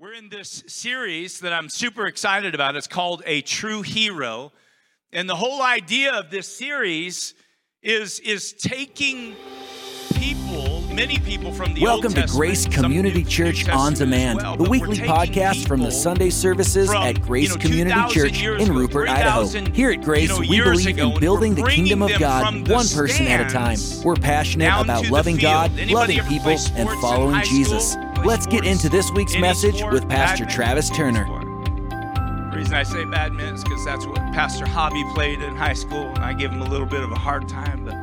We're 0.00 0.14
in 0.14 0.30
this 0.30 0.64
series 0.66 1.40
that 1.40 1.52
I'm 1.52 1.68
super 1.68 2.06
excited 2.06 2.54
about. 2.54 2.74
It's 2.74 2.86
called 2.86 3.22
A 3.26 3.42
True 3.42 3.82
Hero. 3.82 4.50
And 5.12 5.28
the 5.28 5.36
whole 5.36 5.60
idea 5.60 6.14
of 6.14 6.30
this 6.30 6.48
series 6.48 7.34
is, 7.82 8.18
is 8.20 8.54
taking 8.54 9.36
people, 10.14 10.80
many 10.90 11.18
people 11.18 11.52
from 11.52 11.74
the 11.74 11.82
Welcome 11.82 12.14
to 12.14 12.26
Grace 12.28 12.66
Community 12.66 13.22
Church 13.22 13.68
On 13.68 13.92
Demand, 13.92 14.38
well, 14.38 14.56
the 14.56 14.70
weekly 14.70 14.96
podcast 14.96 15.68
from 15.68 15.82
the 15.82 15.90
Sunday 15.90 16.30
services 16.30 16.88
from, 16.88 17.02
at 17.02 17.20
Grace 17.20 17.50
you 17.50 17.56
know, 17.56 17.60
Community 17.60 18.00
Church 18.08 18.42
in 18.42 18.74
Rupert, 18.74 19.06
Idaho. 19.06 19.44
Here 19.72 19.90
at 19.90 20.00
Grace, 20.00 20.30
you 20.30 20.42
know, 20.42 20.48
we 20.48 20.62
believe 20.62 20.98
in 20.98 21.20
building 21.20 21.54
the 21.54 21.64
kingdom 21.64 22.00
of 22.00 22.18
God 22.18 22.66
one 22.70 22.88
person 22.88 23.26
at 23.26 23.46
a 23.46 23.52
time. 23.52 23.76
We're 24.02 24.16
passionate 24.16 24.80
about 24.80 25.10
loving 25.10 25.36
God, 25.36 25.78
loving 25.90 26.20
people, 26.24 26.56
and 26.74 26.88
following 27.02 27.42
Jesus. 27.44 27.96
Let's 28.24 28.46
get 28.46 28.66
into 28.66 28.90
this 28.90 29.10
week's 29.10 29.38
message 29.38 29.82
with 29.82 30.06
Pastor 30.08 30.44
Travis 30.44 30.90
Turner. 30.90 31.24
The 31.24 32.56
reason 32.56 32.74
I 32.74 32.82
say 32.82 33.06
badminton 33.06 33.54
is 33.54 33.64
because 33.64 33.82
that's 33.84 34.04
what 34.04 34.16
Pastor 34.34 34.66
Javi 34.66 35.14
played 35.14 35.40
in 35.40 35.56
high 35.56 35.72
school, 35.72 36.06
and 36.06 36.18
I 36.18 36.34
give 36.34 36.52
him 36.52 36.60
a 36.60 36.68
little 36.68 36.86
bit 36.86 37.02
of 37.02 37.10
a 37.12 37.18
hard 37.18 37.48
time, 37.48 37.86
but 37.86 37.94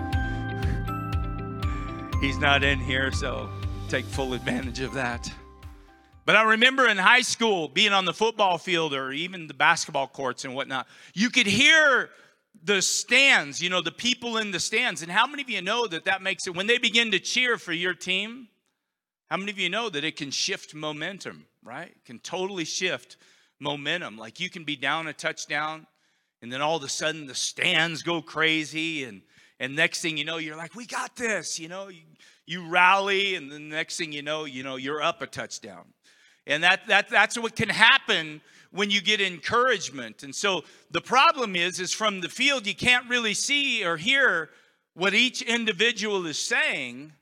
he's 2.19 2.39
not 2.39 2.63
in 2.63 2.79
here, 2.79 3.11
so 3.11 3.47
take 3.89 4.05
full 4.05 4.33
advantage 4.33 4.79
of 4.79 4.93
that. 4.95 5.31
But 6.25 6.35
I 6.35 6.41
remember 6.43 6.87
in 6.87 6.97
high 6.97 7.21
school 7.21 7.67
being 7.67 7.93
on 7.93 8.05
the 8.05 8.13
football 8.13 8.57
field 8.57 8.95
or 8.95 9.11
even 9.11 9.45
the 9.45 9.53
basketball 9.53 10.07
courts 10.07 10.45
and 10.45 10.55
whatnot, 10.55 10.87
you 11.13 11.29
could 11.29 11.47
hear 11.47 12.09
the 12.63 12.81
stands, 12.81 13.61
you 13.61 13.69
know, 13.69 13.83
the 13.83 13.91
people 13.91 14.37
in 14.37 14.49
the 14.49 14.59
stands. 14.59 15.03
And 15.03 15.11
how 15.11 15.27
many 15.27 15.43
of 15.43 15.49
you 15.49 15.61
know 15.61 15.85
that 15.85 16.05
that 16.05 16.23
makes 16.23 16.47
it 16.47 16.55
when 16.55 16.65
they 16.65 16.79
begin 16.79 17.11
to 17.11 17.19
cheer 17.19 17.59
for 17.59 17.71
your 17.71 17.93
team? 17.93 18.47
How 19.29 19.37
many 19.37 19.51
of 19.51 19.59
you 19.59 19.69
know 19.69 19.89
that 19.89 20.03
it 20.03 20.15
can 20.15 20.31
shift 20.31 20.73
momentum, 20.73 21.45
right? 21.63 21.89
It 21.89 22.05
can 22.05 22.19
totally 22.19 22.65
shift 22.65 23.17
momentum. 23.59 24.17
Like 24.17 24.39
you 24.39 24.49
can 24.49 24.63
be 24.63 24.75
down 24.75 25.07
a 25.07 25.13
touchdown, 25.13 25.85
and 26.41 26.51
then 26.51 26.61
all 26.61 26.77
of 26.77 26.83
a 26.83 26.89
sudden 26.89 27.27
the 27.27 27.35
stands 27.35 28.03
go 28.03 28.21
crazy, 28.21 29.03
and 29.03 29.21
and 29.59 29.75
next 29.75 30.01
thing 30.01 30.17
you 30.17 30.25
know, 30.25 30.37
you're 30.37 30.55
like, 30.55 30.75
we 30.75 30.85
got 30.85 31.15
this, 31.15 31.59
you 31.59 31.67
know, 31.67 31.87
you, 31.87 32.03
you 32.45 32.67
rally, 32.69 33.35
and 33.35 33.51
the 33.51 33.59
next 33.59 33.97
thing 33.97 34.11
you 34.11 34.21
know, 34.21 34.45
you 34.45 34.63
know, 34.63 34.75
you're 34.75 35.01
up 35.01 35.21
a 35.21 35.27
touchdown. 35.27 35.85
And 36.45 36.63
that, 36.63 36.87
that 36.87 37.09
that's 37.09 37.37
what 37.37 37.55
can 37.55 37.69
happen 37.69 38.41
when 38.71 38.91
you 38.91 39.01
get 39.01 39.19
encouragement. 39.19 40.23
And 40.23 40.33
so 40.33 40.63
the 40.91 41.01
problem 41.01 41.55
is, 41.55 41.79
is 41.79 41.91
from 41.91 42.21
the 42.21 42.29
field, 42.29 42.67
you 42.67 42.75
can't 42.75 43.09
really 43.09 43.33
see 43.33 43.83
or 43.83 43.97
hear 43.97 44.49
what 44.93 45.13
each 45.13 45.41
individual 45.41 46.25
is 46.25 46.39
saying 46.39 47.13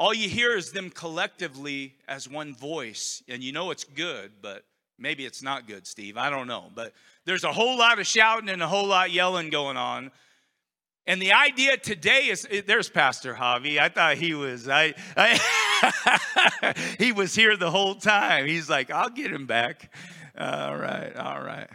all 0.00 0.14
you 0.14 0.30
hear 0.30 0.56
is 0.56 0.72
them 0.72 0.88
collectively 0.88 1.94
as 2.08 2.26
one 2.26 2.54
voice. 2.54 3.22
And 3.28 3.44
you 3.44 3.52
know 3.52 3.70
it's 3.70 3.84
good, 3.84 4.32
but 4.40 4.64
maybe 4.98 5.26
it's 5.26 5.42
not 5.42 5.68
good, 5.68 5.86
Steve. 5.86 6.16
I 6.16 6.30
don't 6.30 6.46
know. 6.46 6.70
But 6.74 6.94
there's 7.26 7.44
a 7.44 7.52
whole 7.52 7.76
lot 7.76 7.98
of 7.98 8.06
shouting 8.06 8.48
and 8.48 8.62
a 8.62 8.66
whole 8.66 8.86
lot 8.86 9.10
yelling 9.10 9.50
going 9.50 9.76
on. 9.76 10.10
And 11.06 11.20
the 11.20 11.34
idea 11.34 11.76
today 11.76 12.28
is 12.28 12.48
there's 12.66 12.88
Pastor 12.88 13.34
Javi. 13.34 13.78
I 13.78 13.90
thought 13.90 14.16
he 14.16 14.32
was 14.32 14.68
I, 14.70 14.94
I 15.18 16.74
he 16.98 17.12
was 17.12 17.34
here 17.34 17.58
the 17.58 17.70
whole 17.70 17.94
time. 17.94 18.46
He's 18.46 18.70
like, 18.70 18.90
I'll 18.90 19.10
get 19.10 19.30
him 19.30 19.44
back. 19.44 19.92
All 20.38 20.76
right, 20.78 21.14
all 21.14 21.42
right. 21.42 21.68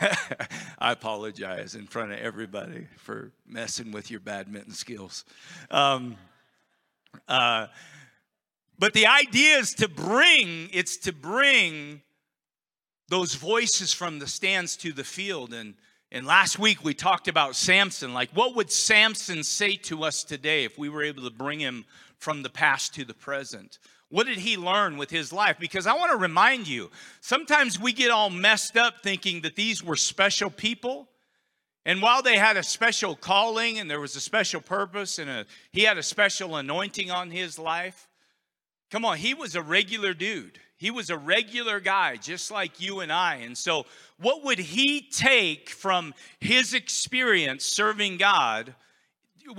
I 0.78 0.92
apologize 0.92 1.74
in 1.74 1.88
front 1.88 2.12
of 2.12 2.20
everybody 2.20 2.86
for 2.98 3.32
messing 3.48 3.90
with 3.90 4.12
your 4.12 4.20
badminton 4.20 4.74
skills. 4.74 5.24
Um, 5.72 6.16
uh, 7.28 7.66
but 8.78 8.94
the 8.94 9.06
idea 9.06 9.58
is 9.58 9.74
to 9.74 9.88
bring, 9.88 10.68
it's 10.72 10.96
to 10.98 11.12
bring 11.12 12.02
those 13.08 13.34
voices 13.34 13.92
from 13.92 14.18
the 14.18 14.26
stands 14.26 14.76
to 14.78 14.92
the 14.92 15.04
field. 15.04 15.52
And, 15.52 15.74
and 16.10 16.26
last 16.26 16.58
week 16.58 16.82
we 16.82 16.94
talked 16.94 17.28
about 17.28 17.54
Samson. 17.54 18.14
Like, 18.14 18.30
what 18.32 18.56
would 18.56 18.72
Samson 18.72 19.44
say 19.44 19.76
to 19.76 20.02
us 20.02 20.24
today 20.24 20.64
if 20.64 20.78
we 20.78 20.88
were 20.88 21.04
able 21.04 21.22
to 21.24 21.30
bring 21.30 21.60
him 21.60 21.84
from 22.18 22.42
the 22.42 22.50
past 22.50 22.94
to 22.94 23.04
the 23.04 23.14
present? 23.14 23.78
What 24.08 24.26
did 24.26 24.38
he 24.38 24.56
learn 24.56 24.96
with 24.96 25.10
his 25.10 25.32
life? 25.32 25.58
Because 25.58 25.86
I 25.86 25.94
want 25.94 26.10
to 26.12 26.18
remind 26.18 26.68
you, 26.68 26.90
sometimes 27.20 27.80
we 27.80 27.92
get 27.92 28.10
all 28.10 28.30
messed 28.30 28.76
up 28.76 29.02
thinking 29.02 29.42
that 29.42 29.56
these 29.56 29.82
were 29.82 29.96
special 29.96 30.50
people. 30.50 31.08
And 31.84 32.00
while 32.00 32.22
they 32.22 32.36
had 32.36 32.56
a 32.56 32.62
special 32.62 33.16
calling 33.16 33.78
and 33.78 33.90
there 33.90 34.00
was 34.00 34.14
a 34.14 34.20
special 34.20 34.60
purpose 34.60 35.18
and 35.18 35.28
a, 35.28 35.46
he 35.72 35.82
had 35.82 35.98
a 35.98 36.02
special 36.02 36.56
anointing 36.56 37.10
on 37.10 37.30
his 37.30 37.58
life, 37.58 38.08
come 38.90 39.04
on, 39.04 39.16
he 39.16 39.34
was 39.34 39.56
a 39.56 39.62
regular 39.62 40.14
dude. 40.14 40.60
He 40.76 40.90
was 40.90 41.10
a 41.10 41.18
regular 41.18 41.80
guy, 41.80 42.16
just 42.16 42.50
like 42.50 42.80
you 42.80 43.00
and 43.00 43.12
I. 43.12 43.36
And 43.36 43.56
so, 43.56 43.86
what 44.18 44.44
would 44.44 44.58
he 44.58 45.00
take 45.00 45.70
from 45.70 46.12
his 46.40 46.74
experience 46.74 47.64
serving 47.64 48.16
God? 48.16 48.74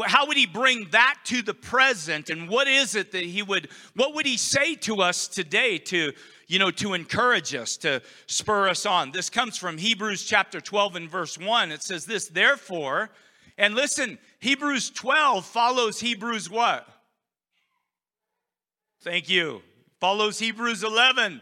How 0.05 0.27
would 0.27 0.37
he 0.37 0.45
bring 0.45 0.87
that 0.91 1.19
to 1.25 1.41
the 1.41 1.53
present? 1.53 2.29
And 2.29 2.49
what 2.49 2.67
is 2.67 2.95
it 2.95 3.11
that 3.11 3.23
he 3.23 3.43
would, 3.43 3.69
what 3.95 4.15
would 4.15 4.25
he 4.25 4.37
say 4.37 4.75
to 4.75 5.01
us 5.01 5.27
today 5.27 5.77
to, 5.77 6.13
you 6.47 6.59
know, 6.59 6.71
to 6.71 6.93
encourage 6.93 7.53
us, 7.55 7.77
to 7.77 8.01
spur 8.27 8.69
us 8.69 8.85
on. 8.85 9.11
This 9.11 9.29
comes 9.29 9.57
from 9.57 9.77
Hebrews 9.77 10.23
chapter 10.23 10.61
12 10.61 10.95
and 10.95 11.09
verse 11.09 11.37
1. 11.37 11.71
It 11.71 11.83
says 11.83 12.05
this, 12.05 12.27
therefore, 12.27 13.09
and 13.57 13.75
listen, 13.75 14.17
Hebrews 14.39 14.89
12 14.91 15.45
follows 15.45 15.99
Hebrews 15.99 16.49
what? 16.49 16.87
Thank 19.01 19.29
you. 19.29 19.61
Follows 19.99 20.39
Hebrews 20.39 20.83
11. 20.83 21.41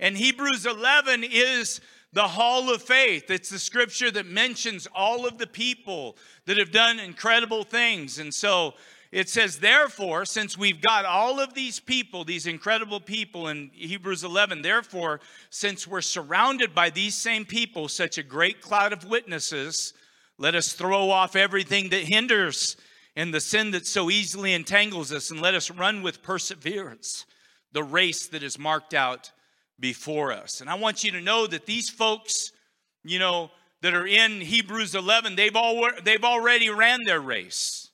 And 0.00 0.16
Hebrews 0.16 0.66
11 0.66 1.24
is 1.24 1.80
the 2.12 2.28
hall 2.28 2.72
of 2.72 2.82
faith. 2.82 3.30
It's 3.30 3.48
the 3.48 3.58
scripture 3.58 4.10
that 4.10 4.26
mentions 4.26 4.86
all 4.94 5.26
of 5.26 5.38
the 5.38 5.46
people 5.46 6.16
that 6.46 6.58
have 6.58 6.70
done 6.70 6.98
incredible 6.98 7.64
things. 7.64 8.18
And 8.18 8.32
so 8.32 8.74
it 9.10 9.28
says, 9.28 9.58
therefore, 9.58 10.24
since 10.24 10.56
we've 10.56 10.80
got 10.80 11.04
all 11.04 11.40
of 11.40 11.54
these 11.54 11.80
people, 11.80 12.24
these 12.24 12.46
incredible 12.46 13.00
people 13.00 13.48
in 13.48 13.70
Hebrews 13.74 14.24
11, 14.24 14.62
therefore, 14.62 15.20
since 15.50 15.86
we're 15.86 16.00
surrounded 16.00 16.74
by 16.74 16.90
these 16.90 17.14
same 17.14 17.44
people, 17.44 17.88
such 17.88 18.18
a 18.18 18.22
great 18.22 18.60
cloud 18.60 18.92
of 18.92 19.04
witnesses, 19.04 19.92
let 20.38 20.54
us 20.54 20.72
throw 20.72 21.10
off 21.10 21.36
everything 21.36 21.90
that 21.90 22.04
hinders 22.04 22.76
and 23.14 23.32
the 23.32 23.40
sin 23.40 23.70
that 23.72 23.86
so 23.86 24.10
easily 24.10 24.54
entangles 24.54 25.12
us, 25.12 25.30
and 25.30 25.42
let 25.42 25.54
us 25.54 25.70
run 25.70 26.02
with 26.02 26.22
perseverance 26.22 27.26
the 27.72 27.82
race 27.82 28.26
that 28.28 28.42
is 28.42 28.58
marked 28.58 28.94
out 28.94 29.30
before 29.78 30.32
us. 30.32 30.60
And 30.60 30.70
I 30.70 30.74
want 30.74 31.04
you 31.04 31.12
to 31.12 31.20
know 31.20 31.46
that 31.46 31.66
these 31.66 31.90
folks, 31.90 32.52
you 33.04 33.18
know, 33.18 33.50
that 33.82 33.94
are 33.94 34.06
in 34.06 34.40
Hebrews 34.40 34.94
11, 34.94 35.36
they've, 35.36 35.56
all, 35.56 35.88
they've 36.04 36.24
already 36.24 36.70
ran 36.70 37.04
their 37.04 37.20
race. 37.20 37.90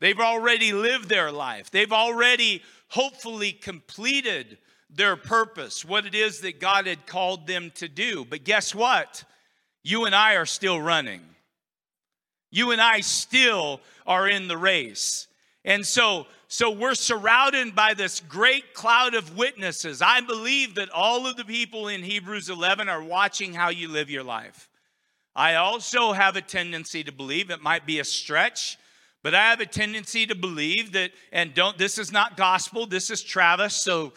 They've 0.00 0.18
already 0.18 0.72
lived 0.72 1.08
their 1.08 1.30
life. 1.30 1.70
They've 1.70 1.92
already 1.92 2.62
hopefully 2.88 3.52
completed 3.52 4.58
their 4.88 5.16
purpose, 5.16 5.84
what 5.84 6.06
it 6.06 6.14
is 6.14 6.40
that 6.40 6.58
God 6.58 6.86
had 6.86 7.06
called 7.06 7.46
them 7.46 7.70
to 7.76 7.88
do. 7.88 8.24
But 8.24 8.44
guess 8.44 8.74
what? 8.74 9.24
You 9.82 10.06
and 10.06 10.14
I 10.14 10.34
are 10.34 10.46
still 10.46 10.80
running. 10.80 11.20
You 12.50 12.72
and 12.72 12.80
I 12.80 13.00
still 13.00 13.80
are 14.06 14.28
in 14.28 14.48
the 14.48 14.56
race. 14.56 15.28
And 15.64 15.86
so, 15.86 16.26
so 16.50 16.70
we're 16.70 16.94
surrounded 16.94 17.74
by 17.74 17.94
this 17.94 18.20
great 18.20 18.74
cloud 18.74 19.14
of 19.14 19.38
witnesses. 19.38 20.02
I 20.02 20.20
believe 20.20 20.74
that 20.74 20.90
all 20.90 21.26
of 21.26 21.36
the 21.36 21.44
people 21.46 21.88
in 21.88 22.02
Hebrews 22.02 22.50
11 22.50 22.90
are 22.90 23.02
watching 23.02 23.54
how 23.54 23.70
you 23.70 23.88
live 23.88 24.10
your 24.10 24.24
life. 24.24 24.68
I 25.34 25.54
also 25.54 26.12
have 26.12 26.36
a 26.36 26.42
tendency 26.42 27.02
to 27.04 27.12
believe 27.12 27.48
it 27.48 27.62
might 27.62 27.86
be 27.86 28.00
a 28.00 28.04
stretch 28.04 28.76
but 29.22 29.34
I 29.34 29.50
have 29.50 29.60
a 29.60 29.66
tendency 29.66 30.26
to 30.26 30.34
believe 30.34 30.92
that, 30.92 31.12
and 31.32 31.52
don't, 31.52 31.76
this 31.76 31.98
is 31.98 32.10
not 32.10 32.36
gospel, 32.36 32.86
this 32.86 33.10
is 33.10 33.22
Travis, 33.22 33.74
so 33.74 34.12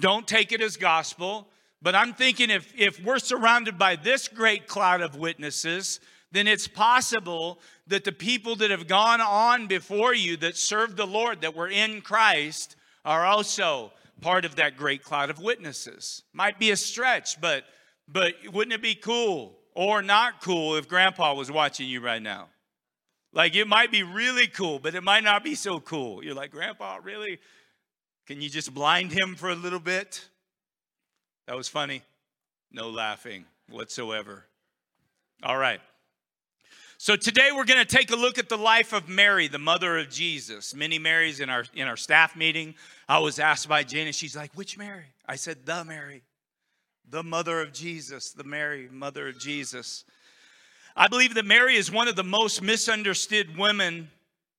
don't 0.00 0.28
take 0.28 0.52
it 0.52 0.60
as 0.60 0.76
gospel. 0.76 1.48
But 1.80 1.94
I'm 1.94 2.12
thinking 2.12 2.50
if, 2.50 2.72
if 2.76 3.02
we're 3.02 3.18
surrounded 3.18 3.78
by 3.78 3.96
this 3.96 4.28
great 4.28 4.66
cloud 4.66 5.00
of 5.00 5.16
witnesses, 5.16 6.00
then 6.36 6.46
it's 6.46 6.68
possible 6.68 7.58
that 7.86 8.04
the 8.04 8.12
people 8.12 8.56
that 8.56 8.70
have 8.70 8.86
gone 8.86 9.20
on 9.20 9.66
before 9.66 10.14
you 10.14 10.36
that 10.38 10.56
served 10.56 10.96
the 10.96 11.06
Lord, 11.06 11.40
that 11.40 11.56
were 11.56 11.68
in 11.68 12.00
Christ, 12.00 12.76
are 13.04 13.24
also 13.24 13.92
part 14.20 14.44
of 14.44 14.56
that 14.56 14.76
great 14.76 15.02
cloud 15.02 15.30
of 15.30 15.40
witnesses. 15.40 16.22
Might 16.32 16.58
be 16.58 16.70
a 16.70 16.76
stretch, 16.76 17.40
but 17.40 17.64
but 18.08 18.34
wouldn't 18.52 18.74
it 18.74 18.82
be 18.82 18.94
cool 18.94 19.58
or 19.74 20.00
not 20.00 20.40
cool 20.40 20.76
if 20.76 20.88
grandpa 20.88 21.34
was 21.34 21.50
watching 21.50 21.88
you 21.88 22.00
right 22.00 22.22
now? 22.22 22.48
Like 23.32 23.54
it 23.54 23.66
might 23.66 23.90
be 23.90 24.02
really 24.02 24.46
cool, 24.46 24.78
but 24.78 24.94
it 24.94 25.02
might 25.02 25.24
not 25.24 25.44
be 25.44 25.54
so 25.54 25.80
cool. 25.80 26.24
You're 26.24 26.34
like, 26.34 26.50
Grandpa, 26.50 26.98
really? 27.02 27.38
Can 28.26 28.40
you 28.40 28.48
just 28.48 28.72
blind 28.72 29.12
him 29.12 29.34
for 29.34 29.50
a 29.50 29.54
little 29.54 29.78
bit? 29.78 30.26
That 31.46 31.56
was 31.56 31.68
funny. 31.68 32.02
No 32.72 32.88
laughing 32.88 33.44
whatsoever. 33.68 34.46
All 35.42 35.56
right. 35.56 35.80
So 37.06 37.14
today 37.14 37.50
we're 37.54 37.66
going 37.66 37.78
to 37.78 37.84
take 37.84 38.10
a 38.10 38.16
look 38.16 38.36
at 38.36 38.48
the 38.48 38.58
life 38.58 38.92
of 38.92 39.08
Mary, 39.08 39.46
the 39.46 39.60
mother 39.60 39.96
of 39.96 40.10
Jesus. 40.10 40.74
Many 40.74 40.98
Marys 40.98 41.38
in 41.38 41.48
our 41.48 41.64
in 41.72 41.86
our 41.86 41.96
staff 41.96 42.34
meeting. 42.34 42.74
I 43.08 43.20
was 43.20 43.38
asked 43.38 43.68
by 43.68 43.82
and 43.82 44.12
she's 44.12 44.34
like, 44.34 44.52
"Which 44.56 44.76
Mary?" 44.76 45.04
I 45.24 45.36
said, 45.36 45.64
"The 45.66 45.84
Mary, 45.84 46.24
the 47.08 47.22
mother 47.22 47.60
of 47.60 47.72
Jesus, 47.72 48.32
the 48.32 48.42
Mary, 48.42 48.88
mother 48.90 49.28
of 49.28 49.38
Jesus." 49.38 50.04
I 50.96 51.06
believe 51.06 51.34
that 51.34 51.44
Mary 51.44 51.76
is 51.76 51.92
one 51.92 52.08
of 52.08 52.16
the 52.16 52.24
most 52.24 52.60
misunderstood 52.60 53.56
women 53.56 54.10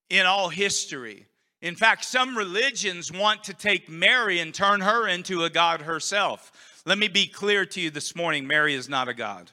in 0.09 0.25
all 0.25 0.47
history. 0.47 1.25
In 1.61 1.75
fact, 1.75 2.05
some 2.05 2.38
religions 2.38 3.11
want 3.11 3.43
to 3.43 3.53
take 3.53 3.89
Mary 3.89 4.39
and 4.39 4.55
turn 4.55 4.79
her 4.79 5.05
into 5.05 5.43
a 5.43 5.50
god 5.50 5.81
herself. 5.81 6.53
Let 6.85 6.97
me 6.97 7.09
be 7.09 7.27
clear 7.27 7.65
to 7.65 7.81
you 7.81 7.89
this 7.89 8.15
morning 8.15 8.47
Mary 8.47 8.73
is 8.73 8.88
not 8.88 9.09
a 9.09 9.13
god. 9.13 9.51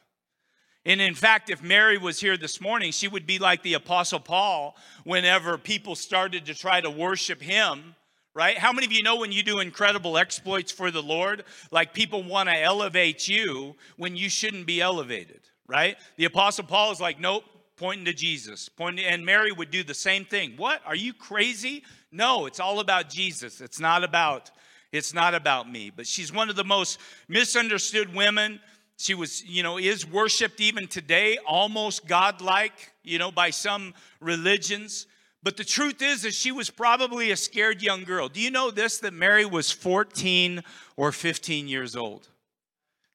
And 0.86 1.00
in 1.00 1.14
fact, 1.14 1.48
if 1.48 1.62
Mary 1.62 1.96
was 1.96 2.20
here 2.20 2.36
this 2.36 2.60
morning, 2.60 2.92
she 2.92 3.08
would 3.08 3.26
be 3.26 3.38
like 3.38 3.62
the 3.62 3.74
Apostle 3.74 4.20
Paul 4.20 4.76
whenever 5.04 5.56
people 5.56 5.94
started 5.94 6.44
to 6.46 6.54
try 6.54 6.80
to 6.80 6.90
worship 6.90 7.40
him, 7.40 7.94
right? 8.34 8.58
How 8.58 8.72
many 8.72 8.86
of 8.86 8.92
you 8.92 9.02
know 9.02 9.16
when 9.16 9.32
you 9.32 9.42
do 9.42 9.60
incredible 9.60 10.18
exploits 10.18 10.70
for 10.70 10.90
the 10.90 11.02
Lord, 11.02 11.44
like 11.70 11.94
people 11.94 12.22
want 12.22 12.50
to 12.50 12.60
elevate 12.60 13.26
you 13.26 13.76
when 13.96 14.14
you 14.14 14.28
shouldn't 14.28 14.66
be 14.66 14.82
elevated, 14.82 15.40
right? 15.66 15.96
The 16.16 16.26
Apostle 16.26 16.64
Paul 16.64 16.92
is 16.92 17.00
like, 17.00 17.18
nope, 17.18 17.44
pointing 17.76 18.04
to 18.04 18.12
Jesus. 18.12 18.68
Pointing, 18.68 19.06
and 19.06 19.24
Mary 19.24 19.52
would 19.52 19.70
do 19.70 19.84
the 19.84 19.94
same 19.94 20.26
thing. 20.26 20.52
What? 20.56 20.82
Are 20.84 20.96
you 20.96 21.14
crazy? 21.14 21.82
No, 22.12 22.44
it's 22.44 22.60
all 22.60 22.80
about 22.80 23.08
Jesus. 23.08 23.60
It's 23.62 23.80
not 23.80 24.04
about 24.04 24.50
it's 24.92 25.12
not 25.12 25.34
about 25.34 25.68
me. 25.68 25.90
But 25.90 26.06
she's 26.06 26.32
one 26.32 26.48
of 26.48 26.54
the 26.54 26.62
most 26.62 27.00
misunderstood 27.26 28.14
women 28.14 28.60
she 28.96 29.14
was, 29.14 29.44
you 29.44 29.62
know, 29.62 29.78
is 29.78 30.06
worshiped 30.06 30.60
even 30.60 30.86
today, 30.86 31.38
almost 31.46 32.06
godlike, 32.06 32.92
you 33.02 33.18
know, 33.18 33.30
by 33.30 33.50
some 33.50 33.94
religions. 34.20 35.06
But 35.42 35.56
the 35.56 35.64
truth 35.64 36.00
is 36.00 36.22
that 36.22 36.32
she 36.32 36.52
was 36.52 36.70
probably 36.70 37.30
a 37.30 37.36
scared 37.36 37.82
young 37.82 38.04
girl. 38.04 38.28
Do 38.28 38.40
you 38.40 38.50
know 38.50 38.70
this 38.70 38.98
that 38.98 39.12
Mary 39.12 39.44
was 39.44 39.70
14 39.70 40.62
or 40.96 41.12
15 41.12 41.68
years 41.68 41.96
old? 41.96 42.28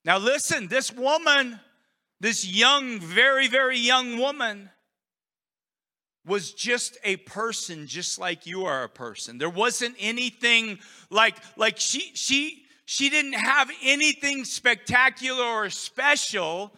Now 0.05 0.17
listen, 0.17 0.67
this 0.67 0.91
woman, 0.91 1.59
this 2.19 2.45
young, 2.45 2.99
very, 2.99 3.47
very 3.47 3.79
young 3.79 4.19
woman, 4.19 4.69
was 6.25 6.53
just 6.53 6.97
a 7.03 7.17
person 7.17 7.87
just 7.87 8.19
like 8.19 8.45
you 8.45 8.65
are 8.65 8.83
a 8.83 8.89
person. 8.89 9.37
There 9.37 9.49
wasn't 9.49 9.95
anything 9.99 10.79
like 11.09 11.35
like 11.57 11.79
she 11.79 12.11
she 12.13 12.65
she 12.91 13.11
didn't 13.11 13.33
have 13.33 13.69
anything 13.83 14.43
spectacular 14.43 15.43
or 15.43 15.69
special. 15.69 16.73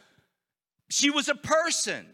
She 0.90 1.10
was 1.10 1.30
a 1.30 1.36
person. 1.36 2.06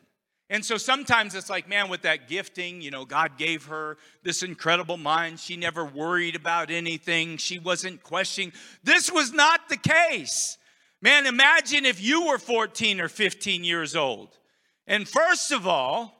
And 0.51 0.63
so 0.63 0.77
sometimes 0.77 1.33
it's 1.33 1.49
like, 1.49 1.67
man, 1.67 1.89
with 1.89 2.03
that 2.03 2.27
gifting, 2.27 2.79
you 2.79 2.91
know, 2.91 3.05
God 3.05 3.39
gave 3.39 3.65
her 3.65 3.97
this 4.21 4.43
incredible 4.43 4.97
mind. 4.97 5.39
She 5.39 5.57
never 5.57 5.83
worried 5.83 6.35
about 6.35 6.69
anything. 6.69 7.37
She 7.37 7.57
wasn't 7.57 8.03
questioning. 8.03 8.53
This 8.83 9.11
was 9.11 9.33
not 9.33 9.67
the 9.67 9.77
case. 9.77 10.59
Man, 11.01 11.25
imagine 11.25 11.83
if 11.83 11.99
you 11.99 12.27
were 12.27 12.37
14 12.37 13.01
or 13.01 13.09
15 13.09 13.63
years 13.63 13.95
old. 13.95 14.37
And 14.85 15.07
first 15.09 15.51
of 15.51 15.65
all, 15.65 16.13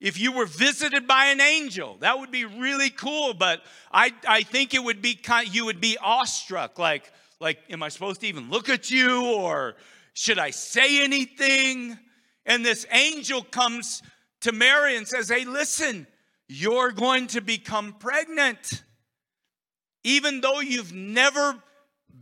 if 0.00 0.20
you 0.20 0.32
were 0.32 0.46
visited 0.46 1.06
by 1.06 1.26
an 1.26 1.40
angel 1.40 1.96
that 2.00 2.18
would 2.18 2.30
be 2.30 2.44
really 2.44 2.90
cool 2.90 3.34
but 3.34 3.62
i, 3.92 4.12
I 4.28 4.42
think 4.42 4.74
it 4.74 4.82
would 4.82 5.02
be 5.02 5.14
kind 5.14 5.52
you 5.54 5.66
would 5.66 5.80
be 5.80 5.96
awestruck 6.00 6.78
like 6.78 7.10
like 7.40 7.58
am 7.70 7.82
i 7.82 7.88
supposed 7.88 8.20
to 8.20 8.26
even 8.26 8.50
look 8.50 8.68
at 8.68 8.90
you 8.90 9.24
or 9.26 9.76
should 10.14 10.38
i 10.38 10.50
say 10.50 11.04
anything? 11.04 11.98
And 12.48 12.64
this 12.64 12.86
angel 12.92 13.42
comes 13.42 14.02
to 14.42 14.52
mary 14.52 14.96
and 14.96 15.06
says 15.06 15.28
hey 15.28 15.44
listen 15.44 16.06
you're 16.48 16.92
going 16.92 17.26
to 17.28 17.40
become 17.40 17.94
pregnant. 17.94 18.82
Even 20.04 20.40
though 20.40 20.60
you've 20.60 20.92
never 20.92 21.56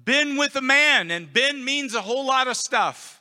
been 0.05 0.37
with 0.37 0.56
a 0.56 0.62
man 0.62 1.11
and 1.11 1.32
been 1.32 1.65
means 1.65 1.94
a 1.94 2.00
whole 2.00 2.27
lot 2.27 2.49
of 2.49 2.56
stuff 2.56 3.14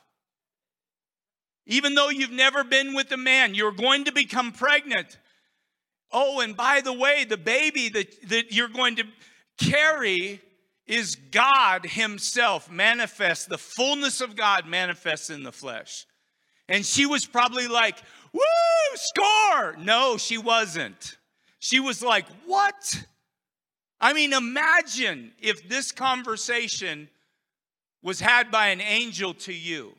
even 1.66 1.94
though 1.94 2.10
you've 2.10 2.30
never 2.30 2.64
been 2.64 2.94
with 2.94 3.10
a 3.12 3.16
man, 3.16 3.54
you're 3.54 3.72
going 3.72 4.04
to 4.04 4.12
become 4.12 4.52
pregnant. 4.52 5.18
Oh, 6.12 6.40
and 6.40 6.56
by 6.56 6.80
the 6.80 6.92
way, 6.92 7.24
the 7.24 7.36
baby 7.36 7.88
that, 7.88 8.28
that 8.28 8.52
you're 8.52 8.68
going 8.68 8.96
to 8.96 9.04
carry 9.58 10.40
is 10.86 11.14
God 11.14 11.86
Himself 11.86 12.70
manifest, 12.70 13.48
the 13.48 13.58
fullness 13.58 14.20
of 14.20 14.36
God 14.36 14.66
manifests 14.66 15.30
in 15.30 15.42
the 15.42 15.52
flesh. 15.52 16.06
And 16.68 16.84
she 16.84 17.06
was 17.06 17.26
probably 17.26 17.68
like, 17.68 17.98
woo, 18.32 18.40
score. 18.94 19.76
No, 19.78 20.16
she 20.16 20.38
wasn't. 20.38 21.16
She 21.58 21.80
was 21.80 22.02
like, 22.02 22.26
what? 22.46 23.04
I 24.00 24.12
mean, 24.12 24.32
imagine 24.32 25.32
if 25.40 25.66
this 25.68 25.92
conversation 25.92 27.08
was 28.02 28.20
had 28.20 28.50
by 28.50 28.68
an 28.68 28.82
angel 28.82 29.32
to 29.32 29.52
you. 29.52 29.94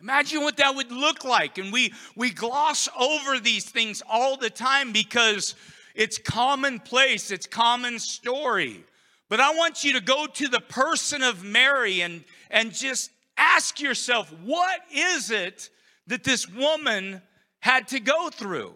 Imagine 0.00 0.42
what 0.42 0.56
that 0.56 0.74
would 0.74 0.90
look 0.90 1.24
like. 1.24 1.58
And 1.58 1.72
we, 1.72 1.92
we 2.16 2.30
gloss 2.30 2.88
over 2.98 3.38
these 3.38 3.64
things 3.64 4.02
all 4.08 4.36
the 4.36 4.50
time 4.50 4.92
because 4.92 5.54
it's 5.94 6.18
commonplace, 6.18 7.30
it's 7.30 7.46
common 7.46 7.98
story. 7.98 8.84
But 9.28 9.40
I 9.40 9.54
want 9.54 9.84
you 9.84 9.92
to 9.94 10.00
go 10.00 10.26
to 10.26 10.48
the 10.48 10.60
person 10.60 11.22
of 11.22 11.44
Mary 11.44 12.00
and, 12.00 12.24
and 12.50 12.72
just 12.72 13.10
ask 13.36 13.80
yourself, 13.80 14.32
what 14.42 14.80
is 14.92 15.30
it 15.30 15.70
that 16.06 16.24
this 16.24 16.48
woman 16.48 17.22
had 17.60 17.88
to 17.88 18.00
go 18.00 18.30
through? 18.30 18.74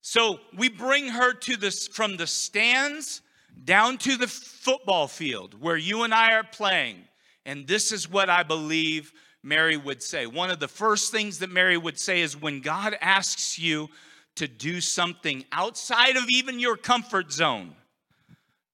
So 0.00 0.40
we 0.56 0.68
bring 0.68 1.08
her 1.08 1.32
to 1.32 1.56
this 1.56 1.88
from 1.88 2.16
the 2.16 2.26
stands 2.26 3.22
down 3.64 3.96
to 3.98 4.16
the 4.16 4.26
football 4.26 5.08
field 5.08 5.58
where 5.60 5.76
you 5.76 6.02
and 6.02 6.12
I 6.12 6.34
are 6.34 6.44
playing. 6.44 6.96
And 7.46 7.66
this 7.66 7.92
is 7.92 8.10
what 8.10 8.28
I 8.28 8.42
believe 8.42 9.12
Mary 9.44 9.76
would 9.76 10.02
say. 10.02 10.26
One 10.26 10.50
of 10.50 10.58
the 10.58 10.68
first 10.68 11.12
things 11.12 11.38
that 11.40 11.50
Mary 11.50 11.76
would 11.76 11.98
say 11.98 12.22
is 12.22 12.40
when 12.40 12.60
God 12.60 12.96
asks 13.00 13.58
you 13.58 13.90
to 14.36 14.48
do 14.48 14.80
something 14.80 15.44
outside 15.52 16.16
of 16.16 16.24
even 16.28 16.58
your 16.58 16.76
comfort 16.76 17.30
zone, 17.30 17.74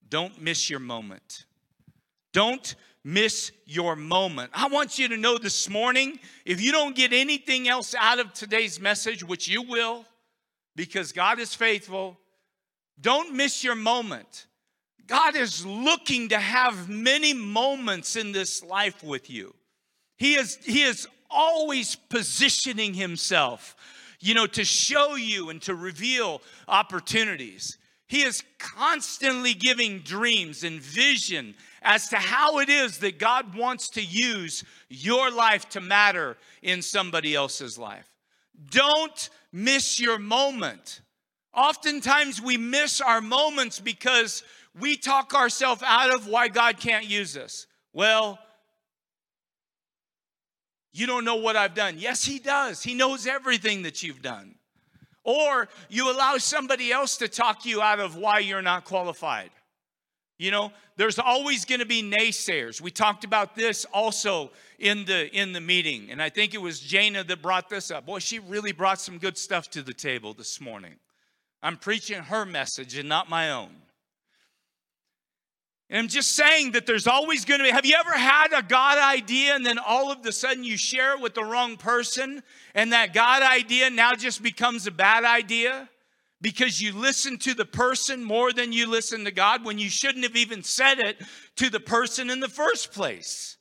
don't 0.09 0.41
miss 0.41 0.71
your 0.71 0.81
moment. 0.81 1.45
Don't 2.33 2.75
miss 3.03 3.51
your 3.67 3.97
moment. 3.97 4.51
I 4.55 4.69
want 4.69 4.99
you 4.99 5.09
to 5.09 5.17
know 5.17 5.39
this 5.39 5.69
morning 5.69 6.21
if 6.45 6.61
you 6.61 6.71
don't 6.73 6.95
get 6.95 7.13
anything 7.13 7.69
else 7.69 7.95
out 7.99 8.21
of 8.21 8.33
today's 8.33 8.81
message, 8.81 9.25
which 9.25 9.49
you 9.49 9.63
will, 9.63 10.05
because 10.77 11.13
God 11.13 11.41
is 11.41 11.55
faithful, 11.55 12.19
don't 13.01 13.35
miss 13.35 13.65
your 13.65 13.75
moment. 13.75 14.47
God 15.07 15.35
is 15.35 15.67
looking 15.67 16.29
to 16.29 16.39
have 16.39 16.89
many 16.89 17.35
moments 17.35 18.15
in 18.15 18.31
this 18.31 18.63
life 18.63 19.03
with 19.03 19.29
you. 19.29 19.55
He 20.21 20.35
is, 20.35 20.59
he 20.63 20.83
is 20.83 21.09
always 21.31 21.97
positioning 21.97 22.93
himself, 22.93 23.75
you 24.21 24.35
know, 24.35 24.47
to 24.49 24.67
show 24.67 25.15
you 25.15 25.49
and 25.49 25.63
to 25.63 25.75
reveal 25.75 26.43
opportunities. 26.69 27.79
He 28.07 28.21
is 28.23 28.45
constantly 28.59 29.55
giving 29.55 30.01
dreams 30.01 30.63
and 30.63 30.79
vision 30.79 31.55
as 31.81 32.11
to 32.11 32.17
how 32.17 32.59
it 32.59 32.69
is 32.69 32.99
that 32.99 33.19
God 33.19 33.55
wants 33.57 33.89
to 33.91 34.03
use 34.03 34.63
your 34.91 35.31
life 35.31 35.71
to 35.71 35.81
matter 35.81 36.37
in 36.61 36.83
somebody 36.83 37.35
else's 37.35 37.79
life. 37.79 38.07
Don't 38.71 39.31
miss 39.53 39.99
your 39.99 40.19
moment. 40.19 41.01
Oftentimes 41.55 42.43
we 42.43 42.59
miss 42.59 43.01
our 43.01 43.23
moments 43.23 43.81
because 43.81 44.43
we 44.79 44.99
talk 44.99 45.33
ourselves 45.33 45.83
out 45.83 46.15
of 46.15 46.27
why 46.27 46.49
God 46.49 46.79
can't 46.79 47.09
use 47.09 47.39
us. 47.39 47.67
Well, 47.95 48.39
you 50.93 51.07
don't 51.07 51.25
know 51.25 51.37
what 51.37 51.57
I've 51.57 51.75
done. 51.75 51.97
Yes, 51.99 52.25
He 52.25 52.39
does. 52.39 52.83
He 52.83 52.95
knows 52.95 53.27
everything 53.27 53.83
that 53.83 54.03
you've 54.03 54.23
done. 54.23 54.55
Or 55.23 55.69
you 55.89 56.11
allow 56.11 56.39
somebody 56.39 56.93
else 56.93 57.19
to 57.19 57.29
talk 57.29 57.67
you 57.67 57.83
out 57.83 58.01
of 58.01 58.17
why 58.17 58.39
you're 58.39 58.63
not 58.63 58.85
qualified. 58.85 59.51
You 60.39 60.51
know, 60.51 60.73
there's 60.97 61.19
always 61.19 61.67
going 61.67 61.81
to 61.81 61.87
be 61.87 62.03
naysayers. 62.03 62.81
We 62.81 62.91
talked 62.91 63.25
about 63.25 63.55
this 63.55 63.85
also 63.93 64.51
in 64.79 65.05
the 65.05 65.31
in 65.39 65.53
the 65.53 65.61
meeting, 65.61 66.09
and 66.11 66.23
I 66.23 66.31
think 66.31 66.55
it 66.55 66.63
was 66.63 66.81
Jana 66.81 67.23
that 67.25 67.43
brought 67.43 67.69
this 67.69 67.91
up. 67.91 68.07
Boy, 68.07 68.21
she 68.21 68.39
really 68.39 68.73
brought 68.73 68.99
some 68.99 69.19
good 69.19 69.37
stuff 69.37 69.69
to 69.71 69.83
the 69.83 69.93
table 69.93 70.33
this 70.33 70.59
morning. 70.59 70.95
I'm 71.63 71.77
preaching 71.77 72.23
her 72.23 72.47
message 72.47 72.97
and 72.97 73.07
not 73.07 73.29
my 73.29 73.51
own. 73.51 73.69
And 75.91 75.99
I'm 75.99 76.09
just 76.09 76.37
saying 76.37 76.73
that 76.73 76.87
there's 76.87 77.09
always 77.09 77.45
going 77.45 77.59
to 77.59 77.65
be. 77.65 77.71
Have 77.71 77.85
you 77.85 77.97
ever 77.99 78.17
had 78.17 78.57
a 78.57 78.63
God 78.63 78.99
idea 78.99 79.57
and 79.57 79.67
then 79.67 79.79
all 79.79 80.13
of 80.13 80.25
a 80.25 80.31
sudden 80.31 80.63
you 80.63 80.77
share 80.77 81.17
it 81.17 81.21
with 81.21 81.35
the 81.35 81.43
wrong 81.43 81.77
person 81.77 82.45
and 82.77 82.93
that 82.93 83.13
God 83.13 83.43
idea 83.43 83.91
now 83.91 84.15
just 84.15 84.41
becomes 84.41 84.87
a 84.87 84.93
bad 84.93 85.25
idea 85.25 85.89
because 86.41 86.81
you 86.81 86.97
listen 86.97 87.39
to 87.39 87.55
the 87.55 87.65
person 87.65 88.23
more 88.23 88.53
than 88.53 88.73
you 88.73 88.89
listen 88.89 89.25
to 89.25 89.33
God 89.33 89.65
when 89.65 89.79
you 89.79 89.91
shouldn't 89.91 90.25
have 90.25 90.37
even 90.37 90.63
said 90.63 91.01
it 91.01 91.21
to 91.57 91.69
the 91.69 91.81
person 91.81 92.31
in 92.31 92.39
the 92.39 92.49
first 92.49 92.93
place? 92.93 93.57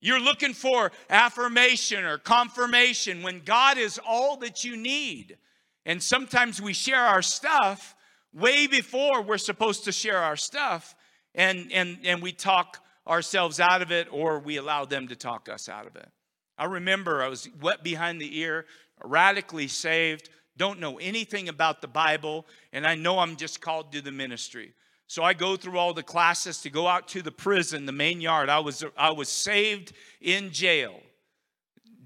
You're 0.00 0.20
looking 0.20 0.52
for 0.52 0.90
affirmation 1.08 2.04
or 2.04 2.18
confirmation 2.18 3.22
when 3.22 3.40
God 3.40 3.78
is 3.78 4.00
all 4.06 4.36
that 4.38 4.64
you 4.64 4.76
need. 4.76 5.38
And 5.86 6.02
sometimes 6.02 6.60
we 6.60 6.72
share 6.72 7.00
our 7.00 7.22
stuff 7.22 7.94
way 8.34 8.66
before 8.66 9.22
we're 9.22 9.38
supposed 9.38 9.84
to 9.84 9.92
share 9.92 10.18
our 10.18 10.36
stuff, 10.36 10.94
and, 11.34 11.70
and, 11.72 11.98
and 12.04 12.22
we 12.22 12.32
talk 12.32 12.78
ourselves 13.06 13.60
out 13.60 13.82
of 13.82 13.92
it 13.92 14.08
or 14.10 14.38
we 14.38 14.56
allow 14.56 14.84
them 14.84 15.08
to 15.08 15.16
talk 15.16 15.48
us 15.48 15.68
out 15.68 15.86
of 15.86 15.96
it. 15.96 16.08
I 16.56 16.66
remember 16.66 17.22
I 17.22 17.28
was 17.28 17.48
wet 17.60 17.82
behind 17.82 18.20
the 18.20 18.38
ear, 18.38 18.66
radically 19.02 19.68
saved, 19.68 20.30
don't 20.56 20.78
know 20.78 20.98
anything 20.98 21.48
about 21.48 21.80
the 21.80 21.88
Bible, 21.88 22.46
and 22.72 22.86
I 22.86 22.94
know 22.94 23.18
I'm 23.18 23.36
just 23.36 23.60
called 23.60 23.92
to 23.92 24.00
the 24.00 24.12
ministry. 24.12 24.72
So 25.06 25.22
I 25.22 25.34
go 25.34 25.56
through 25.56 25.78
all 25.78 25.92
the 25.92 26.02
classes 26.02 26.60
to 26.62 26.70
go 26.70 26.86
out 26.86 27.08
to 27.08 27.22
the 27.22 27.32
prison, 27.32 27.86
the 27.86 27.92
main 27.92 28.20
yard. 28.20 28.48
I 28.48 28.60
was, 28.60 28.84
I 28.96 29.10
was 29.10 29.28
saved 29.28 29.92
in 30.20 30.50
jail, 30.50 30.94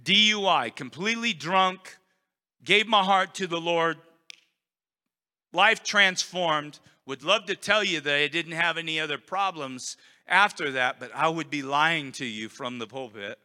DUI, 0.03 0.75
completely 0.75 1.33
drunk, 1.33 1.97
gave 2.65 2.87
my 2.87 3.05
heart 3.05 3.35
to 3.35 3.47
the 3.47 3.61
Lord, 3.61 3.99
life 5.53 5.83
transformed. 5.83 6.81
Would 7.09 7.25
love 7.25 7.47
to 7.47 7.57
tell 7.57 7.83
you 7.83 8.03
that 8.03 8.15
I 8.15 8.29
didn't 8.29 8.53
have 8.53 8.77
any 8.77 9.01
other 9.01 9.17
problems 9.17 9.97
after 10.27 10.73
that, 10.73 11.01
but 11.01 11.11
I 11.15 11.27
would 11.27 11.49
be 11.49 11.63
lying 11.63 12.13
to 12.13 12.27
you 12.27 12.51
from 12.51 12.79
the 12.79 12.87
pulpit. 12.87 13.39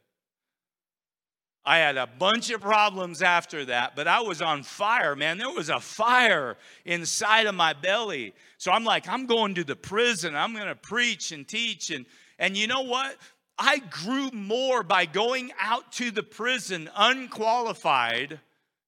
I 1.63 1.77
had 1.77 1.95
a 1.95 2.05
bunch 2.05 2.49
of 2.49 2.59
problems 2.59 3.21
after 3.21 3.63
that, 3.63 3.95
but 3.95 4.05
I 4.05 4.19
was 4.19 4.41
on 4.41 4.63
fire, 4.63 5.15
man. 5.15 5.37
There 5.37 5.49
was 5.49 5.69
a 5.69 5.79
fire 5.79 6.57
inside 6.83 7.45
of 7.45 7.55
my 7.55 7.71
belly. 7.71 8.33
So 8.57 8.69
I'm 8.69 8.83
like, 8.83 9.07
I'm 9.07 9.27
going 9.27 9.55
to 9.55 9.63
the 9.63 9.77
prison. 9.77 10.35
I'm 10.35 10.53
going 10.53 10.67
to 10.67 10.75
preach 10.75 11.31
and 11.31 11.47
teach. 11.47 11.89
And, 11.89 12.05
and 12.37 12.57
you 12.57 12.67
know 12.67 12.81
what? 12.81 13.15
I 13.57 13.79
grew 13.79 14.29
more 14.31 14.83
by 14.83 15.05
going 15.05 15.53
out 15.57 15.89
to 15.93 16.11
the 16.11 16.21
prison 16.21 16.89
unqualified, 16.97 18.41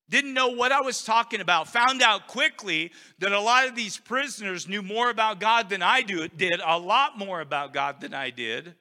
didn't 0.09 0.33
know 0.33 0.49
what 0.49 0.71
I 0.71 0.81
was 0.81 1.03
talking 1.03 1.41
about, 1.41 1.67
found 1.67 2.01
out 2.01 2.27
quickly 2.27 2.91
that 3.19 3.31
a 3.31 3.39
lot 3.39 3.67
of 3.67 3.75
these 3.75 3.97
prisoners 3.97 4.67
knew 4.67 4.83
more 4.83 5.09
about 5.09 5.39
God 5.39 5.69
than 5.69 5.81
I 5.81 6.01
do, 6.01 6.27
did, 6.27 6.61
a 6.63 6.77
lot 6.77 7.17
more 7.17 7.41
about 7.41 7.73
God 7.73 8.01
than 8.01 8.13
I 8.13 8.29
did. 8.29 8.75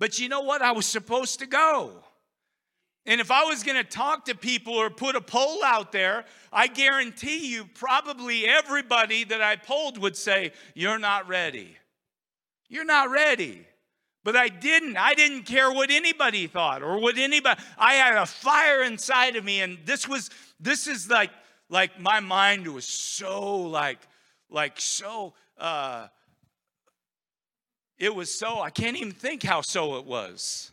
But 0.00 0.18
you 0.18 0.28
know 0.28 0.40
what? 0.40 0.62
I 0.62 0.72
was 0.72 0.86
supposed 0.86 1.38
to 1.38 1.46
go. 1.46 1.92
And 3.06 3.20
if 3.20 3.30
I 3.30 3.44
was 3.44 3.62
going 3.62 3.76
to 3.76 3.88
talk 3.88 4.26
to 4.26 4.34
people 4.34 4.74
or 4.74 4.90
put 4.90 5.16
a 5.16 5.20
poll 5.20 5.62
out 5.64 5.92
there, 5.92 6.24
I 6.52 6.66
guarantee 6.66 7.50
you 7.50 7.64
probably 7.74 8.46
everybody 8.46 9.24
that 9.24 9.40
I 9.40 9.56
polled 9.56 9.98
would 9.98 10.16
say, 10.16 10.52
You're 10.74 10.98
not 10.98 11.28
ready. 11.28 11.76
You're 12.68 12.84
not 12.84 13.10
ready. 13.10 13.66
But 14.22 14.36
I 14.36 14.48
didn't. 14.48 14.96
I 14.96 15.14
didn't 15.14 15.44
care 15.44 15.72
what 15.72 15.90
anybody 15.90 16.46
thought 16.46 16.82
or 16.82 17.00
what 17.00 17.16
anybody. 17.16 17.60
I 17.78 17.94
had 17.94 18.16
a 18.16 18.26
fire 18.26 18.82
inside 18.82 19.36
of 19.36 19.44
me, 19.44 19.60
and 19.60 19.78
this 19.84 20.06
was 20.06 20.30
this 20.58 20.86
is 20.86 21.08
like 21.08 21.30
like 21.70 21.98
my 21.98 22.20
mind 22.20 22.66
was 22.66 22.84
so 22.84 23.56
like 23.56 23.98
like 24.50 24.80
so 24.80 25.32
uh 25.58 26.08
it 27.98 28.14
was 28.14 28.36
so 28.36 28.60
I 28.60 28.70
can't 28.70 28.96
even 28.96 29.12
think 29.12 29.42
how 29.42 29.62
so 29.62 29.96
it 29.96 30.04
was 30.04 30.72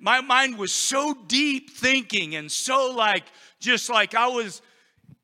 my 0.00 0.20
mind 0.22 0.58
was 0.58 0.72
so 0.72 1.14
deep 1.26 1.70
thinking 1.70 2.34
and 2.34 2.50
so 2.50 2.92
like 2.96 3.24
just 3.60 3.90
like 3.90 4.14
I 4.14 4.28
was 4.28 4.62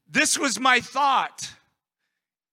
this 0.08 0.38
was 0.38 0.60
my 0.60 0.80
thought. 0.80 1.50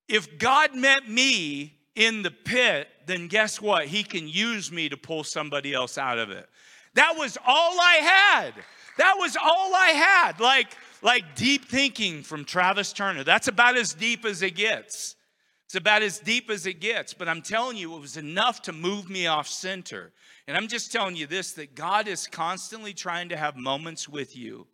If 0.08 0.38
God 0.38 0.76
met 0.76 1.08
me 1.08 1.78
in 1.96 2.24
the 2.24 2.32
pit, 2.32 2.88
then 3.06 3.28
guess 3.28 3.62
what? 3.62 3.86
He 3.86 4.04
can 4.04 4.28
use 4.28 4.72
me 4.72 4.90
to 4.90 4.98
pull 4.98 5.24
somebody 5.24 5.74
else 5.74 5.98
out 5.98 6.18
of 6.18 6.32
it. 6.32 6.48
That 6.96 7.16
was 7.18 7.38
all 7.46 7.80
I 7.80 7.96
had. 7.96 8.54
That 8.98 9.16
was 9.18 9.36
all 9.36 9.74
I 9.76 9.90
had. 9.90 10.40
Like 10.40 10.76
like 11.04 11.36
deep 11.36 11.66
thinking 11.66 12.24
from 12.24 12.46
Travis 12.46 12.94
Turner. 12.94 13.24
That's 13.24 13.50
about 13.50 13.78
as 13.78 13.94
deep 13.94 14.26
as 14.26 14.42
it 14.42 14.56
gets. 14.56 15.16
It's 15.66 15.76
about 15.76 16.02
as 16.02 16.20
deep 16.20 16.50
as 16.50 16.66
it 16.66 16.80
gets, 16.80 17.14
but 17.14 17.28
I'm 17.28 17.42
telling 17.42 17.78
you, 17.78 17.96
it 17.96 18.00
was 18.00 18.18
enough 18.18 18.62
to 18.64 18.74
move 18.74 19.10
me 19.10 19.28
off 19.28 19.48
center. 19.48 20.14
And 20.48 20.56
I'm 20.56 20.68
just 20.68 20.92
telling 20.92 21.16
you 21.16 21.26
this 21.26 21.54
that 21.54 21.76
God 21.76 22.08
is 22.08 22.28
constantly 22.28 22.94
trying 22.94 23.30
to 23.30 23.38
have 23.38 23.58
moments 23.58 24.08
with 24.08 24.38
you. 24.38 24.68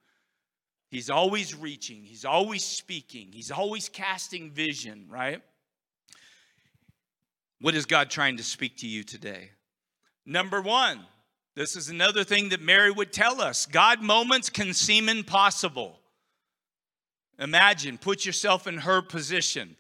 He's 0.90 1.10
always 1.10 1.56
reaching, 1.56 2.04
He's 2.04 2.26
always 2.26 2.64
speaking, 2.64 3.30
He's 3.32 3.52
always 3.52 3.90
casting 3.90 4.52
vision, 4.52 5.06
right? 5.10 5.42
What 7.62 7.76
is 7.76 7.86
God 7.86 8.10
trying 8.10 8.38
to 8.38 8.44
speak 8.44 8.78
to 8.78 8.88
you 8.88 9.04
today? 9.04 9.52
Number 10.26 10.62
one, 10.62 11.06
this 11.56 11.76
is 11.76 11.90
another 11.90 12.24
thing 12.24 12.50
that 12.50 12.62
Mary 12.62 12.92
would 12.92 13.12
tell 13.12 13.42
us 13.42 13.66
God 13.66 14.02
moments 14.02 14.50
can 14.50 14.74
seem 14.74 15.10
impossible. 15.10 16.00
Imagine, 17.38 17.98
put 17.98 18.26
yourself 18.26 18.68
in 18.68 18.80
her 18.80 19.02
position. 19.02 19.76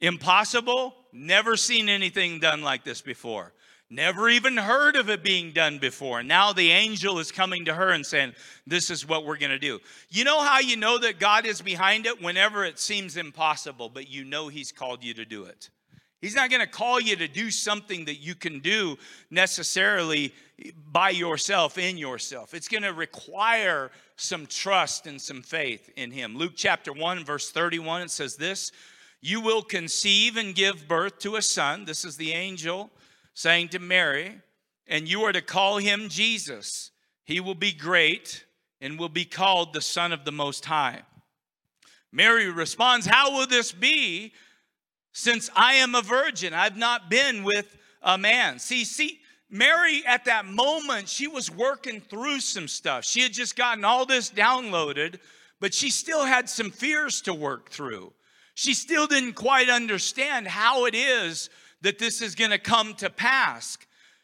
Impossible? 0.00 0.94
Never 1.12 1.56
seen 1.56 1.88
anything 1.88 2.40
done 2.40 2.62
like 2.62 2.84
this 2.84 3.00
before. 3.00 3.52
Never 3.88 4.28
even 4.30 4.56
heard 4.56 4.96
of 4.96 5.10
it 5.10 5.22
being 5.22 5.52
done 5.52 5.78
before. 5.78 6.22
Now 6.22 6.52
the 6.52 6.70
angel 6.70 7.18
is 7.18 7.30
coming 7.30 7.66
to 7.66 7.74
her 7.74 7.90
and 7.90 8.06
saying, 8.06 8.32
This 8.66 8.90
is 8.90 9.06
what 9.06 9.26
we're 9.26 9.36
going 9.36 9.50
to 9.50 9.58
do. 9.58 9.80
You 10.08 10.24
know 10.24 10.40
how 10.40 10.60
you 10.60 10.76
know 10.76 10.98
that 10.98 11.20
God 11.20 11.44
is 11.44 11.60
behind 11.60 12.06
it? 12.06 12.22
Whenever 12.22 12.64
it 12.64 12.78
seems 12.78 13.16
impossible, 13.16 13.90
but 13.90 14.08
you 14.08 14.24
know 14.24 14.48
He's 14.48 14.72
called 14.72 15.04
you 15.04 15.12
to 15.14 15.26
do 15.26 15.44
it. 15.44 15.68
He's 16.22 16.36
not 16.36 16.50
going 16.50 16.60
to 16.60 16.68
call 16.68 17.00
you 17.00 17.16
to 17.16 17.26
do 17.26 17.50
something 17.50 18.04
that 18.04 18.20
you 18.20 18.36
can 18.36 18.60
do 18.60 18.96
necessarily 19.28 20.32
by 20.92 21.10
yourself, 21.10 21.78
in 21.78 21.98
yourself. 21.98 22.54
It's 22.54 22.68
going 22.68 22.84
to 22.84 22.92
require 22.92 23.90
some 24.14 24.46
trust 24.46 25.08
and 25.08 25.20
some 25.20 25.42
faith 25.42 25.90
in 25.96 26.12
Him. 26.12 26.36
Luke 26.36 26.52
chapter 26.54 26.92
1, 26.92 27.24
verse 27.24 27.50
31, 27.50 28.02
it 28.02 28.10
says 28.12 28.36
this 28.36 28.70
You 29.20 29.40
will 29.40 29.62
conceive 29.62 30.36
and 30.36 30.54
give 30.54 30.86
birth 30.86 31.18
to 31.18 31.34
a 31.34 31.42
son. 31.42 31.86
This 31.86 32.04
is 32.04 32.16
the 32.16 32.30
angel 32.30 32.90
saying 33.34 33.70
to 33.70 33.80
Mary, 33.80 34.40
and 34.86 35.08
you 35.08 35.22
are 35.22 35.32
to 35.32 35.42
call 35.42 35.78
him 35.78 36.08
Jesus. 36.08 36.92
He 37.24 37.40
will 37.40 37.56
be 37.56 37.72
great 37.72 38.44
and 38.80 38.96
will 38.96 39.08
be 39.08 39.24
called 39.24 39.72
the 39.72 39.80
Son 39.80 40.12
of 40.12 40.24
the 40.24 40.32
Most 40.32 40.66
High. 40.66 41.02
Mary 42.12 42.48
responds, 42.48 43.06
How 43.06 43.32
will 43.32 43.46
this 43.46 43.72
be 43.72 44.32
since 45.12 45.50
I 45.54 45.74
am 45.74 45.94
a 45.94 46.02
virgin? 46.02 46.54
I've 46.54 46.76
not 46.76 47.10
been 47.10 47.44
with 47.44 47.76
a 48.02 48.18
man. 48.18 48.58
See, 48.58 48.84
see, 48.84 49.20
Mary 49.50 50.02
at 50.06 50.24
that 50.24 50.46
moment, 50.46 51.08
she 51.08 51.28
was 51.28 51.50
working 51.50 52.00
through 52.00 52.40
some 52.40 52.66
stuff. 52.66 53.04
She 53.04 53.20
had 53.20 53.32
just 53.32 53.54
gotten 53.54 53.84
all 53.84 54.06
this 54.06 54.30
downloaded, 54.30 55.18
but 55.60 55.74
she 55.74 55.90
still 55.90 56.24
had 56.24 56.48
some 56.48 56.70
fears 56.70 57.20
to 57.22 57.34
work 57.34 57.70
through. 57.70 58.12
She 58.54 58.74
still 58.74 59.06
didn't 59.06 59.34
quite 59.34 59.68
understand 59.68 60.48
how 60.48 60.86
it 60.86 60.94
is 60.94 61.50
that 61.82 61.98
this 61.98 62.22
is 62.22 62.34
going 62.34 62.50
to 62.50 62.58
come 62.58 62.94
to 62.94 63.10
pass. 63.10 63.76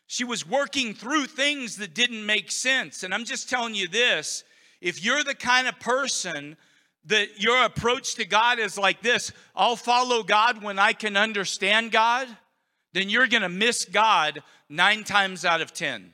She 0.07 0.25
was 0.25 0.49
working 0.49 0.95
through 0.95 1.27
things 1.27 1.77
that 1.77 1.95
didn't 1.95 2.25
make 2.25 2.51
sense. 2.51 3.03
And 3.03 3.13
I'm 3.13 3.25
just 3.25 3.51
telling 3.51 3.75
you 3.75 3.89
this 3.89 4.45
if 4.81 5.05
you're 5.05 5.25
the 5.25 5.35
kind 5.35 5.69
of 5.69 5.79
person 5.81 6.57
that 7.09 7.43
your 7.43 7.65
approach 7.65 8.15
to 8.17 8.25
God 8.25 8.59
is 8.59 8.79
like 8.79 9.03
this 9.03 9.33
I'll 9.57 9.77
follow 9.77 10.23
God 10.23 10.63
when 10.63 10.79
I 10.79 10.93
can 10.93 11.17
understand 11.17 11.91
God, 11.91 12.29
then 12.93 13.11
you're 13.11 13.27
going 13.27 13.43
to 13.43 13.49
miss 13.49 13.85
God 13.85 14.43
nine 14.69 15.05
times 15.05 15.45
out 15.45 15.61
of 15.61 15.73
10, 15.73 16.13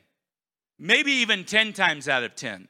maybe 0.78 1.12
even 1.12 1.44
10 1.44 1.72
times 1.72 2.08
out 2.08 2.22
of 2.22 2.34
10. 2.34 2.68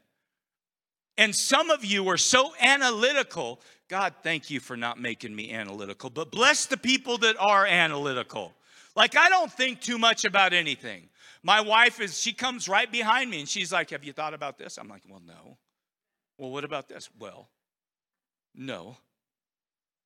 And 1.16 1.34
some 1.34 1.70
of 1.70 1.84
you 1.84 2.08
are 2.08 2.16
so 2.16 2.52
analytical. 2.60 3.60
God, 3.88 4.14
thank 4.22 4.50
you 4.50 4.58
for 4.58 4.76
not 4.76 4.98
making 4.98 5.34
me 5.34 5.52
analytical, 5.52 6.10
but 6.10 6.32
bless 6.32 6.66
the 6.66 6.76
people 6.76 7.18
that 7.18 7.36
are 7.38 7.66
analytical. 7.66 8.52
Like, 8.96 9.16
I 9.16 9.28
don't 9.28 9.52
think 9.52 9.80
too 9.80 9.98
much 9.98 10.24
about 10.24 10.52
anything. 10.52 11.08
My 11.42 11.60
wife 11.60 12.00
is, 12.00 12.18
she 12.20 12.32
comes 12.32 12.68
right 12.68 12.90
behind 12.90 13.30
me 13.30 13.40
and 13.40 13.48
she's 13.48 13.72
like, 13.72 13.90
Have 13.90 14.02
you 14.02 14.12
thought 14.12 14.34
about 14.34 14.56
this? 14.56 14.78
I'm 14.78 14.88
like, 14.88 15.02
Well, 15.08 15.22
no. 15.24 15.58
Well, 16.38 16.50
what 16.50 16.64
about 16.64 16.88
this? 16.88 17.10
Well, 17.18 17.48
no. 18.54 18.96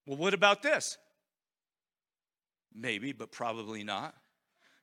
Well, 0.07 0.17
what 0.17 0.35
about 0.35 0.63
this? 0.63 0.97
Maybe, 2.75 3.13
but 3.13 3.33
probably 3.33 3.85
not. 3.85 4.15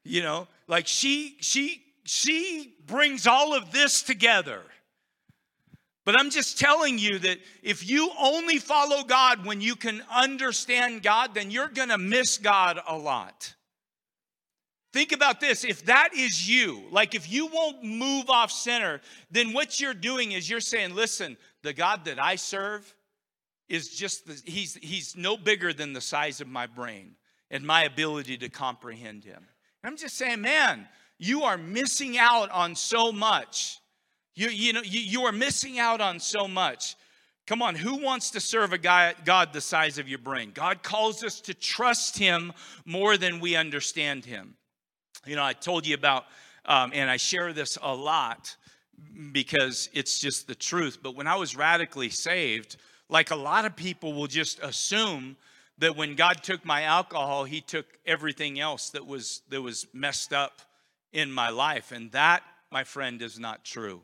You 0.04 0.22
know, 0.22 0.48
like 0.68 0.88
she, 0.88 1.38
she, 1.40 1.82
she 2.04 2.76
brings 2.86 3.26
all 3.26 3.56
of 3.56 3.72
this 3.72 4.04
together. 4.04 4.62
But 6.06 6.20
I'm 6.20 6.30
just 6.30 6.60
telling 6.60 7.00
you 7.00 7.18
that 7.20 7.40
if 7.64 7.90
you 7.90 8.12
only 8.20 8.60
follow 8.60 9.04
God 9.04 9.46
when 9.46 9.60
you 9.60 9.76
can 9.76 10.04
understand 10.14 11.02
God, 11.02 11.34
then 11.34 11.50
you're 11.50 11.68
going 11.68 11.90
to 11.90 11.98
miss 11.98 12.38
God 12.38 12.80
a 12.88 12.96
lot. 12.96 13.56
Think 14.94 15.12
about 15.12 15.42
this. 15.42 15.66
If 15.66 15.86
that 15.86 16.12
is 16.16 16.48
you, 16.48 16.84
like 16.92 17.16
if 17.16 17.30
you 17.30 17.48
won't 17.48 17.84
move 17.84 18.30
off 18.30 18.52
center, 18.52 19.02
then 19.32 19.52
what 19.52 19.80
you're 19.80 19.96
doing 19.96 20.32
is 20.32 20.48
you're 20.48 20.62
saying, 20.62 20.94
listen, 20.94 21.36
the 21.64 21.74
God 21.74 22.06
that 22.06 22.22
I 22.22 22.36
serve 22.36 22.94
is 23.68 23.90
just, 23.90 24.28
the, 24.28 24.42
he's, 24.46 24.76
he's 24.76 25.16
no 25.16 25.38
bigger 25.38 25.74
than 25.74 25.94
the 25.94 26.02
size 26.02 26.42
of 26.42 26.48
my 26.48 26.68
brain 26.68 27.16
and 27.50 27.66
my 27.66 27.84
ability 27.84 28.38
to 28.38 28.50
comprehend 28.50 29.24
him. 29.24 29.48
And 29.84 29.92
I'm 29.92 29.98
just 29.98 30.18
saying, 30.18 30.42
man, 30.42 30.88
you 31.18 31.44
are 31.44 31.58
missing 31.58 32.18
out 32.18 32.50
on 32.52 32.76
so 32.76 33.12
much. 33.12 33.80
You, 34.36 34.50
you 34.50 34.74
know, 34.74 34.82
you, 34.82 35.00
you 35.00 35.22
are 35.24 35.32
missing 35.32 35.80
out 35.80 36.02
on 36.02 36.20
so 36.20 36.48
much. 36.48 36.96
Come 37.48 37.62
on, 37.62 37.76
who 37.76 37.98
wants 37.98 38.32
to 38.32 38.40
serve 38.40 38.74
a 38.74 38.78
guy, 38.78 39.14
God 39.24 39.54
the 39.54 39.62
size 39.62 40.00
of 40.00 40.10
your 40.10 40.18
brain? 40.18 40.52
God 40.54 40.82
calls 40.82 41.24
us 41.24 41.40
to 41.42 41.54
trust 41.54 42.18
Him 42.18 42.52
more 42.86 43.18
than 43.18 43.40
we 43.40 43.56
understand 43.56 44.26
Him. 44.26 44.56
You 45.28 45.36
know, 45.36 45.44
I 45.44 45.54
told 45.54 45.86
you 45.86 45.94
about, 45.94 46.26
um, 46.66 46.92
and 46.94 47.10
I 47.10 47.18
share 47.18 47.54
this 47.54 47.78
a 47.82 47.94
lot 47.94 48.56
because 49.32 49.90
it's 49.94 50.20
just 50.20 50.48
the 50.48 50.56
truth. 50.56 51.00
But 51.04 51.16
when 51.16 51.28
I 51.28 51.36
was 51.36 51.56
radically 51.56 52.10
saved, 52.10 52.78
like 53.10 53.32
a 53.32 53.36
lot 53.36 53.66
of 53.66 53.76
people 53.76 54.14
will 54.14 54.28
just 54.28 54.60
assume 54.60 55.36
that 55.78 55.96
when 55.96 56.16
God 56.16 56.42
took 56.44 56.66
my 56.66 56.84
alcohol, 56.84 57.44
He 57.44 57.62
took 57.62 57.86
everything 58.06 58.60
else 58.60 58.90
that 58.92 59.06
was 59.06 59.42
that 59.50 59.62
was 59.62 59.88
messed 59.94 60.34
up 60.34 60.62
in 61.12 61.32
my 61.32 61.50
life, 61.50 61.92
and 61.92 62.12
that, 62.12 62.44
my 62.72 62.84
friend, 62.84 63.22
is 63.22 63.40
not 63.40 63.64
true. 63.64 64.02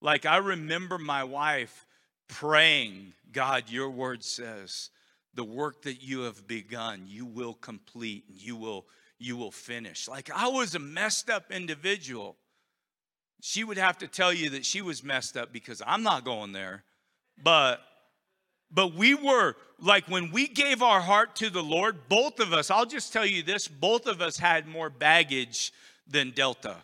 Like 0.00 0.26
I 0.26 0.36
remember 0.36 0.98
my 0.98 1.24
wife 1.24 1.86
praying, 2.28 3.12
God, 3.32 3.64
your 3.68 3.90
word 3.90 4.22
says, 4.24 4.90
the 5.34 5.44
work 5.44 5.82
that 5.82 6.02
you 6.02 6.20
have 6.20 6.46
begun, 6.46 7.04
you 7.06 7.24
will 7.24 7.54
complete, 7.54 8.24
and 8.28 8.40
you 8.40 8.56
will, 8.56 8.86
you 9.18 9.36
will 9.36 9.50
finish. 9.50 10.08
Like 10.08 10.30
I 10.34 10.48
was 10.48 10.74
a 10.74 10.78
messed 10.78 11.30
up 11.30 11.50
individual. 11.50 12.36
She 13.40 13.64
would 13.64 13.78
have 13.78 13.98
to 13.98 14.08
tell 14.08 14.32
you 14.32 14.50
that 14.50 14.64
she 14.64 14.80
was 14.80 15.04
messed 15.04 15.36
up 15.36 15.52
because 15.52 15.82
I'm 15.86 16.02
not 16.02 16.24
going 16.24 16.52
there. 16.52 16.84
But 17.42 17.80
but 18.70 18.94
we 18.94 19.14
were 19.14 19.54
like 19.78 20.08
when 20.08 20.30
we 20.30 20.48
gave 20.48 20.82
our 20.82 21.00
heart 21.00 21.36
to 21.36 21.50
the 21.50 21.62
Lord, 21.62 22.08
both 22.08 22.40
of 22.40 22.52
us, 22.52 22.70
I'll 22.70 22.86
just 22.86 23.12
tell 23.12 23.26
you 23.26 23.42
this, 23.42 23.68
both 23.68 24.06
of 24.06 24.20
us 24.20 24.38
had 24.38 24.66
more 24.66 24.90
baggage 24.90 25.72
than 26.06 26.30
Delta. 26.30 26.76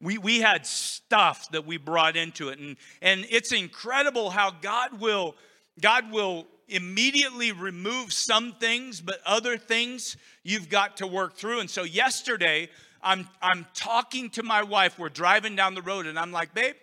We, 0.00 0.18
we 0.18 0.40
had 0.40 0.66
stuff 0.66 1.50
that 1.50 1.66
we 1.66 1.76
brought 1.76 2.16
into 2.16 2.50
it. 2.50 2.58
And, 2.58 2.76
and 3.02 3.26
it's 3.30 3.52
incredible 3.52 4.30
how 4.30 4.50
God 4.50 5.00
will, 5.00 5.34
God 5.80 6.12
will 6.12 6.46
immediately 6.68 7.52
remove 7.52 8.12
some 8.12 8.52
things, 8.52 9.00
but 9.00 9.20
other 9.26 9.56
things 9.56 10.16
you've 10.44 10.68
got 10.68 10.98
to 10.98 11.06
work 11.06 11.34
through. 11.34 11.60
And 11.60 11.70
so 11.70 11.82
yesterday, 11.82 12.68
I'm, 13.02 13.28
I'm 13.42 13.66
talking 13.74 14.30
to 14.30 14.42
my 14.42 14.62
wife. 14.62 14.98
We're 14.98 15.08
driving 15.08 15.56
down 15.56 15.74
the 15.74 15.82
road, 15.82 16.06
and 16.06 16.18
I'm 16.18 16.32
like, 16.32 16.54
babe, 16.54 16.74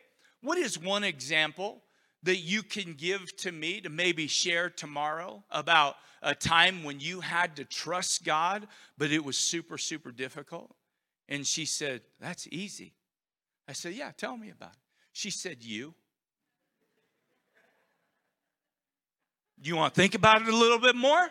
what 0.41 0.57
is 0.57 0.77
one 0.77 1.03
example 1.03 1.81
that 2.25 2.37
you 2.37 2.61
can 2.63 2.93
give 2.93 3.35
to 3.37 3.51
me 3.51 3.81
to 3.81 3.89
maybe 3.89 4.27
share 4.27 4.69
tomorrow 4.69 5.43
about 5.49 5.95
a 6.21 6.35
time 6.35 6.83
when 6.83 6.99
you 6.99 7.21
had 7.21 7.55
to 7.55 7.63
trust 7.63 8.25
God, 8.25 8.67
but 8.97 9.11
it 9.11 9.23
was 9.23 9.37
super, 9.37 9.77
super 9.77 10.11
difficult? 10.11 10.75
And 11.29 11.45
she 11.45 11.65
said, 11.65 12.01
That's 12.19 12.47
easy. 12.51 12.93
I 13.67 13.73
said, 13.73 13.93
Yeah, 13.93 14.11
tell 14.15 14.37
me 14.37 14.49
about 14.49 14.71
it. 14.71 14.79
She 15.13 15.29
said, 15.29 15.63
You. 15.63 15.93
Do 19.61 19.69
you 19.69 19.75
want 19.75 19.93
to 19.93 20.01
think 20.01 20.15
about 20.15 20.41
it 20.41 20.47
a 20.47 20.55
little 20.55 20.79
bit 20.79 20.95
more? 20.95 21.29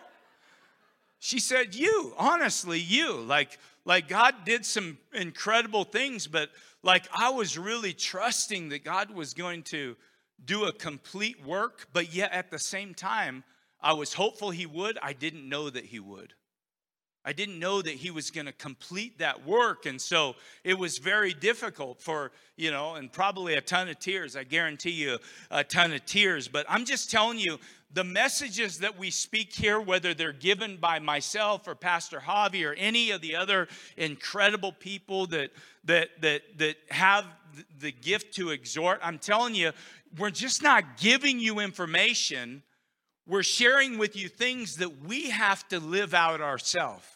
She 1.18 1.40
said, 1.40 1.74
You, 1.74 2.14
honestly, 2.16 2.78
you. 2.78 3.14
Like, 3.20 3.58
like 3.84 4.08
God 4.08 4.34
did 4.44 4.64
some 4.64 4.98
incredible 5.12 5.84
things, 5.84 6.26
but 6.26 6.50
like 6.82 7.08
I 7.12 7.30
was 7.30 7.58
really 7.58 7.92
trusting 7.92 8.68
that 8.68 8.84
God 8.84 9.10
was 9.10 9.34
going 9.34 9.62
to 9.64 9.96
do 10.42 10.64
a 10.64 10.72
complete 10.72 11.44
work, 11.44 11.88
but 11.92 12.14
yet 12.14 12.32
at 12.32 12.50
the 12.50 12.58
same 12.58 12.94
time, 12.94 13.44
I 13.80 13.92
was 13.92 14.14
hopeful 14.14 14.50
He 14.50 14.66
would. 14.66 14.98
I 15.02 15.12
didn't 15.12 15.48
know 15.48 15.68
that 15.70 15.86
He 15.86 16.00
would. 16.00 16.34
I 17.24 17.32
didn't 17.32 17.58
know 17.58 17.80
that 17.80 17.94
he 17.94 18.10
was 18.10 18.30
going 18.30 18.46
to 18.46 18.52
complete 18.52 19.18
that 19.18 19.46
work. 19.46 19.86
And 19.86 20.00
so 20.00 20.36
it 20.62 20.78
was 20.78 20.98
very 20.98 21.32
difficult 21.32 22.02
for, 22.02 22.32
you 22.56 22.70
know, 22.70 22.96
and 22.96 23.10
probably 23.10 23.54
a 23.54 23.62
ton 23.62 23.88
of 23.88 23.98
tears. 23.98 24.36
I 24.36 24.44
guarantee 24.44 24.90
you 24.90 25.18
a 25.50 25.64
ton 25.64 25.94
of 25.94 26.04
tears. 26.04 26.48
But 26.48 26.66
I'm 26.68 26.84
just 26.84 27.10
telling 27.10 27.38
you, 27.38 27.58
the 27.94 28.04
messages 28.04 28.78
that 28.80 28.98
we 28.98 29.10
speak 29.10 29.52
here, 29.52 29.80
whether 29.80 30.12
they're 30.12 30.32
given 30.32 30.76
by 30.76 30.98
myself 30.98 31.66
or 31.66 31.74
Pastor 31.74 32.18
Javi 32.18 32.68
or 32.68 32.74
any 32.74 33.12
of 33.12 33.20
the 33.20 33.36
other 33.36 33.68
incredible 33.96 34.72
people 34.72 35.26
that, 35.28 35.50
that, 35.84 36.10
that, 36.20 36.42
that 36.58 36.76
have 36.90 37.24
the 37.80 37.92
gift 37.92 38.34
to 38.34 38.50
exhort, 38.50 39.00
I'm 39.02 39.18
telling 39.18 39.54
you, 39.54 39.72
we're 40.18 40.30
just 40.30 40.62
not 40.62 40.98
giving 40.98 41.38
you 41.38 41.60
information. 41.60 42.62
We're 43.26 43.42
sharing 43.42 43.96
with 43.96 44.16
you 44.16 44.28
things 44.28 44.76
that 44.76 45.04
we 45.04 45.30
have 45.30 45.66
to 45.68 45.78
live 45.78 46.14
out 46.14 46.40
ourselves 46.40 47.06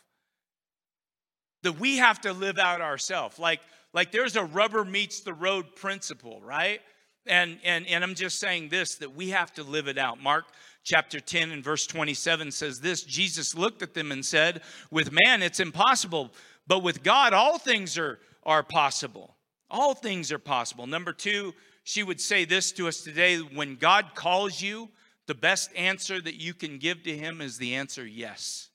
that 1.62 1.78
we 1.78 1.98
have 1.98 2.20
to 2.20 2.32
live 2.32 2.58
out 2.58 2.80
ourselves. 2.80 3.38
Like, 3.38 3.60
like 3.92 4.12
there's 4.12 4.36
a 4.36 4.44
rubber 4.44 4.84
meets 4.84 5.20
the 5.20 5.34
road 5.34 5.74
principle, 5.76 6.40
right? 6.42 6.80
And, 7.28 7.58
and, 7.64 7.86
and 7.86 8.02
I'm 8.02 8.14
just 8.14 8.38
saying 8.38 8.68
this 8.68 8.96
that 8.96 9.14
we 9.14 9.30
have 9.30 9.52
to 9.54 9.62
live 9.62 9.88
it 9.88 9.98
out. 9.98 10.22
Mark 10.22 10.46
chapter 10.84 11.20
10 11.20 11.50
and 11.50 11.62
verse 11.62 11.86
27 11.86 12.50
says 12.50 12.80
this 12.80 13.02
Jesus 13.02 13.54
looked 13.54 13.82
at 13.82 13.94
them 13.94 14.10
and 14.12 14.24
said, 14.24 14.62
With 14.90 15.12
man 15.12 15.42
it's 15.42 15.60
impossible, 15.60 16.32
but 16.66 16.82
with 16.82 17.02
God 17.02 17.32
all 17.32 17.58
things 17.58 17.98
are, 17.98 18.18
are 18.44 18.62
possible. 18.62 19.36
All 19.70 19.94
things 19.94 20.32
are 20.32 20.38
possible. 20.38 20.86
Number 20.86 21.12
two, 21.12 21.54
she 21.84 22.02
would 22.02 22.20
say 22.20 22.44
this 22.44 22.72
to 22.72 22.88
us 22.88 23.02
today 23.02 23.38
when 23.38 23.76
God 23.76 24.14
calls 24.14 24.60
you, 24.62 24.88
the 25.26 25.34
best 25.34 25.70
answer 25.76 26.20
that 26.22 26.36
you 26.36 26.54
can 26.54 26.78
give 26.78 27.02
to 27.02 27.16
him 27.16 27.42
is 27.42 27.58
the 27.58 27.74
answer 27.74 28.06
yes. 28.06 28.70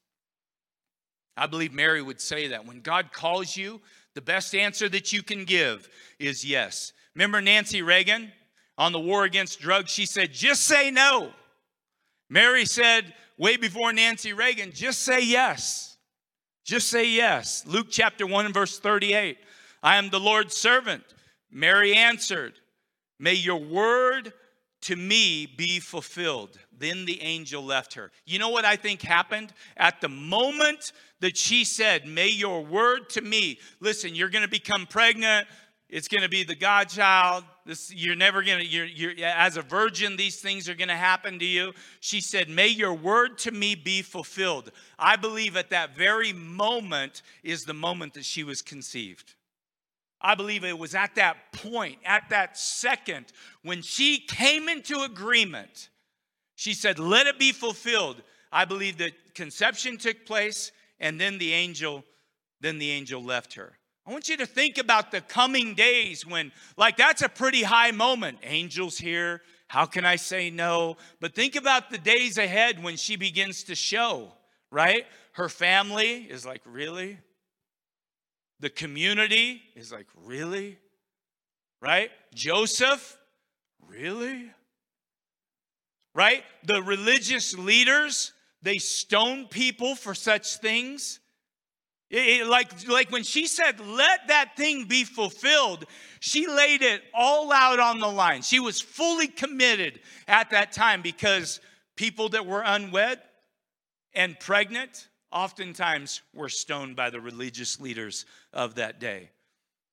I 1.36 1.48
believe 1.48 1.74
Mary 1.74 2.02
would 2.02 2.22
say 2.22 2.50
that. 2.50 2.68
When 2.68 2.82
God 2.82 3.12
calls 3.12 3.58
you, 3.58 3.82
the 4.14 4.22
best 4.22 4.54
answer 4.54 4.88
that 4.90 5.12
you 5.12 5.24
can 5.24 5.46
give 5.46 5.90
is 6.20 6.46
yes. 6.46 6.94
Remember 7.16 7.42
Nancy 7.42 7.82
Reagan 7.82 8.32
on 8.78 8.92
the 8.92 9.00
war 9.00 9.24
against 9.24 9.60
drugs? 9.60 9.92
She 9.92 10.06
said, 10.06 10.34
just 10.34 10.64
say 10.64 10.92
no. 10.92 11.32
Mary 12.30 12.66
said, 12.66 13.14
way 13.38 13.58
before 13.58 13.94
Nancy 13.94 14.34
Reagan, 14.34 14.72
just 14.74 15.02
say 15.02 15.24
yes. 15.24 15.98
Just 16.64 16.90
say 16.90 17.10
yes. 17.10 17.64
Luke 17.68 17.88
chapter 17.90 18.26
1 18.26 18.46
and 18.46 18.54
verse 18.54 18.80
38. 18.80 19.38
I 19.82 19.98
am 19.98 20.10
the 20.10 20.20
Lord's 20.20 20.56
servant. 20.56 21.04
Mary 21.52 21.94
answered, 21.94 22.54
May 23.20 23.34
your 23.34 23.60
word 23.60 24.34
to 24.84 24.96
me 24.96 25.46
be 25.46 25.80
fulfilled. 25.80 26.58
Then 26.78 27.06
the 27.06 27.22
angel 27.22 27.64
left 27.64 27.94
her. 27.94 28.12
You 28.26 28.40
know 28.40 28.50
what 28.50 28.66
I 28.66 28.76
think 28.76 29.02
happened? 29.02 29.54
At 29.78 30.02
the 30.02 30.10
moment 30.10 30.94
that 31.20 31.38
she 31.38 31.64
said, 31.64 32.08
May 32.08 32.30
your 32.30 32.64
word 32.64 33.10
to 33.12 33.22
me, 33.22 33.60
listen, 33.80 34.16
you're 34.16 34.30
going 34.30 34.44
to 34.44 34.50
become 34.50 34.86
pregnant. 34.86 35.48
It's 35.94 36.08
going 36.08 36.24
to 36.24 36.30
be 36.30 36.44
the 36.44 36.56
Godchild. 36.56 37.44
This, 37.68 37.94
you're 37.94 38.16
never 38.16 38.42
going 38.42 38.58
to, 38.58 38.66
you're, 38.66 38.88
you're, 38.88 39.14
as 39.24 39.58
a 39.58 39.62
virgin, 39.62 40.18
these 40.18 40.42
things 40.42 40.68
are 40.68 40.74
going 40.74 40.88
to 40.88 40.96
happen 40.96 41.38
to 41.38 41.46
you. 41.46 41.72
She 42.00 42.20
said, 42.20 42.50
May 42.50 42.70
your 42.70 42.96
word 42.96 43.38
to 43.40 43.52
me 43.52 43.76
be 43.76 44.02
fulfilled. 44.02 44.72
I 44.98 45.18
believe 45.18 45.56
at 45.56 45.70
that 45.70 45.96
very 45.96 46.34
moment 46.34 47.22
is 47.44 47.66
the 47.66 47.76
moment 47.76 48.16
that 48.16 48.26
she 48.26 48.44
was 48.44 48.64
conceived. 48.64 49.36
I 50.20 50.34
believe 50.34 50.64
it 50.64 50.80
was 50.80 50.96
at 50.96 51.14
that 51.14 51.54
point, 51.54 52.00
at 52.04 52.24
that 52.32 52.58
second, 52.58 53.28
when 53.62 53.84
she 53.84 54.18
came 54.18 54.70
into 54.70 55.04
agreement, 55.04 55.90
she 56.56 56.74
said, 56.74 56.98
Let 56.98 57.28
it 57.28 57.38
be 57.38 57.52
fulfilled. 57.52 58.24
I 58.52 58.66
believe 58.66 58.98
that 58.98 59.36
conception 59.36 59.98
took 59.98 60.26
place, 60.26 60.72
and 61.00 61.22
then 61.22 61.38
the 61.38 61.54
angel, 61.54 62.04
then 62.62 62.80
the 62.80 62.90
angel 62.90 63.24
left 63.24 63.54
her. 63.54 63.78
I 64.06 64.12
want 64.12 64.28
you 64.28 64.38
to 64.38 64.46
think 64.46 64.78
about 64.78 65.12
the 65.12 65.22
coming 65.22 65.76
days 65.76 66.26
when, 66.26 66.52
like, 66.78 66.98
that's 66.98 67.22
a 67.22 67.30
pretty 67.30 67.64
high 67.64 67.92
moment. 67.92 68.40
Angels 68.44 68.98
here. 68.98 69.42
How 69.68 69.86
can 69.86 70.06
I 70.06 70.18
say 70.18 70.50
no? 70.50 70.98
But 71.20 71.36
think 71.36 71.56
about 71.56 71.90
the 71.90 71.98
days 71.98 72.38
ahead 72.38 72.84
when 72.84 72.98
she 72.98 73.16
begins 73.16 73.64
to 73.66 73.76
show, 73.76 74.34
right? 74.72 75.06
Her 75.34 75.50
family 75.50 76.28
is 76.30 76.46
like, 76.46 76.62
Really? 76.66 77.18
The 78.64 78.70
community 78.70 79.62
is 79.76 79.92
like, 79.92 80.08
really? 80.24 80.78
Right? 81.82 82.12
Joseph, 82.34 83.18
really? 83.86 84.52
Right? 86.16 86.46
The 86.64 86.82
religious 86.82 87.54
leaders, 87.58 88.32
they 88.62 88.78
stone 88.78 89.48
people 89.50 89.96
for 89.96 90.16
such 90.16 90.60
things. 90.60 91.20
It, 92.14 92.42
it, 92.42 92.48
like, 92.48 92.88
like 92.88 93.12
when 93.12 93.24
she 93.24 93.48
said, 93.48 93.80
let 93.80 94.28
that 94.28 94.56
thing 94.56 94.86
be 94.86 95.04
fulfilled, 95.04 95.86
she 96.20 96.46
laid 96.46 96.84
it 96.84 97.02
all 97.12 97.52
out 97.52 97.80
on 97.80 98.00
the 98.00 98.08
line. 98.08 98.44
She 98.44 98.60
was 98.60 98.80
fully 98.80 99.28
committed 99.28 100.00
at 100.28 100.52
that 100.52 100.72
time 100.72 101.02
because 101.02 101.60
people 101.96 102.30
that 102.30 102.46
were 102.46 102.62
unwed 102.64 103.20
and 104.14 104.40
pregnant, 104.40 105.08
oftentimes 105.32 106.22
were 106.36 106.50
stoned 106.50 106.96
by 106.96 107.10
the 107.10 107.20
religious 107.20 107.80
leaders 107.80 108.28
of 108.54 108.76
that 108.76 109.00
day. 109.00 109.32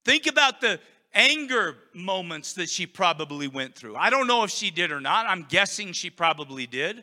Think 0.04 0.26
about 0.26 0.60
the 0.60 0.78
anger 1.14 1.78
moments 1.94 2.52
that 2.52 2.68
she 2.68 2.84
probably 2.86 3.48
went 3.48 3.74
through. 3.74 3.96
I 3.96 4.10
don't 4.10 4.26
know 4.26 4.44
if 4.44 4.50
she 4.50 4.70
did 4.70 4.92
or 4.92 5.00
not. 5.00 5.26
I'm 5.26 5.46
guessing 5.48 5.92
she 5.92 6.10
probably 6.10 6.66
did. 6.66 7.02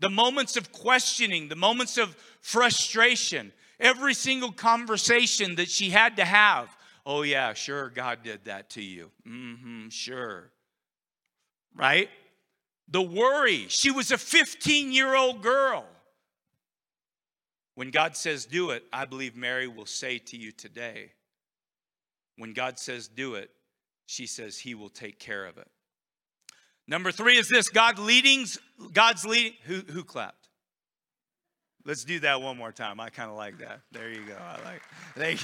The 0.00 0.08
moments 0.08 0.56
of 0.56 0.72
questioning, 0.72 1.48
the 1.48 1.54
moments 1.54 1.98
of 1.98 2.16
frustration, 2.40 3.52
every 3.84 4.14
single 4.14 4.50
conversation 4.50 5.54
that 5.56 5.68
she 5.68 5.90
had 5.90 6.16
to 6.16 6.24
have 6.24 6.74
Oh, 7.06 7.22
yeah, 7.22 7.52
sure, 7.52 7.90
God 7.90 8.22
did 8.22 8.46
that 8.46 8.70
to 8.70 8.82
you. 8.82 9.10
Mm-hmm, 9.28 9.88
sure. 9.90 10.50
Right? 11.76 12.08
The 12.88 13.02
worry. 13.02 13.66
She 13.68 13.90
was 13.90 14.10
a 14.10 14.18
15 14.18 14.92
year 14.92 15.14
old 15.14 15.42
girl. 15.42 15.84
When 17.74 17.90
God 17.90 18.16
says 18.16 18.46
do 18.46 18.70
it, 18.70 18.84
I 18.92 19.04
believe 19.04 19.36
Mary 19.36 19.66
will 19.66 19.86
say 19.86 20.18
to 20.18 20.36
you 20.36 20.52
today, 20.52 21.10
when 22.36 22.52
God 22.52 22.78
says 22.78 23.08
do 23.08 23.34
it, 23.34 23.50
she 24.06 24.26
says 24.26 24.58
he 24.58 24.74
will 24.74 24.88
take 24.88 25.18
care 25.18 25.44
of 25.44 25.58
it. 25.58 25.68
Number 26.86 27.10
three 27.10 27.36
is 27.36 27.48
this 27.48 27.68
God 27.68 27.98
leadings, 27.98 28.58
God's 28.92 29.24
leading. 29.24 29.54
Who, 29.64 29.80
who 29.90 30.04
clapped? 30.04 30.43
Let's 31.86 32.04
do 32.04 32.20
that 32.20 32.40
one 32.40 32.56
more 32.56 32.72
time. 32.72 32.98
I 32.98 33.10
kind 33.10 33.30
of 33.30 33.36
like 33.36 33.58
that. 33.58 33.80
There 33.92 34.10
you 34.10 34.24
go. 34.26 34.36
I 34.36 34.64
like. 34.64 34.82
They, 35.16 35.36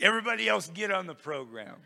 everybody 0.00 0.48
else 0.48 0.68
get 0.68 0.90
on 0.90 1.06
the 1.06 1.14
program. 1.14 1.76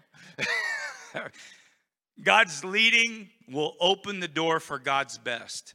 God's 2.23 2.65
leading 2.65 3.29
will 3.49 3.75
open 3.81 4.19
the 4.19 4.29
door 4.29 4.59
for 4.59 4.81
God's 4.81 5.19
best. 5.19 5.75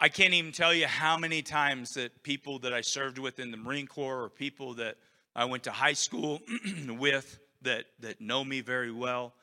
I 0.00 0.08
can't 0.08 0.32
even 0.32 0.52
tell 0.52 0.72
you 0.72 0.86
how 0.86 1.18
many 1.18 1.42
times 1.42 1.94
that 1.94 2.22
people 2.22 2.60
that 2.60 2.72
I 2.72 2.80
served 2.80 3.18
with 3.18 3.38
in 3.38 3.50
the 3.50 3.56
Marine 3.56 3.86
Corps 3.86 4.22
or 4.22 4.30
people 4.30 4.74
that 4.74 4.96
I 5.36 5.44
went 5.44 5.64
to 5.64 5.70
high 5.70 5.92
school 5.92 6.40
with 6.88 7.38
that, 7.62 7.84
that 8.00 8.20
know 8.20 8.44
me 8.44 8.60
very 8.60 8.92
well, 8.92 9.34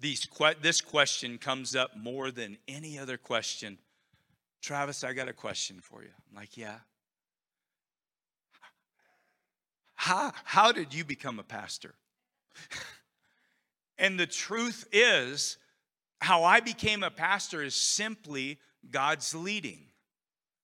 these, 0.00 0.26
this 0.60 0.80
question 0.80 1.38
comes 1.38 1.76
up 1.76 1.96
more 1.96 2.30
than 2.30 2.58
any 2.66 2.98
other 2.98 3.16
question. 3.16 3.78
Travis, 4.60 5.04
I 5.04 5.12
got 5.12 5.28
a 5.28 5.32
question 5.32 5.80
for 5.80 6.02
you. 6.02 6.10
I'm 6.30 6.36
like, 6.36 6.56
yeah. 6.56 6.76
How, 9.94 10.32
how 10.44 10.72
did 10.72 10.94
you 10.94 11.04
become 11.04 11.38
a 11.38 11.42
pastor? 11.42 11.94
and 13.98 14.18
the 14.18 14.26
truth 14.26 14.86
is, 14.92 15.58
how 16.20 16.44
I 16.44 16.60
became 16.60 17.02
a 17.02 17.10
pastor 17.10 17.62
is 17.62 17.74
simply 17.74 18.58
God's 18.90 19.34
leading. 19.34 19.88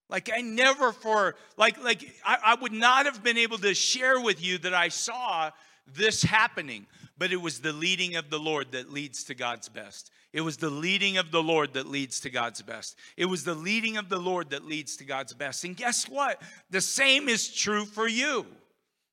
Like 0.08 0.30
I 0.32 0.42
never 0.42 0.92
for 0.92 1.34
like 1.56 1.82
like 1.82 2.14
I, 2.24 2.38
I, 2.44 2.54
would 2.56 2.72
not 2.72 3.06
have 3.06 3.22
been 3.22 3.38
able 3.38 3.58
to 3.58 3.74
share 3.74 4.20
with 4.20 4.44
you 4.44 4.58
that 4.58 4.74
I 4.74 4.88
saw 4.88 5.50
this 5.86 6.22
happening, 6.22 6.86
but 7.16 7.32
it 7.32 7.40
was 7.40 7.60
the 7.60 7.72
leading 7.72 8.16
of 8.16 8.30
the 8.30 8.38
Lord 8.38 8.72
that 8.72 8.92
leads 8.92 9.24
to 9.24 9.34
God's 9.34 9.68
best. 9.68 10.10
It 10.32 10.40
was 10.40 10.56
the 10.56 10.70
leading 10.70 11.16
of 11.16 11.30
the 11.30 11.42
Lord 11.42 11.74
that 11.74 11.86
leads 11.86 12.20
to 12.20 12.30
God's 12.30 12.62
best. 12.62 12.96
It 13.16 13.26
was 13.26 13.44
the 13.44 13.54
leading 13.54 13.96
of 13.96 14.08
the 14.08 14.18
Lord 14.18 14.50
that 14.50 14.64
leads 14.64 14.96
to 14.96 15.04
God's 15.04 15.32
best. 15.32 15.64
And 15.64 15.76
guess 15.76 16.08
what? 16.08 16.42
The 16.70 16.80
same 16.80 17.28
is 17.28 17.52
true 17.52 17.84
for 17.84 18.08
you. 18.08 18.46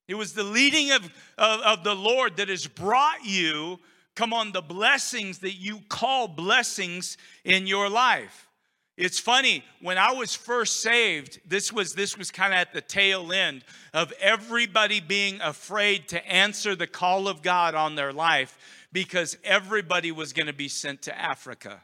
It 0.08 0.16
was 0.16 0.34
the 0.34 0.44
leading 0.44 0.92
of, 0.92 1.06
of, 1.38 1.62
of 1.62 1.84
the 1.84 1.96
Lord 1.96 2.38
that 2.38 2.50
has 2.50 2.68
brought 2.68 3.24
you 3.24 3.80
come 4.16 4.34
on, 4.34 4.52
the 4.52 4.62
blessings 4.62 5.40
that 5.40 5.54
you 5.56 5.80
call 5.90 6.28
blessings 6.28 7.18
in 7.44 7.68
your 7.68 7.90
life. 7.90 8.48
It's 9.02 9.20
funny, 9.20 9.64
when 9.82 9.98
I 9.98 10.14
was 10.14 10.36
first 10.36 10.82
saved, 10.82 11.40
this 11.44 11.74
was 11.74 11.96
this 11.96 12.20
was 12.20 12.30
kind 12.30 12.54
of 12.54 12.60
at 12.60 12.72
the 12.72 12.82
tail 12.82 13.34
end 13.34 13.64
of 13.96 14.14
everybody 14.22 15.00
being 15.00 15.42
afraid 15.42 16.08
to 16.10 16.24
answer 16.32 16.76
the 16.76 16.86
call 16.86 17.28
of 17.28 17.42
God 17.42 17.74
on 17.74 17.96
their 17.96 18.14
life 18.14 18.60
because 18.92 19.40
everybody 19.44 20.12
was 20.12 20.34
going 20.34 20.46
to 20.46 20.54
be 20.54 20.68
sent 20.68 21.02
to 21.04 21.20
Africa. 21.20 21.82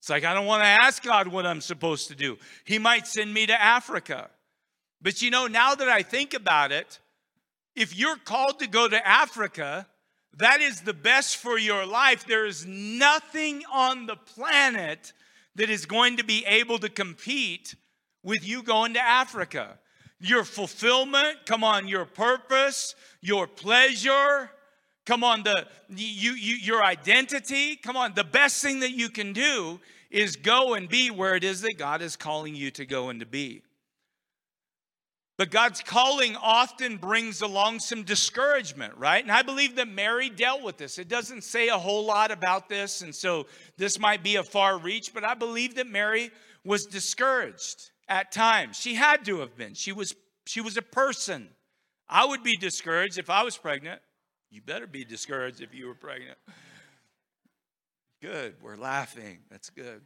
It's 0.00 0.08
like 0.08 0.24
I 0.24 0.32
don't 0.32 0.46
want 0.46 0.62
to 0.62 0.68
ask 0.68 1.02
God 1.02 1.28
what 1.28 1.44
I'm 1.44 1.60
supposed 1.60 2.08
to 2.08 2.14
do. 2.14 2.38
He 2.64 2.78
might 2.78 3.06
send 3.06 3.34
me 3.34 3.44
to 3.44 3.62
Africa. 3.62 4.30
But 5.02 5.20
you 5.20 5.28
know, 5.28 5.48
now 5.48 5.74
that 5.74 5.88
I 5.90 6.02
think 6.02 6.32
about 6.32 6.72
it, 6.72 6.98
if 7.76 7.94
you're 7.94 8.16
called 8.16 8.58
to 8.60 8.66
go 8.66 8.88
to 8.88 9.06
Africa, 9.06 9.86
that 10.38 10.62
is 10.62 10.80
the 10.80 10.94
best 10.94 11.36
for 11.36 11.58
your 11.58 11.84
life. 11.84 12.26
There 12.26 12.46
is 12.46 12.64
nothing 12.64 13.64
on 13.70 14.06
the 14.06 14.16
planet 14.16 15.12
that 15.56 15.70
is 15.70 15.86
going 15.86 16.16
to 16.16 16.24
be 16.24 16.44
able 16.46 16.78
to 16.78 16.88
compete 16.88 17.74
with 18.22 18.46
you 18.46 18.62
going 18.62 18.94
to 18.94 19.00
Africa. 19.00 19.78
Your 20.20 20.44
fulfillment, 20.44 21.46
come 21.46 21.62
on, 21.62 21.86
your 21.86 22.04
purpose, 22.04 22.94
your 23.20 23.46
pleasure, 23.46 24.50
come 25.04 25.22
on, 25.22 25.42
the 25.42 25.66
you, 25.88 26.32
you 26.32 26.56
your 26.56 26.82
identity, 26.82 27.76
come 27.76 27.96
on, 27.96 28.14
the 28.14 28.24
best 28.24 28.62
thing 28.62 28.80
that 28.80 28.92
you 28.92 29.08
can 29.08 29.32
do 29.32 29.80
is 30.10 30.36
go 30.36 30.74
and 30.74 30.88
be 30.88 31.10
where 31.10 31.34
it 31.34 31.44
is 31.44 31.60
that 31.62 31.74
God 31.76 32.00
is 32.00 32.16
calling 32.16 32.54
you 32.54 32.70
to 32.72 32.86
go 32.86 33.08
and 33.08 33.20
to 33.20 33.26
be. 33.26 33.62
But 35.36 35.50
God's 35.50 35.80
calling 35.80 36.36
often 36.36 36.96
brings 36.96 37.42
along 37.42 37.80
some 37.80 38.04
discouragement, 38.04 38.96
right? 38.96 39.22
And 39.22 39.32
I 39.32 39.42
believe 39.42 39.74
that 39.76 39.88
Mary 39.88 40.30
dealt 40.30 40.62
with 40.62 40.76
this. 40.76 40.98
It 40.98 41.08
doesn't 41.08 41.42
say 41.42 41.68
a 41.68 41.78
whole 41.78 42.04
lot 42.04 42.30
about 42.30 42.68
this, 42.68 43.02
and 43.02 43.12
so 43.12 43.46
this 43.76 43.98
might 43.98 44.22
be 44.22 44.36
a 44.36 44.44
far 44.44 44.78
reach, 44.78 45.12
but 45.12 45.24
I 45.24 45.34
believe 45.34 45.74
that 45.74 45.88
Mary 45.88 46.30
was 46.64 46.86
discouraged 46.86 47.90
at 48.08 48.30
times. 48.30 48.76
She 48.76 48.94
had 48.94 49.24
to 49.24 49.40
have 49.40 49.56
been. 49.56 49.74
She 49.74 49.92
was 49.92 50.14
she 50.46 50.60
was 50.60 50.76
a 50.76 50.82
person. 50.82 51.48
I 52.08 52.26
would 52.26 52.42
be 52.42 52.56
discouraged 52.56 53.18
if 53.18 53.30
I 53.30 53.42
was 53.42 53.56
pregnant. 53.56 54.00
You 54.50 54.60
better 54.60 54.86
be 54.86 55.04
discouraged 55.04 55.62
if 55.62 55.74
you 55.74 55.86
were 55.86 55.94
pregnant. 55.94 56.38
Good. 58.20 58.54
We're 58.62 58.76
laughing. 58.76 59.38
That's 59.50 59.70
good. 59.70 60.02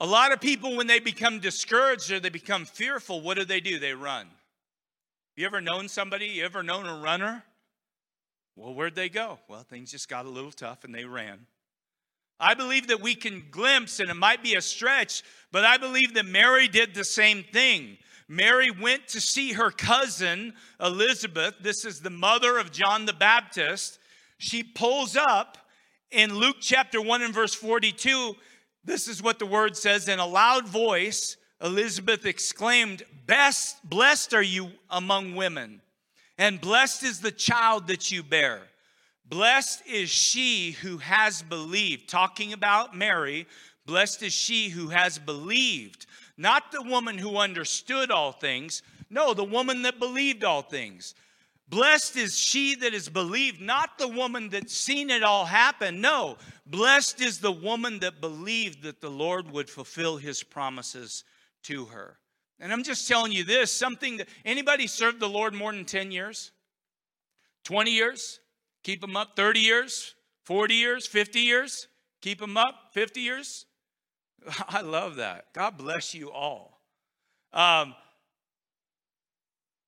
A 0.00 0.06
lot 0.06 0.32
of 0.32 0.40
people, 0.40 0.76
when 0.76 0.86
they 0.86 1.00
become 1.00 1.40
discouraged 1.40 2.10
or 2.12 2.20
they 2.20 2.28
become 2.28 2.64
fearful, 2.64 3.20
what 3.20 3.36
do 3.36 3.44
they 3.44 3.60
do? 3.60 3.78
They 3.78 3.94
run. 3.94 4.28
You 5.36 5.46
ever 5.46 5.60
known 5.60 5.88
somebody? 5.88 6.26
You 6.26 6.44
ever 6.44 6.62
known 6.62 6.86
a 6.86 7.00
runner? 7.00 7.44
Well, 8.54 8.74
where'd 8.74 8.94
they 8.94 9.08
go? 9.08 9.38
Well, 9.48 9.62
things 9.62 9.90
just 9.90 10.08
got 10.08 10.26
a 10.26 10.30
little 10.30 10.52
tough 10.52 10.84
and 10.84 10.94
they 10.94 11.04
ran. 11.04 11.46
I 12.40 12.54
believe 12.54 12.88
that 12.88 13.00
we 13.00 13.16
can 13.16 13.44
glimpse, 13.50 13.98
and 13.98 14.10
it 14.10 14.14
might 14.14 14.44
be 14.44 14.54
a 14.54 14.60
stretch, 14.60 15.24
but 15.50 15.64
I 15.64 15.76
believe 15.76 16.14
that 16.14 16.26
Mary 16.26 16.68
did 16.68 16.94
the 16.94 17.04
same 17.04 17.42
thing. 17.42 17.98
Mary 18.28 18.70
went 18.70 19.08
to 19.08 19.20
see 19.20 19.52
her 19.52 19.70
cousin 19.70 20.54
Elizabeth. 20.80 21.54
This 21.60 21.84
is 21.84 22.00
the 22.00 22.10
mother 22.10 22.58
of 22.58 22.70
John 22.70 23.06
the 23.06 23.12
Baptist. 23.12 23.98
She 24.38 24.62
pulls 24.62 25.16
up 25.16 25.58
in 26.12 26.34
Luke 26.34 26.58
chapter 26.60 27.02
1 27.02 27.22
and 27.22 27.34
verse 27.34 27.54
42 27.54 28.36
this 28.88 29.08
is 29.08 29.22
what 29.22 29.38
the 29.38 29.46
word 29.46 29.76
says 29.76 30.08
in 30.08 30.18
a 30.18 30.26
loud 30.26 30.66
voice. 30.66 31.36
Elizabeth 31.62 32.24
exclaimed, 32.24 33.02
Best, 33.26 33.76
Blessed 33.88 34.32
are 34.34 34.42
you 34.42 34.70
among 34.90 35.34
women, 35.34 35.80
and 36.38 36.60
blessed 36.60 37.02
is 37.02 37.20
the 37.20 37.32
child 37.32 37.88
that 37.88 38.10
you 38.10 38.22
bear. 38.22 38.62
Blessed 39.28 39.82
is 39.86 40.08
she 40.08 40.70
who 40.70 40.98
has 40.98 41.42
believed. 41.42 42.08
Talking 42.08 42.52
about 42.52 42.96
Mary, 42.96 43.46
blessed 43.84 44.22
is 44.22 44.32
she 44.32 44.70
who 44.70 44.88
has 44.88 45.18
believed. 45.18 46.06
Not 46.38 46.72
the 46.72 46.82
woman 46.82 47.18
who 47.18 47.36
understood 47.36 48.10
all 48.10 48.32
things, 48.32 48.82
no, 49.10 49.34
the 49.34 49.44
woman 49.44 49.82
that 49.82 49.98
believed 49.98 50.44
all 50.44 50.62
things. 50.62 51.14
Blessed 51.68 52.16
is 52.16 52.38
she 52.38 52.74
that 52.76 52.94
is 52.94 53.08
believed, 53.08 53.60
not 53.60 53.98
the 53.98 54.08
woman 54.08 54.48
that's 54.48 54.74
seen 54.74 55.10
it 55.10 55.22
all 55.22 55.44
happen. 55.44 56.00
No, 56.00 56.38
blessed 56.66 57.20
is 57.20 57.38
the 57.38 57.52
woman 57.52 57.98
that 58.00 58.22
believed 58.22 58.82
that 58.84 59.00
the 59.00 59.10
Lord 59.10 59.50
would 59.50 59.68
fulfill 59.68 60.16
his 60.16 60.42
promises 60.42 61.24
to 61.64 61.84
her. 61.86 62.18
And 62.58 62.72
I'm 62.72 62.82
just 62.82 63.06
telling 63.06 63.32
you 63.32 63.44
this 63.44 63.70
something 63.70 64.16
that 64.16 64.28
anybody 64.44 64.86
served 64.86 65.20
the 65.20 65.28
Lord 65.28 65.54
more 65.54 65.72
than 65.72 65.84
10 65.84 66.10
years? 66.10 66.52
20 67.64 67.90
years? 67.90 68.40
Keep 68.82 69.02
them 69.02 69.16
up. 69.16 69.36
30 69.36 69.60
years? 69.60 70.14
40 70.44 70.74
years? 70.74 71.06
50 71.06 71.40
years? 71.40 71.88
Keep 72.22 72.40
them 72.40 72.56
up. 72.56 72.74
50 72.94 73.20
years? 73.20 73.66
I 74.68 74.80
love 74.80 75.16
that. 75.16 75.52
God 75.52 75.76
bless 75.76 76.14
you 76.14 76.30
all. 76.30 76.80
Um, 77.52 77.94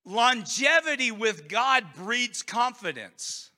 longevity 0.04 1.10
with 1.10 1.48
God 1.48 1.84
breeds 1.94 2.42
confidence, 2.42 3.50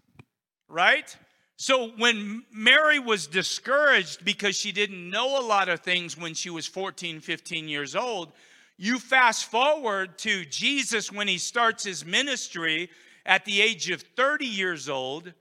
right? 0.69 1.17
So 1.57 1.91
when 1.97 2.45
Mary 2.53 2.99
was 2.99 3.27
discouraged 3.27 4.25
because 4.25 4.57
she 4.57 4.73
didn't 4.73 5.09
know 5.09 5.39
a 5.39 5.47
lot 5.47 5.69
of 5.69 5.81
things 5.81 6.19
when 6.19 6.35
she 6.35 6.51
was 6.51 6.67
14, 6.67 7.21
15 7.21 7.69
years 7.69 7.95
old, 7.95 8.33
you 8.77 8.99
fast 8.99 9.45
forward 9.45 10.19
to 10.19 10.45
Jesus 10.47 11.13
when 11.13 11.29
he 11.29 11.39
starts 11.39 11.85
his 11.85 12.05
ministry 12.05 12.91
at 13.25 13.45
the 13.45 13.63
age 13.63 13.91
of 13.91 14.03
30 14.03 14.45
years 14.47 14.89
old. 14.89 15.33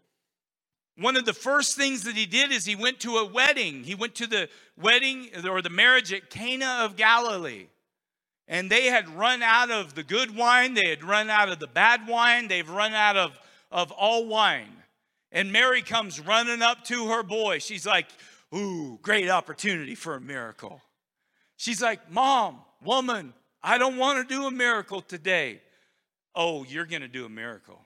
One 0.98 1.16
of 1.16 1.26
the 1.26 1.34
first 1.34 1.76
things 1.76 2.04
that 2.04 2.16
he 2.16 2.28
did 2.28 2.52
is 2.52 2.66
he 2.66 2.76
went 2.76 3.00
to 3.00 3.18
a 3.18 3.26
wedding. 3.26 3.84
He 3.84 3.96
went 3.96 4.14
to 4.16 4.28
the 4.28 4.50
wedding 4.78 5.30
or 5.44 5.64
the 5.64 5.70
marriage 5.72 6.14
at 6.14 6.30
Cana 6.30 6.82
of 6.82 6.96
Galilee 6.96 7.68
and 8.52 8.70
they 8.70 8.88
had 8.88 9.08
run 9.08 9.42
out 9.42 9.72
of 9.72 9.96
the 9.96 10.04
good 10.04 10.36
wine, 10.36 10.74
they 10.74 10.90
had 10.90 11.06
run 11.06 11.30
out 11.30 11.48
of 11.48 11.60
the 11.60 11.68
bad 11.68 12.06
wine, 12.06 12.50
they've 12.50 12.70
run 12.70 12.94
out 12.94 13.16
of, 13.16 13.40
of 13.72 13.92
all 13.92 14.28
wine. 14.28 14.76
And 15.32 15.54
Mary 15.54 15.82
comes 15.82 16.20
running 16.20 16.62
up 16.62 16.84
to 16.86 17.08
her 17.08 17.24
boy. 17.24 17.60
She's 17.60 17.86
like, 17.86 18.08
Ooh, 18.54 19.00
great 19.02 19.30
opportunity 19.30 19.96
for 19.96 20.16
a 20.16 20.20
miracle. 20.20 20.82
She's 21.56 21.82
like, 21.82 22.12
Mom, 22.12 22.60
woman, 22.84 23.34
I 23.64 23.78
don't 23.78 23.96
want 23.96 24.28
to 24.28 24.36
do 24.36 24.46
a 24.46 24.52
miracle 24.52 25.00
today. 25.02 25.62
oh, 26.36 26.66
you're 26.66 26.86
going 26.86 27.04
to 27.04 27.08
do 27.08 27.26
a 27.26 27.30
miracle. 27.30 27.80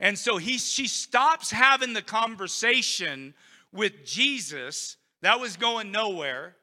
And 0.00 0.18
so 0.18 0.38
he, 0.38 0.56
she 0.56 0.88
stops 0.88 1.50
having 1.50 1.92
the 1.92 2.02
conversation 2.02 3.34
with 3.72 4.06
Jesus. 4.06 4.96
That 5.20 5.38
was 5.38 5.58
going 5.58 5.92
nowhere. 5.92 6.56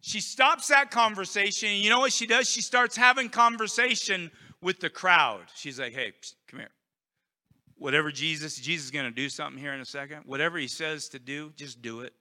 She 0.00 0.20
stops 0.20 0.68
that 0.68 0.90
conversation. 0.90 1.70
You 1.70 1.90
know 1.90 2.00
what 2.00 2.12
she 2.12 2.26
does? 2.26 2.48
She 2.48 2.62
starts 2.62 2.96
having 2.96 3.28
conversation 3.28 4.30
with 4.62 4.80
the 4.80 4.90
crowd. 4.90 5.42
She's 5.54 5.78
like, 5.78 5.92
hey, 5.92 6.12
come 6.48 6.60
here. 6.60 6.70
Whatever 7.76 8.10
Jesus, 8.10 8.56
Jesus 8.56 8.86
is 8.86 8.90
going 8.90 9.04
to 9.04 9.10
do 9.10 9.28
something 9.28 9.60
here 9.60 9.72
in 9.72 9.80
a 9.80 9.84
second. 9.84 10.22
Whatever 10.26 10.58
he 10.58 10.68
says 10.68 11.08
to 11.10 11.18
do, 11.18 11.52
just 11.56 11.80
do 11.80 12.00
it. 12.00 12.12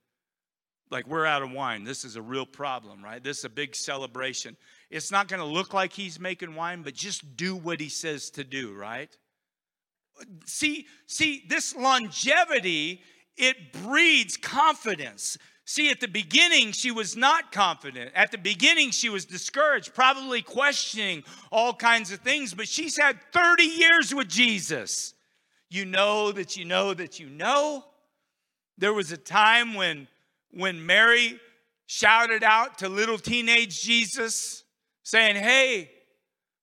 Like 0.89 1.07
we're 1.07 1.25
out 1.25 1.41
of 1.41 1.51
wine. 1.51 1.83
This 1.83 2.05
is 2.05 2.15
a 2.15 2.21
real 2.21 2.45
problem, 2.45 3.03
right? 3.03 3.23
This 3.23 3.39
is 3.39 3.45
a 3.45 3.49
big 3.49 3.75
celebration. 3.75 4.55
It's 4.89 5.11
not 5.11 5.27
going 5.27 5.39
to 5.41 5.45
look 5.45 5.73
like 5.73 5.93
he's 5.93 6.19
making 6.19 6.55
wine, 6.55 6.83
but 6.83 6.93
just 6.93 7.35
do 7.35 7.55
what 7.55 7.79
he 7.79 7.89
says 7.89 8.29
to 8.31 8.43
do, 8.43 8.73
right? 8.73 9.09
See, 10.45 10.85
see, 11.07 11.43
this 11.47 11.75
longevity, 11.75 13.01
it 13.35 13.73
breeds 13.73 14.37
confidence. 14.37 15.37
See, 15.69 15.91
at 15.91 15.99
the 15.99 16.07
beginning, 16.07 16.71
she 16.71 16.91
was 16.91 17.17
not 17.17 17.51
confident. 17.51 18.11
At 18.15 18.31
the 18.31 18.37
beginning, 18.37 18.91
she 18.91 19.09
was 19.09 19.25
discouraged, 19.25 19.93
probably 19.93 20.41
questioning 20.41 21.25
all 21.51 21.73
kinds 21.73 22.09
of 22.13 22.19
things, 22.19 22.53
but 22.53 22.69
she's 22.69 22.97
had 22.97 23.17
30 23.33 23.63
years 23.63 24.15
with 24.15 24.29
Jesus. 24.29 25.13
You 25.69 25.83
know 25.83 26.31
that 26.31 26.55
you 26.55 26.63
know 26.63 26.93
that 26.93 27.19
you 27.19 27.29
know. 27.29 27.83
There 28.77 28.93
was 28.93 29.11
a 29.11 29.17
time 29.17 29.73
when, 29.73 30.07
when 30.51 30.85
Mary 30.85 31.37
shouted 31.85 32.45
out 32.45 32.77
to 32.77 32.87
little 32.87 33.17
teenage 33.17 33.81
Jesus, 33.81 34.63
saying, 35.03 35.35
Hey, 35.35 35.91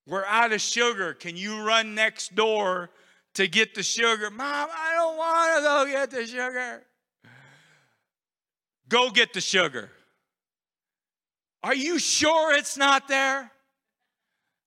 we're 0.07 0.25
out 0.25 0.55
of 0.55 0.63
sugar. 0.63 1.13
Can 1.13 1.37
you 1.37 1.63
run 1.63 1.95
next 1.95 2.35
door 2.35 2.89
to 3.35 3.49
get 3.49 3.75
the 3.75 3.83
sugar? 3.83 4.31
Mom, 4.31 4.71
I 4.73 4.95
don't 4.95 5.19
want 5.19 5.57
to 5.59 5.63
go 5.63 5.93
get 5.93 6.11
the 6.11 6.27
sugar. 6.27 6.85
Go 8.89 9.11
get 9.11 9.33
the 9.33 9.41
sugar. 9.41 9.91
Are 11.63 11.75
you 11.75 11.99
sure 11.99 12.55
it's 12.55 12.77
not 12.77 13.09
there? 13.09 13.51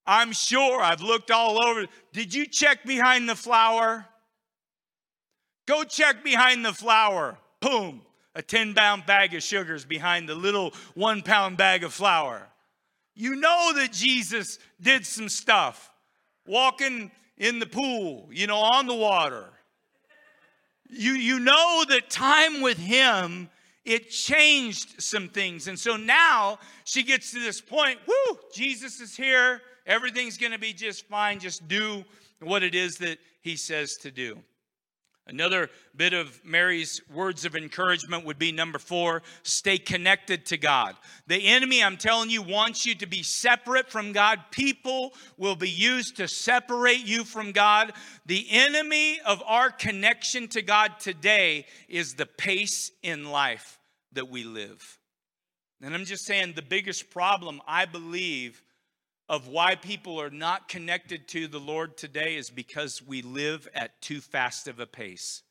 I'm 0.05 0.31
sure. 0.31 0.81
I've 0.81 1.01
looked 1.01 1.29
all 1.31 1.61
over. 1.61 1.85
Did 2.13 2.33
you 2.33 2.47
check 2.47 2.85
behind 2.85 3.29
the 3.29 3.35
flour? 3.35 4.05
Go 5.67 5.83
check 5.83 6.23
behind 6.23 6.65
the 6.65 6.73
flour. 6.73 7.37
Boom. 7.59 8.01
A 8.33 8.41
10 8.41 8.73
pound 8.73 9.05
bag 9.05 9.33
of 9.33 9.43
sugars 9.43 9.83
behind 9.83 10.29
the 10.29 10.35
little 10.35 10.73
one 10.95 11.21
pound 11.21 11.57
bag 11.57 11.83
of 11.83 11.93
flour. 11.93 12.47
You 13.15 13.35
know 13.35 13.73
that 13.75 13.91
Jesus 13.91 14.59
did 14.81 15.05
some 15.05 15.27
stuff. 15.27 15.91
Walking 16.45 17.11
in 17.37 17.59
the 17.59 17.65
pool, 17.65 18.29
you 18.31 18.47
know, 18.47 18.57
on 18.57 18.87
the 18.87 18.95
water. 18.95 19.45
You, 20.89 21.13
you 21.13 21.39
know 21.39 21.83
that 21.89 22.09
time 22.09 22.61
with 22.61 22.77
Him 22.77 23.49
it 23.87 24.09
changed 24.09 25.01
some 25.01 25.29
things. 25.29 25.69
And 25.69 25.79
so 25.79 25.95
now 25.95 26.59
she 26.83 27.03
gets 27.03 27.31
to 27.31 27.39
this 27.39 27.61
point 27.61 27.97
whoo, 28.05 28.37
Jesus 28.53 28.99
is 28.99 29.15
here. 29.15 29.61
Everything's 29.85 30.37
going 30.37 30.51
to 30.51 30.59
be 30.59 30.73
just 30.73 31.07
fine. 31.07 31.39
Just 31.39 31.67
do 31.69 32.03
what 32.41 32.63
it 32.63 32.75
is 32.75 32.97
that 32.97 33.17
he 33.41 33.55
says 33.55 33.95
to 33.97 34.11
do. 34.11 34.37
Another 35.29 35.69
bit 35.95 36.13
of 36.13 36.39
Mary's 36.45 37.01
words 37.13 37.43
of 37.43 37.55
encouragement 37.55 38.25
would 38.25 38.39
be 38.39 38.51
number 38.51 38.79
four 38.79 39.23
stay 39.43 39.77
connected 39.77 40.45
to 40.47 40.57
God. 40.57 40.95
The 41.27 41.47
enemy, 41.47 41.83
I'm 41.83 41.97
telling 41.97 42.29
you, 42.29 42.41
wants 42.41 42.85
you 42.85 42.95
to 42.95 43.05
be 43.05 43.23
separate 43.23 43.89
from 43.89 44.11
God. 44.11 44.39
People 44.51 45.13
will 45.37 45.55
be 45.55 45.69
used 45.69 46.17
to 46.17 46.27
separate 46.27 47.05
you 47.05 47.23
from 47.23 47.51
God. 47.51 47.93
The 48.25 48.47
enemy 48.49 49.19
of 49.25 49.41
our 49.45 49.69
connection 49.69 50.47
to 50.49 50.61
God 50.61 50.99
today 50.99 51.65
is 51.89 52.13
the 52.13 52.25
pace 52.25 52.91
in 53.01 53.29
life 53.29 53.76
that 54.13 54.29
we 54.29 54.43
live. 54.43 54.99
And 55.81 55.93
I'm 55.93 56.05
just 56.05 56.25
saying 56.25 56.53
the 56.55 56.61
biggest 56.61 57.11
problem, 57.11 57.61
I 57.67 57.85
believe, 57.85 58.61
of 59.29 59.47
why 59.47 59.75
people 59.75 60.19
are 60.19 60.29
not 60.29 60.69
connected 60.69 61.27
to 61.29 61.47
the 61.47 61.59
Lord 61.59 61.97
today 61.97 62.35
is 62.35 62.49
because 62.49 63.01
we 63.05 63.21
live 63.21 63.67
at 63.75 64.01
too 64.01 64.21
fast 64.21 64.67
of 64.67 64.79
a 64.79 64.85
pace. 64.85 65.43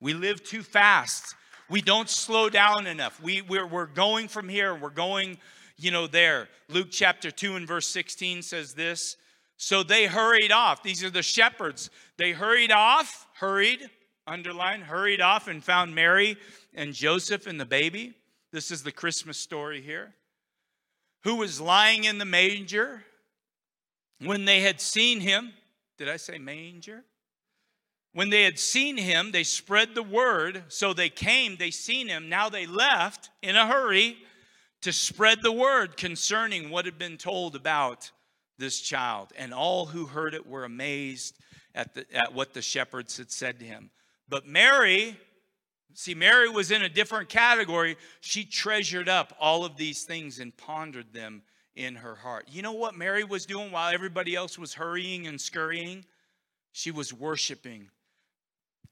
We 0.00 0.12
live 0.12 0.42
too 0.42 0.62
fast. 0.62 1.34
We 1.70 1.80
don't 1.80 2.10
slow 2.10 2.50
down 2.50 2.86
enough. 2.86 3.20
We, 3.22 3.42
we're, 3.42 3.66
we're 3.66 3.86
going 3.86 4.28
from 4.28 4.48
here, 4.48 4.74
we're 4.74 4.90
going, 4.90 5.38
you 5.78 5.90
know, 5.90 6.06
there. 6.06 6.48
Luke 6.68 6.88
chapter 6.90 7.30
2 7.30 7.56
and 7.56 7.66
verse 7.66 7.86
16 7.88 8.42
says 8.42 8.74
this. 8.74 9.16
So 9.56 9.82
they 9.82 10.06
hurried 10.06 10.52
off. 10.52 10.82
These 10.82 11.02
are 11.02 11.10
the 11.10 11.22
shepherds. 11.22 11.90
They 12.18 12.32
hurried 12.32 12.72
off, 12.72 13.26
hurried, 13.34 13.88
underline, 14.26 14.82
hurried 14.82 15.20
off 15.20 15.48
and 15.48 15.64
found 15.64 15.94
Mary 15.94 16.36
and 16.76 16.92
Joseph 16.92 17.46
and 17.46 17.58
the 17.58 17.66
baby. 17.66 18.14
This 18.52 18.70
is 18.70 18.84
the 18.84 18.92
Christmas 18.92 19.38
story 19.38 19.80
here. 19.80 20.14
Who 21.24 21.36
was 21.36 21.60
lying 21.60 22.04
in 22.04 22.18
the 22.18 22.24
manger. 22.24 23.02
When 24.20 24.44
they 24.44 24.60
had 24.60 24.80
seen 24.80 25.20
him, 25.20 25.52
did 25.98 26.08
I 26.08 26.16
say 26.16 26.38
manger? 26.38 27.02
When 28.12 28.30
they 28.30 28.44
had 28.44 28.58
seen 28.58 28.96
him, 28.96 29.32
they 29.32 29.42
spread 29.42 29.94
the 29.94 30.02
word. 30.02 30.64
So 30.68 30.94
they 30.94 31.08
came, 31.08 31.56
they 31.56 31.70
seen 31.70 32.08
him. 32.08 32.28
Now 32.28 32.48
they 32.48 32.66
left 32.66 33.30
in 33.42 33.56
a 33.56 33.66
hurry 33.66 34.16
to 34.82 34.92
spread 34.92 35.42
the 35.42 35.52
word 35.52 35.96
concerning 35.96 36.70
what 36.70 36.84
had 36.84 36.98
been 36.98 37.18
told 37.18 37.56
about 37.56 38.10
this 38.58 38.80
child. 38.80 39.32
And 39.36 39.52
all 39.52 39.86
who 39.86 40.06
heard 40.06 40.32
it 40.32 40.46
were 40.46 40.64
amazed 40.64 41.38
at, 41.74 41.94
the, 41.94 42.06
at 42.14 42.32
what 42.32 42.54
the 42.54 42.62
shepherds 42.62 43.18
had 43.18 43.30
said 43.30 43.58
to 43.58 43.66
him. 43.66 43.90
But 44.28 44.46
Mary 44.46 45.18
See, 45.98 46.14
Mary 46.14 46.50
was 46.50 46.70
in 46.70 46.82
a 46.82 46.90
different 46.90 47.30
category. 47.30 47.96
She 48.20 48.44
treasured 48.44 49.08
up 49.08 49.34
all 49.40 49.64
of 49.64 49.78
these 49.78 50.04
things 50.04 50.38
and 50.38 50.54
pondered 50.54 51.14
them 51.14 51.40
in 51.74 51.94
her 51.94 52.14
heart. 52.14 52.48
You 52.50 52.60
know 52.60 52.74
what 52.74 52.94
Mary 52.94 53.24
was 53.24 53.46
doing 53.46 53.72
while 53.72 53.92
everybody 53.92 54.34
else 54.34 54.58
was 54.58 54.74
hurrying 54.74 55.26
and 55.26 55.40
scurrying? 55.40 56.04
She 56.72 56.90
was 56.90 57.14
worshiping 57.14 57.88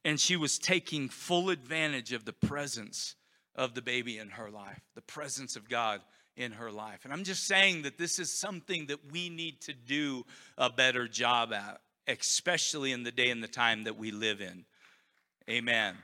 and 0.03 0.19
she 0.19 0.37
was 0.37 0.59
taking 0.59 1.11
full 1.11 1.51
advantage 1.51 2.15
of 2.15 2.25
the 2.25 2.33
presence 2.33 3.17
of 3.55 3.75
the 3.75 3.83
baby 3.83 4.17
in 4.17 4.31
her 4.31 4.51
life, 4.51 4.81
the 4.95 5.03
presence 5.03 5.57
of 5.57 5.69
God 5.69 6.01
in 6.39 6.53
her 6.53 6.73
life. 6.73 7.01
And 7.05 7.13
I'm 7.13 7.25
just 7.25 7.47
saying 7.47 7.83
that 7.83 7.99
this 7.99 8.19
is 8.19 8.33
something 8.33 8.87
that 8.87 9.13
we 9.13 9.29
need 9.29 9.61
to 9.63 9.75
do 9.75 10.25
a 10.57 10.71
better 10.71 11.07
job 11.07 11.53
at, 11.53 11.83
especially 12.09 12.93
in 12.93 13.03
the 13.03 13.13
day 13.13 13.29
and 13.29 13.43
the 13.43 13.49
time 13.49 13.85
that 13.85 13.99
we 13.99 14.11
live 14.11 14.41
in. 14.41 14.65
Amen. 15.51 15.97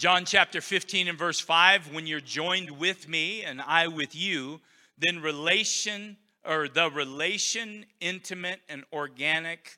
John 0.00 0.24
chapter 0.24 0.62
15 0.62 1.08
and 1.08 1.18
verse 1.18 1.40
5 1.40 1.92
when 1.92 2.06
you're 2.06 2.20
joined 2.20 2.70
with 2.70 3.06
me 3.06 3.42
and 3.42 3.60
I 3.60 3.88
with 3.88 4.16
you, 4.16 4.62
then 4.96 5.20
relation 5.20 6.16
or 6.42 6.68
the 6.68 6.90
relation, 6.90 7.84
intimate 8.00 8.60
and 8.70 8.84
organic. 8.94 9.76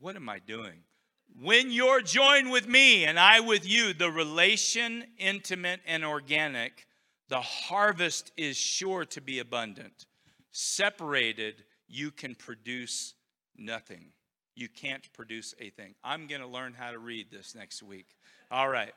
What 0.00 0.16
am 0.16 0.28
I 0.28 0.38
doing? 0.40 0.80
When 1.40 1.70
you're 1.70 2.02
joined 2.02 2.50
with 2.50 2.68
me 2.68 3.06
and 3.06 3.18
I 3.18 3.40
with 3.40 3.66
you, 3.66 3.94
the 3.94 4.10
relation, 4.10 5.04
intimate 5.16 5.80
and 5.86 6.04
organic, 6.04 6.86
the 7.30 7.40
harvest 7.40 8.32
is 8.36 8.58
sure 8.58 9.06
to 9.06 9.22
be 9.22 9.38
abundant. 9.38 10.04
Separated, 10.52 11.64
you 11.88 12.10
can 12.10 12.34
produce 12.34 13.14
nothing. 13.56 14.08
You 14.54 14.68
can't 14.68 15.10
produce 15.14 15.54
a 15.58 15.70
thing. 15.70 15.94
I'm 16.04 16.26
going 16.26 16.42
to 16.42 16.46
learn 16.46 16.74
how 16.74 16.90
to 16.90 16.98
read 16.98 17.30
this 17.30 17.54
next 17.54 17.82
week. 17.82 18.08
All 18.50 18.68
right. 18.68 18.92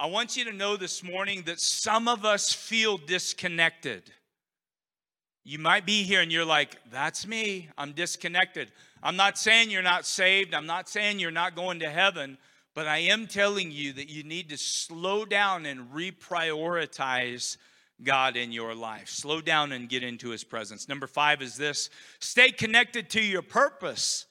I 0.00 0.06
want 0.06 0.34
you 0.34 0.46
to 0.46 0.52
know 0.54 0.78
this 0.78 1.02
morning 1.02 1.42
that 1.44 1.60
some 1.60 2.08
of 2.08 2.24
us 2.24 2.54
feel 2.54 2.96
disconnected. 2.96 4.10
You 5.44 5.58
might 5.58 5.84
be 5.84 6.04
here 6.04 6.22
and 6.22 6.32
you're 6.32 6.46
like, 6.46 6.78
that's 6.90 7.26
me. 7.26 7.68
I'm 7.76 7.92
disconnected. 7.92 8.72
I'm 9.02 9.16
not 9.16 9.36
saying 9.36 9.70
you're 9.70 9.82
not 9.82 10.06
saved. 10.06 10.54
I'm 10.54 10.64
not 10.64 10.88
saying 10.88 11.18
you're 11.18 11.30
not 11.30 11.54
going 11.54 11.80
to 11.80 11.90
heaven. 11.90 12.38
But 12.74 12.86
I 12.86 12.96
am 12.96 13.26
telling 13.26 13.70
you 13.70 13.92
that 13.92 14.08
you 14.08 14.22
need 14.22 14.48
to 14.48 14.56
slow 14.56 15.26
down 15.26 15.66
and 15.66 15.90
reprioritize 15.90 17.58
God 18.02 18.38
in 18.38 18.52
your 18.52 18.74
life. 18.74 19.10
Slow 19.10 19.42
down 19.42 19.70
and 19.72 19.86
get 19.86 20.02
into 20.02 20.30
his 20.30 20.44
presence. 20.44 20.88
Number 20.88 21.08
five 21.08 21.42
is 21.42 21.58
this 21.58 21.90
stay 22.20 22.52
connected 22.52 23.10
to 23.10 23.22
your 23.22 23.42
purpose. 23.42 24.24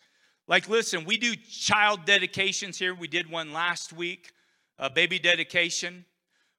Like, 0.47 0.67
listen, 0.67 1.05
we 1.05 1.17
do 1.17 1.35
child 1.35 2.05
dedications 2.05 2.79
here. 2.79 2.95
We 2.95 3.07
did 3.07 3.29
one 3.29 3.53
last 3.53 3.93
week 3.93 4.33
a 4.79 4.89
baby 4.89 5.19
dedication. 5.19 6.05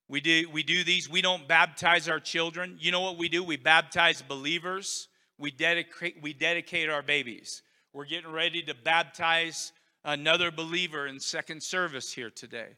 We 0.08 0.20
do, 0.20 0.48
we 0.50 0.62
do 0.62 0.84
these. 0.84 1.08
We 1.08 1.22
don't 1.22 1.48
baptize 1.48 2.08
our 2.08 2.20
children. 2.20 2.76
You 2.78 2.92
know 2.92 3.00
what 3.00 3.16
we 3.16 3.28
do? 3.28 3.42
We 3.42 3.56
baptize 3.56 4.22
believers. 4.22 5.08
We 5.38 5.50
dedicate, 5.50 6.20
we 6.20 6.34
dedicate 6.34 6.90
our 6.90 7.02
babies. 7.02 7.62
We're 7.92 8.04
getting 8.04 8.30
ready 8.30 8.62
to 8.62 8.74
baptize 8.74 9.72
another 10.04 10.50
believer 10.50 11.06
in 11.06 11.18
second 11.18 11.62
service 11.62 12.12
here 12.12 12.30
today. 12.30 12.68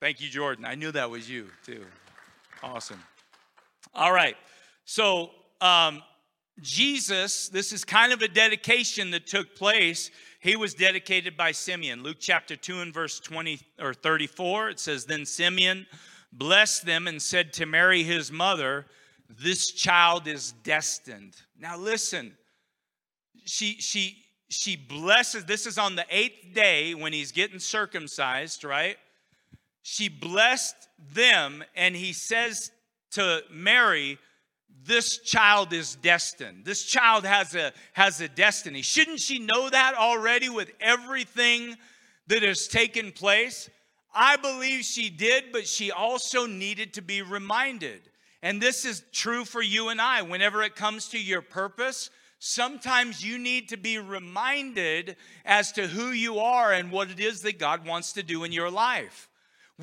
Thank 0.00 0.20
you, 0.20 0.28
Jordan. 0.28 0.64
I 0.64 0.74
knew 0.74 0.90
that 0.90 1.10
was 1.10 1.30
you, 1.30 1.48
too. 1.64 1.84
Awesome. 2.62 3.00
All 3.94 4.12
right. 4.12 4.36
So, 4.84 5.30
um, 5.60 6.02
Jesus, 6.60 7.48
this 7.48 7.72
is 7.72 7.84
kind 7.84 8.12
of 8.12 8.20
a 8.20 8.28
dedication 8.28 9.10
that 9.12 9.26
took 9.26 9.54
place. 9.54 10.10
He 10.42 10.56
was 10.56 10.74
dedicated 10.74 11.36
by 11.36 11.52
Simeon. 11.52 12.02
Luke 12.02 12.16
chapter 12.18 12.56
2 12.56 12.80
and 12.80 12.92
verse 12.92 13.20
20 13.20 13.60
or 13.78 13.94
34, 13.94 14.70
it 14.70 14.80
says, 14.80 15.04
Then 15.04 15.24
Simeon 15.24 15.86
blessed 16.32 16.84
them 16.84 17.06
and 17.06 17.22
said 17.22 17.52
to 17.54 17.66
Mary, 17.66 18.02
his 18.02 18.32
mother, 18.32 18.86
This 19.30 19.70
child 19.70 20.26
is 20.26 20.50
destined. 20.64 21.36
Now 21.56 21.78
listen, 21.78 22.36
she 23.44 23.74
she 23.74 24.16
she 24.48 24.74
blesses, 24.74 25.44
this 25.44 25.64
is 25.64 25.78
on 25.78 25.94
the 25.94 26.04
eighth 26.10 26.52
day 26.52 26.92
when 26.96 27.12
he's 27.12 27.30
getting 27.30 27.60
circumcised, 27.60 28.64
right? 28.64 28.96
She 29.82 30.08
blessed 30.08 30.88
them, 31.14 31.62
and 31.76 31.94
he 31.94 32.12
says 32.12 32.72
to 33.12 33.44
Mary, 33.48 34.18
this 34.84 35.18
child 35.18 35.72
is 35.72 35.96
destined. 35.96 36.64
This 36.64 36.84
child 36.84 37.24
has 37.24 37.54
a, 37.54 37.72
has 37.92 38.20
a 38.20 38.28
destiny. 38.28 38.82
Shouldn't 38.82 39.20
she 39.20 39.38
know 39.38 39.70
that 39.70 39.94
already 39.94 40.48
with 40.48 40.72
everything 40.80 41.76
that 42.26 42.42
has 42.42 42.66
taken 42.66 43.12
place? 43.12 43.70
I 44.14 44.36
believe 44.36 44.84
she 44.84 45.08
did, 45.08 45.52
but 45.52 45.66
she 45.66 45.90
also 45.90 46.46
needed 46.46 46.94
to 46.94 47.02
be 47.02 47.22
reminded. 47.22 48.10
And 48.42 48.60
this 48.60 48.84
is 48.84 49.04
true 49.12 49.44
for 49.44 49.62
you 49.62 49.88
and 49.88 50.00
I. 50.00 50.22
Whenever 50.22 50.62
it 50.62 50.74
comes 50.74 51.08
to 51.08 51.18
your 51.18 51.42
purpose, 51.42 52.10
sometimes 52.38 53.24
you 53.24 53.38
need 53.38 53.68
to 53.68 53.76
be 53.76 53.98
reminded 53.98 55.16
as 55.44 55.72
to 55.72 55.86
who 55.86 56.10
you 56.10 56.40
are 56.40 56.72
and 56.72 56.90
what 56.90 57.10
it 57.10 57.20
is 57.20 57.42
that 57.42 57.58
God 57.58 57.86
wants 57.86 58.12
to 58.14 58.22
do 58.22 58.42
in 58.42 58.52
your 58.52 58.70
life. 58.70 59.28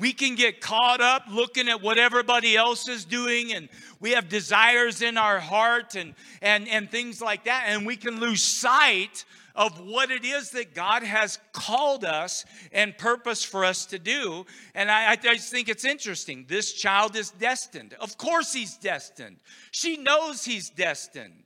We 0.00 0.12
can 0.14 0.34
get 0.34 0.60
caught 0.60 1.00
up 1.00 1.24
looking 1.30 1.68
at 1.68 1.82
what 1.82 1.98
everybody 1.98 2.56
else 2.56 2.88
is 2.88 3.04
doing, 3.04 3.52
and 3.52 3.68
we 4.00 4.12
have 4.12 4.28
desires 4.28 5.02
in 5.02 5.18
our 5.18 5.38
heart 5.38 5.94
and, 5.94 6.14
and, 6.40 6.66
and 6.68 6.90
things 6.90 7.20
like 7.20 7.44
that, 7.44 7.66
and 7.68 7.86
we 7.86 7.96
can 7.96 8.18
lose 8.18 8.42
sight 8.42 9.26
of 9.54 9.78
what 9.80 10.10
it 10.10 10.24
is 10.24 10.50
that 10.50 10.74
God 10.74 11.02
has 11.02 11.38
called 11.52 12.04
us 12.04 12.46
and 12.72 12.96
purpose 12.96 13.44
for 13.44 13.64
us 13.64 13.84
to 13.86 13.98
do. 13.98 14.46
And 14.74 14.90
I, 14.90 15.12
I, 15.12 15.16
just 15.16 15.50
think 15.50 15.68
it's 15.68 15.84
interesting. 15.84 16.46
This 16.48 16.72
child 16.72 17.14
is 17.14 17.30
destined. 17.32 17.94
Of 18.00 18.16
course, 18.16 18.54
he's 18.54 18.76
destined. 18.78 19.36
She 19.70 19.96
knows 19.98 20.44
he's 20.44 20.70
destined. 20.70 21.42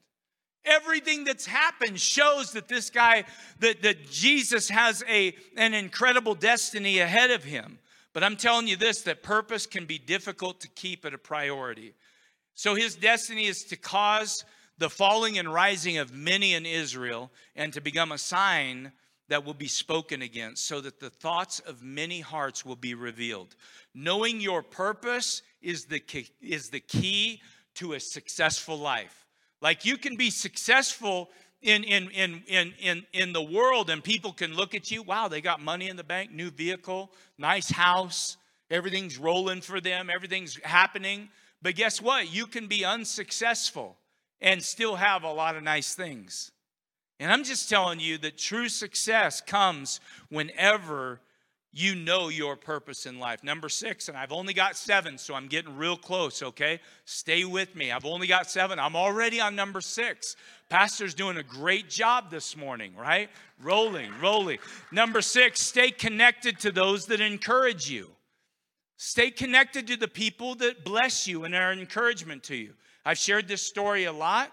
Everything 0.64 1.24
that's 1.24 1.46
happened 1.46 2.00
shows 2.00 2.52
that 2.52 2.68
this 2.68 2.88
guy, 2.88 3.24
that, 3.58 3.82
that 3.82 4.10
Jesus 4.10 4.68
has 4.68 5.02
a, 5.08 5.34
an 5.56 5.74
incredible 5.74 6.34
destiny 6.34 7.00
ahead 7.00 7.30
of 7.30 7.42
him. 7.44 7.78
But 8.14 8.24
I'm 8.24 8.36
telling 8.36 8.68
you 8.68 8.76
this 8.76 9.02
that 9.02 9.22
purpose 9.22 9.66
can 9.66 9.84
be 9.84 9.98
difficult 9.98 10.60
to 10.60 10.68
keep 10.68 11.04
at 11.04 11.12
a 11.12 11.18
priority. 11.18 11.94
So 12.54 12.76
his 12.76 12.94
destiny 12.94 13.46
is 13.46 13.64
to 13.64 13.76
cause 13.76 14.44
the 14.78 14.88
falling 14.88 15.36
and 15.36 15.52
rising 15.52 15.98
of 15.98 16.14
many 16.14 16.54
in 16.54 16.64
Israel 16.64 17.30
and 17.54 17.72
to 17.72 17.80
become 17.80 18.12
a 18.12 18.18
sign 18.18 18.92
that 19.28 19.44
will 19.44 19.54
be 19.54 19.66
spoken 19.66 20.22
against 20.22 20.66
so 20.66 20.80
that 20.80 21.00
the 21.00 21.10
thoughts 21.10 21.58
of 21.60 21.82
many 21.82 22.20
hearts 22.20 22.64
will 22.64 22.76
be 22.76 22.94
revealed. 22.94 23.56
Knowing 23.94 24.40
your 24.40 24.62
purpose 24.62 25.42
is 25.60 25.86
the 25.86 25.98
key, 25.98 26.28
is 26.40 26.70
the 26.70 26.80
key 26.80 27.40
to 27.74 27.94
a 27.94 28.00
successful 28.00 28.76
life. 28.76 29.26
Like 29.60 29.84
you 29.84 29.96
can 29.96 30.16
be 30.16 30.30
successful 30.30 31.30
in, 31.64 31.82
in, 31.82 32.10
in, 32.10 32.42
in, 32.46 32.74
in, 32.78 33.06
in 33.14 33.32
the 33.32 33.42
world 33.42 33.88
and 33.88 34.04
people 34.04 34.32
can 34.32 34.54
look 34.54 34.74
at 34.74 34.90
you 34.90 35.02
wow 35.02 35.28
they 35.28 35.40
got 35.40 35.60
money 35.60 35.88
in 35.88 35.96
the 35.96 36.04
bank 36.04 36.30
new 36.30 36.50
vehicle 36.50 37.10
nice 37.38 37.70
house 37.70 38.36
everything's 38.70 39.18
rolling 39.18 39.60
for 39.60 39.80
them 39.80 40.10
everything's 40.14 40.56
happening. 40.62 41.28
But 41.62 41.76
guess 41.76 42.02
what? 42.02 42.32
You 42.32 42.46
can 42.46 42.66
be 42.66 42.84
unsuccessful 42.84 43.96
and 44.42 44.62
still 44.62 44.96
have 44.96 45.22
a 45.22 45.32
lot 45.32 45.56
of 45.56 45.62
nice 45.62 45.94
things. 45.94 46.52
And 47.18 47.32
i'm 47.32 47.44
just 47.44 47.70
telling 47.70 48.00
you 48.00 48.18
that 48.18 48.36
true 48.36 48.68
success 48.68 49.40
comes 49.40 50.00
whenever 50.28 51.20
you 51.76 51.96
know 51.96 52.28
your 52.28 52.54
purpose 52.54 53.04
in 53.04 53.18
life. 53.18 53.42
Number 53.42 53.68
six, 53.68 54.08
and 54.08 54.16
I've 54.16 54.30
only 54.30 54.54
got 54.54 54.76
seven, 54.76 55.18
so 55.18 55.34
I'm 55.34 55.48
getting 55.48 55.76
real 55.76 55.96
close, 55.96 56.40
okay? 56.40 56.78
Stay 57.04 57.44
with 57.44 57.74
me. 57.74 57.90
I've 57.90 58.04
only 58.04 58.28
got 58.28 58.48
seven. 58.48 58.78
I'm 58.78 58.94
already 58.94 59.40
on 59.40 59.56
number 59.56 59.80
six. 59.80 60.36
Pastor's 60.70 61.14
doing 61.14 61.36
a 61.36 61.42
great 61.42 61.90
job 61.90 62.30
this 62.30 62.56
morning, 62.56 62.94
right? 62.94 63.28
Rolling, 63.60 64.12
rolling. 64.22 64.58
Number 64.92 65.20
six, 65.20 65.60
stay 65.60 65.90
connected 65.90 66.60
to 66.60 66.70
those 66.70 67.06
that 67.06 67.20
encourage 67.20 67.90
you. 67.90 68.10
Stay 68.96 69.32
connected 69.32 69.88
to 69.88 69.96
the 69.96 70.08
people 70.08 70.54
that 70.56 70.84
bless 70.84 71.26
you 71.26 71.42
and 71.42 71.56
are 71.56 71.72
encouragement 71.72 72.44
to 72.44 72.54
you. 72.54 72.74
I've 73.04 73.18
shared 73.18 73.48
this 73.48 73.62
story 73.62 74.04
a 74.04 74.12
lot 74.12 74.52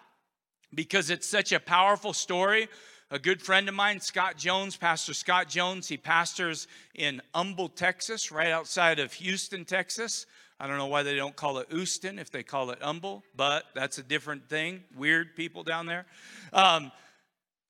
because 0.74 1.12
it's 1.12 1.28
such 1.28 1.52
a 1.52 1.60
powerful 1.60 2.14
story 2.14 2.68
a 3.12 3.20
good 3.20 3.42
friend 3.42 3.68
of 3.68 3.76
mine, 3.76 4.00
Scott 4.00 4.38
Jones, 4.38 4.78
Pastor 4.78 5.14
Scott 5.14 5.50
Jones, 5.50 5.90
he 5.90 5.98
pastors 5.98 6.68
in 6.96 7.22
Humble, 7.36 7.68
Texas, 7.68 8.32
right 8.32 8.52
outside 8.52 9.00
of 9.00 9.12
Houston, 9.14 9.66
Texas. 9.66 10.26
I 10.62 10.66
don't 10.66 10.78
know 10.78 10.88
why 10.88 11.04
they 11.04 11.18
don't 11.18 11.36
call 11.36 11.58
it 11.58 11.68
Houston 11.72 12.18
if 12.18 12.32
they 12.32 12.42
call 12.42 12.70
it 12.70 12.82
Humble, 12.82 13.24
but 13.36 13.66
that's 13.76 13.98
a 13.98 14.04
different 14.04 14.48
thing. 14.48 14.86
Weird 14.96 15.36
people 15.36 15.64
down 15.64 15.88
there. 15.88 16.06
Um, 16.54 16.94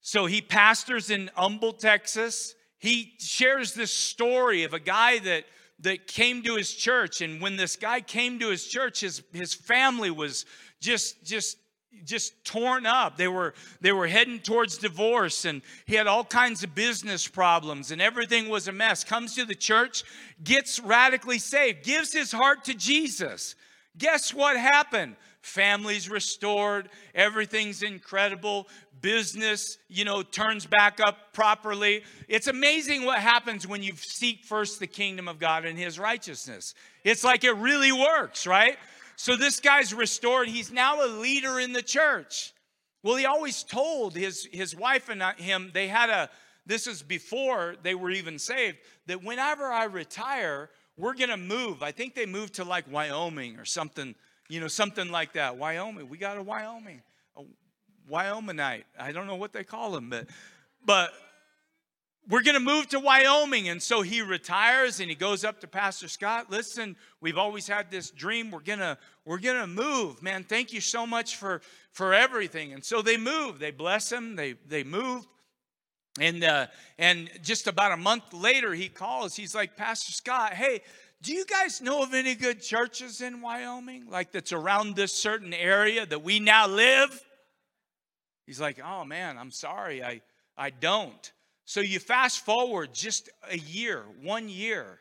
so 0.01 0.27
he 0.27 0.41
pastors 0.41 1.10
in 1.10 1.32
Humble, 1.36 1.73
Texas. 1.73 2.54
He 2.77 3.13
shares 3.17 3.73
this 3.73 3.91
story 3.91 4.63
of 4.63 4.73
a 4.73 4.80
guy 4.80 5.19
that 5.19 5.45
that 5.80 6.06
came 6.06 6.43
to 6.43 6.56
his 6.56 6.71
church 6.71 7.21
and 7.21 7.41
when 7.41 7.56
this 7.56 7.75
guy 7.75 8.01
came 8.01 8.38
to 8.38 8.49
his 8.49 8.67
church 8.67 8.99
his 8.99 9.23
his 9.34 9.51
family 9.51 10.12
was 10.12 10.45
just 10.80 11.23
just 11.25 11.58
just 12.06 12.43
torn 12.43 12.86
up. 12.86 13.17
They 13.17 13.27
were 13.27 13.54
they 13.80 13.91
were 13.91 14.08
heading 14.08 14.39
towards 14.39 14.77
divorce 14.77 15.45
and 15.45 15.62
he 15.86 15.95
had 15.95 16.08
all 16.08 16.23
kinds 16.23 16.63
of 16.63 16.73
business 16.73 17.27
problems 17.27 17.91
and 17.91 18.01
everything 18.01 18.49
was 18.49 18.67
a 18.67 18.71
mess. 18.71 19.04
Comes 19.04 19.36
to 19.36 19.45
the 19.45 19.56
church, 19.56 20.04
gets 20.43 20.80
radically 20.80 21.38
saved, 21.38 21.84
gives 21.84 22.13
his 22.13 22.32
heart 22.32 22.63
to 22.65 22.73
Jesus. 22.73 23.56
Guess 23.97 24.34
what 24.34 24.58
happened? 24.58 25.15
Families 25.41 26.10
restored, 26.10 26.89
everything's 27.15 27.82
incredible, 27.82 28.67
business, 29.01 29.80
you 29.89 30.06
know, 30.06 30.21
turns 30.21 30.65
back 30.67 30.99
up 30.99 31.34
properly. 31.34 32.04
It's 32.27 32.47
amazing 32.47 33.06
what 33.06 33.19
happens 33.19 33.67
when 33.67 33.82
you 33.82 33.93
seek 33.95 34.45
first 34.45 34.80
the 34.80 34.88
kingdom 34.88 35.27
of 35.27 35.39
God 35.39 35.65
and 35.65 35.77
his 35.77 35.97
righteousness. 35.97 36.75
It's 37.04 37.23
like 37.23 37.43
it 37.43 37.56
really 37.56 37.91
works, 37.91 38.45
right? 38.45 38.77
So 39.21 39.36
this 39.36 39.60
guy's 39.60 39.93
restored. 39.93 40.47
He's 40.47 40.71
now 40.71 41.05
a 41.05 41.07
leader 41.07 41.60
in 41.60 41.73
the 41.73 41.84
church. 41.84 42.53
Well, 43.03 43.17
he 43.17 43.27
always 43.27 43.62
told 43.62 44.15
his, 44.15 44.49
his 44.51 44.75
wife 44.75 45.10
and 45.10 45.21
him, 45.38 45.69
they 45.75 45.88
had 45.88 46.10
a, 46.10 46.27
this 46.65 46.88
is 46.88 47.03
before 47.03 47.75
they 47.84 47.93
were 47.93 48.10
even 48.10 48.39
saved, 48.39 48.79
that 49.05 49.23
whenever 49.23 49.65
I 49.65 49.84
retire, 49.84 50.71
we're 50.97 51.13
going 51.13 51.29
to 51.29 51.38
move. 51.38 51.84
I 51.84 51.91
think 51.91 52.15
they 52.15 52.25
moved 52.25 52.55
to 52.55 52.63
like 52.63 52.91
Wyoming 52.91 53.60
or 53.60 53.65
something, 53.65 54.15
you 54.49 54.60
know, 54.60 54.67
something 54.67 55.12
like 55.12 55.34
that. 55.34 55.55
Wyoming. 55.55 56.10
We 56.10 56.17
got 56.17 56.39
a 56.39 56.41
Wyoming. 56.41 57.03
A 57.38 57.43
Wyomingite. 58.12 58.86
I 58.99 59.12
don't 59.12 59.27
know 59.27 59.36
what 59.36 59.53
they 59.53 59.63
call 59.63 59.91
them, 59.91 60.10
but, 60.10 60.25
but 60.84 61.12
we're 62.29 62.43
going 62.43 62.55
to 62.55 62.60
move 62.60 62.88
to 62.89 62.99
Wyoming. 62.99 63.69
And 63.69 63.81
so 63.81 64.01
he 64.01 64.21
retires 64.21 64.99
and 64.99 65.10
he 65.10 65.15
goes 65.15 65.43
up 65.43 65.60
to 65.62 65.67
Pastor 65.67 66.07
Scott. 66.07 66.49
Listen, 66.49 66.95
we've 67.19 67.38
always 67.38 67.67
had 67.67 67.89
this 67.89 68.12
dream. 68.12 68.51
We're 68.51 68.60
going 68.60 68.79
to 68.79 68.97
we're 69.25 69.39
going 69.39 69.60
to 69.60 69.67
move. 69.67 70.21
Man, 70.21 70.43
thank 70.43 70.73
you 70.73 70.81
so 70.81 71.05
much 71.07 71.36
for 71.36 71.62
for 71.91 72.13
everything. 72.13 72.73
And 72.73 72.84
so 72.84 73.01
they 73.01 73.17
move. 73.17 73.60
They 73.60 73.71
bless 73.71 74.12
him. 74.12 74.36
They 74.36 74.53
they 74.67 74.84
move. 74.84 75.28
And 76.19 76.43
uh, 76.43 76.67
and 76.99 77.30
just 77.41 77.67
about 77.67 77.91
a 77.91 77.97
month 77.97 78.34
later 78.34 78.74
he 78.74 78.89
calls. 78.89 79.36
He's 79.36 79.55
like, 79.55 79.78
"Pastor 79.78 80.11
Scott, 80.11 80.53
hey, 80.53 80.82
do 81.22 81.32
you 81.32 81.45
guys 81.45 81.82
know 81.82 82.03
of 82.03 82.13
any 82.13 82.36
good 82.36 82.61
churches 82.61 83.22
in 83.22 83.41
Wyoming 83.41 84.07
like 84.09 84.34
that's 84.34 84.51
around 84.51 84.95
this 84.95 85.13
certain 85.13 85.53
area 85.53 86.05
that 86.05 86.22
we 86.22 86.39
now 86.39 86.67
live?" 86.67 87.26
He's 88.45 88.59
like, 88.59 88.82
"Oh 88.84 89.05
man, 89.05 89.38
I'm 89.38 89.51
sorry. 89.51 90.03
I 90.03 90.22
I 90.57 90.69
don't." 90.69 91.32
So 91.66 91.80
you 91.80 91.99
fast 91.99 92.43
forward 92.43 92.93
just 92.93 93.30
a 93.49 93.57
year, 93.57 94.03
one 94.22 94.49
year, 94.49 94.99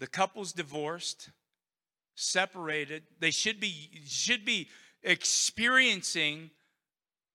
the 0.00 0.06
couple's 0.06 0.52
divorced, 0.52 1.30
separated. 2.14 3.02
They 3.20 3.30
should 3.30 3.60
be 3.60 3.90
should 4.06 4.44
be 4.44 4.68
experiencing 5.02 6.50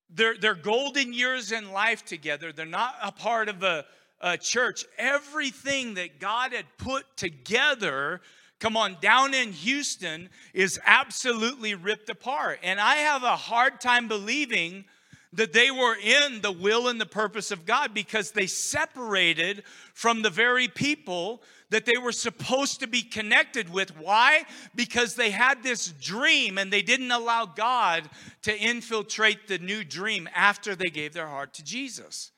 their, 0.09 0.35
their 0.35 0.55
golden 0.55 1.13
years 1.13 1.51
in 1.51 1.71
life 1.71 2.03
together. 2.03 2.51
They're 2.51 2.65
not 2.65 2.95
a 3.01 3.11
part 3.11 3.47
of 3.47 3.63
a, 3.63 3.85
a 4.19 4.37
church. 4.37 4.85
Everything 4.97 5.93
that 5.95 6.19
God 6.19 6.51
had 6.51 6.65
put 6.77 7.05
together, 7.15 8.21
come 8.59 8.75
on, 8.75 8.97
down 9.01 9.33
in 9.33 9.53
Houston, 9.53 10.29
is 10.53 10.79
absolutely 10.85 11.75
ripped 11.75 12.09
apart. 12.09 12.59
And 12.63 12.79
I 12.79 12.95
have 12.95 13.23
a 13.23 13.35
hard 13.35 13.79
time 13.79 14.07
believing 14.07 14.85
that 15.33 15.53
they 15.53 15.69
were 15.69 15.95
in 15.95 16.41
the 16.41 16.51
will 16.51 16.87
and 16.87 16.99
the 16.99 17.05
purpose 17.05 17.51
of 17.51 17.65
God 17.65 17.93
because 17.93 18.31
they 18.31 18.47
separated 18.47 19.63
from 19.93 20.21
the 20.21 20.29
very 20.29 20.67
people 20.67 21.43
that 21.69 21.85
they 21.85 21.97
were 21.97 22.11
supposed 22.11 22.79
to 22.79 22.87
be 22.87 23.03
connected 23.03 23.71
with. 23.71 23.95
Why? 23.97 24.43
Because 24.73 25.13
they 25.13 25.29
had 25.29 25.61
this 25.61 25.91
dream 25.91 26.57
and 26.57 26.73
they 26.73 26.81
didn't 26.81 27.11
allow 27.11 27.45
God 27.45 28.09
to 28.41 28.57
infiltrate 28.57 29.47
the 29.47 29.59
new 29.59 29.83
dream 29.83 30.27
after 30.33 30.75
they 30.75 30.89
gave 30.89 31.13
their 31.13 31.27
heart 31.27 31.53
to 31.55 31.63
Jesus. 31.63 32.31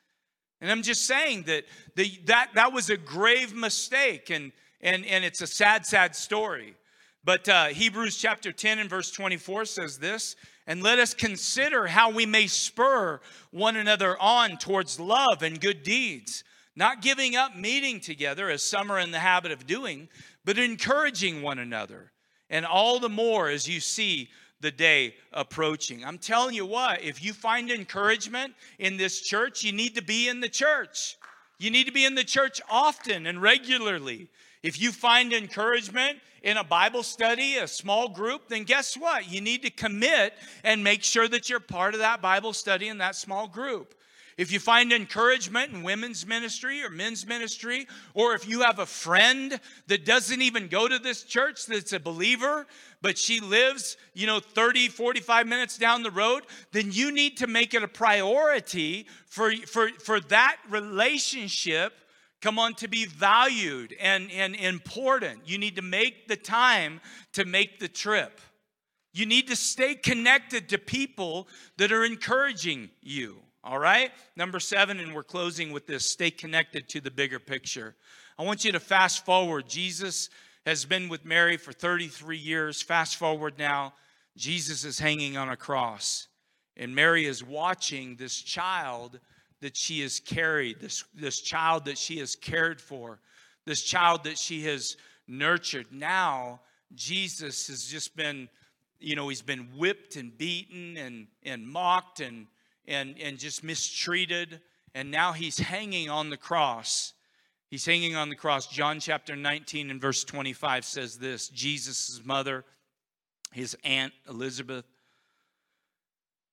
And 0.60 0.70
I'm 0.70 0.84
just 0.84 1.06
saying 1.06 1.44
that 1.44 1.64
the, 1.96 2.20
that, 2.26 2.52
that 2.56 2.74
was 2.74 2.90
a 2.90 2.98
grave 2.98 3.56
mistake 3.56 4.30
and, 4.30 4.52
and, 4.82 5.06
and 5.06 5.24
it's 5.24 5.42
a 5.42 5.48
sad, 5.48 5.86
sad 5.86 6.14
story. 6.14 6.76
But 7.24 7.48
uh, 7.48 7.68
Hebrews 7.68 8.18
chapter 8.18 8.52
10 8.52 8.80
and 8.80 8.90
verse 8.90 9.12
24 9.12 9.66
says 9.66 9.98
this 9.98 10.36
and 10.68 10.84
let 10.84 11.00
us 11.00 11.14
consider 11.14 11.88
how 11.88 12.12
we 12.12 12.26
may 12.26 12.48
spur 12.48 13.20
one 13.52 13.76
another 13.76 14.18
on 14.20 14.58
towards 14.58 15.00
love 15.00 15.42
and 15.42 15.60
good 15.60 15.84
deeds, 15.84 16.44
not 16.76 17.02
giving 17.02 17.36
up 17.36 17.56
meeting 17.56 18.00
together 18.00 18.50
as 18.50 18.64
some 18.64 18.92
are 18.92 19.00
in 19.00 19.12
the 19.12 19.20
habit 19.20 19.52
of 19.52 19.68
doing, 19.68 20.08
but 20.46 20.58
encouraging 20.58 21.42
one 21.42 21.60
another. 21.60 22.12
And 22.50 22.66
all 22.66 23.00
the 23.00 23.10
more 23.10 23.50
as 23.50 23.68
you 23.68 23.80
see 23.80 24.30
the 24.62 24.72
day 24.72 25.16
approaching. 25.34 26.06
I'm 26.06 26.18
telling 26.18 26.56
you 26.56 26.66
what, 26.66 27.02
if 27.02 27.24
you 27.24 27.34
find 27.34 27.72
encouragement 27.72 28.54
in 28.80 28.98
this 28.98 29.22
church, 29.22 29.64
you 29.64 29.72
need 29.72 29.96
to 29.96 30.04
be 30.04 30.28
in 30.28 30.40
the 30.40 30.50
church. 30.50 31.18
You 31.58 31.72
need 31.72 31.86
to 31.88 31.92
be 31.92 32.06
in 32.06 32.16
the 32.16 32.24
church 32.24 32.62
often 32.70 33.26
and 33.28 33.42
regularly. 33.42 34.30
If 34.64 34.80
you 34.80 34.92
find 34.92 35.34
encouragement 35.34 36.20
in 36.44 36.58
a 36.58 36.64
Bible 36.64 37.04
study, 37.04 37.58
a 37.58 37.68
small 37.68 38.10
group, 38.10 38.48
then 38.48 38.64
guess 38.64 38.96
what? 38.96 39.32
You 39.32 39.42
need 39.42 39.64
to 39.64 39.72
commit 39.72 40.34
and 40.64 40.84
make 40.84 41.04
sure 41.04 41.28
that 41.28 41.50
you're 41.50 41.60
part 41.60 41.94
of 41.94 42.00
that 42.00 42.22
Bible 42.22 42.54
study 42.54 42.88
in 42.88 43.00
that 43.00 43.16
small 43.16 43.48
group. 43.48 43.96
If 44.38 44.52
you 44.52 44.60
find 44.60 44.92
encouragement 44.92 45.72
in 45.72 45.84
women's 45.84 46.26
ministry 46.26 46.84
or 46.84 46.90
men's 46.90 47.28
ministry, 47.28 47.88
or 48.14 48.34
if 48.34 48.48
you 48.48 48.62
have 48.62 48.80
a 48.80 48.86
friend 48.86 49.60
that 49.88 50.06
doesn't 50.06 50.42
even 50.42 50.68
go 50.68 50.88
to 50.88 50.98
this 50.98 51.24
church 51.24 51.66
that's 51.66 51.94
a 51.94 52.00
believer, 52.00 52.66
but 53.02 53.18
she 53.18 53.40
lives, 53.40 53.98
you 54.14 54.26
know, 54.26 54.40
30, 54.40 54.88
45 54.88 55.48
minutes 55.48 55.78
down 55.78 56.02
the 56.02 56.12
road, 56.12 56.44
then 56.72 56.92
you 56.92 57.12
need 57.12 57.38
to 57.38 57.48
make 57.48 57.74
it 57.74 57.84
a 57.84 57.88
priority 57.88 59.06
for, 59.26 59.52
for, 59.68 59.90
for 60.00 60.20
that 60.22 60.58
relationship 60.70 61.94
come 62.42 62.60
on 62.60 62.74
to 62.76 62.88
be 62.88 63.06
valued 63.06 63.96
and, 64.00 64.32
and 64.32 64.56
important. 64.56 65.48
You 65.48 65.58
need 65.58 65.76
to 65.76 65.82
make 65.82 66.28
the 66.28 66.36
time 66.36 67.00
to 67.34 67.46
make 67.46 67.80
the 67.80 67.88
trip. 67.88 68.42
You 69.14 69.26
need 69.26 69.48
to 69.48 69.56
stay 69.56 69.96
connected 69.96 70.70
to 70.70 70.78
people 70.78 71.48
that 71.78 71.92
are 71.92 72.04
encouraging 72.04 72.90
you. 73.02 73.38
All 73.64 73.78
right? 73.78 74.12
Number 74.36 74.60
seven, 74.60 75.00
and 75.00 75.14
we're 75.14 75.24
closing 75.24 75.72
with 75.72 75.86
this 75.86 76.10
stay 76.10 76.32
connected 76.32 76.90
to 76.90 77.02
the 77.02 77.12
bigger 77.12 77.40
picture. 77.40 77.96
I 78.40 78.44
want 78.44 78.66
you 78.66 78.72
to 78.72 78.80
fast 78.80 79.24
forward. 79.26 79.70
Jesus 79.70 80.30
has 80.66 80.86
been 80.86 81.10
with 81.10 81.26
Mary 81.26 81.58
for 81.58 81.72
33 81.72 82.38
years. 82.38 82.82
Fast 82.82 83.18
forward 83.18 83.60
now, 83.60 83.94
Jesus 84.36 84.84
is 84.84 84.98
hanging 84.98 85.38
on 85.38 85.50
a 85.50 85.58
cross, 85.58 86.28
and 86.78 86.96
Mary 86.96 87.26
is 87.26 87.44
watching 87.44 88.16
this 88.16 88.42
child 88.42 89.20
that 89.62 89.78
she 89.78 90.02
has 90.02 90.20
carried, 90.20 90.80
this, 90.80 91.04
this 91.14 91.40
child 91.40 91.86
that 91.86 91.98
she 91.98 92.18
has 92.18 92.36
cared 92.36 92.82
for, 92.82 93.20
this 93.66 93.84
child 93.84 94.24
that 94.24 94.38
she 94.38 94.64
has 94.64 94.98
nurtured. 95.28 95.88
Now, 95.92 96.62
Jesus 96.96 97.68
has 97.68 97.86
just 97.86 98.16
been, 98.16 98.50
you 99.00 99.16
know, 99.16 99.30
he's 99.30 99.42
been 99.42 99.70
whipped 99.78 100.16
and 100.16 100.36
beaten 100.38 100.98
and, 100.98 101.28
and 101.44 101.68
mocked 101.68 102.20
and, 102.20 102.48
and, 102.88 103.16
and 103.22 103.38
just 103.38 103.64
mistreated. 103.64 104.62
And 104.94 105.12
now 105.12 105.32
he's 105.32 105.60
hanging 105.60 106.10
on 106.10 106.30
the 106.30 106.38
cross. 106.38 107.14
He's 107.70 107.86
hanging 107.86 108.16
on 108.16 108.30
the 108.30 108.36
cross. 108.36 108.68
John 108.68 109.00
chapter 109.00 109.36
19 109.36 109.92
and 109.92 110.02
verse 110.02 110.24
25 110.24 110.84
says 110.84 111.18
this 111.18 111.48
Jesus' 111.50 112.22
mother, 112.26 112.66
his 113.54 113.78
aunt 113.84 114.14
Elizabeth, 114.28 114.86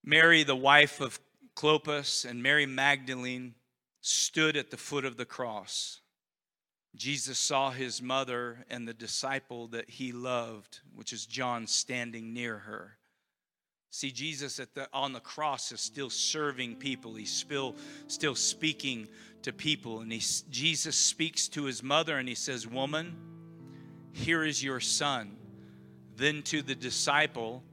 Mary, 0.04 0.44
the 0.44 0.54
wife 0.54 1.00
of 1.00 1.18
Clopas 1.58 2.24
and 2.24 2.40
Mary 2.40 2.66
Magdalene 2.66 3.52
stood 4.00 4.56
at 4.56 4.70
the 4.70 4.76
foot 4.76 5.04
of 5.04 5.16
the 5.16 5.24
cross. 5.24 6.02
Jesus 6.94 7.36
saw 7.36 7.72
his 7.72 8.00
mother 8.00 8.64
and 8.70 8.86
the 8.86 8.94
disciple 8.94 9.66
that 9.68 9.90
he 9.90 10.12
loved, 10.12 10.78
which 10.94 11.12
is 11.12 11.26
John, 11.26 11.66
standing 11.66 12.32
near 12.32 12.58
her. 12.58 12.96
See, 13.90 14.12
Jesus 14.12 14.60
at 14.60 14.72
the, 14.72 14.88
on 14.92 15.12
the 15.12 15.18
cross 15.18 15.72
is 15.72 15.80
still 15.80 16.10
serving 16.10 16.76
people. 16.76 17.16
He's 17.16 17.32
still, 17.32 17.74
still 18.06 18.36
speaking 18.36 19.08
to 19.42 19.52
people. 19.52 19.98
And 19.98 20.12
he, 20.12 20.22
Jesus 20.50 20.94
speaks 20.94 21.48
to 21.48 21.64
his 21.64 21.82
mother 21.82 22.18
and 22.18 22.28
he 22.28 22.36
says, 22.36 22.68
Woman, 22.68 23.16
here 24.12 24.44
is 24.44 24.62
your 24.62 24.78
son. 24.78 25.36
Then 26.14 26.42
to 26.44 26.62
the 26.62 26.76
disciple, 26.76 27.64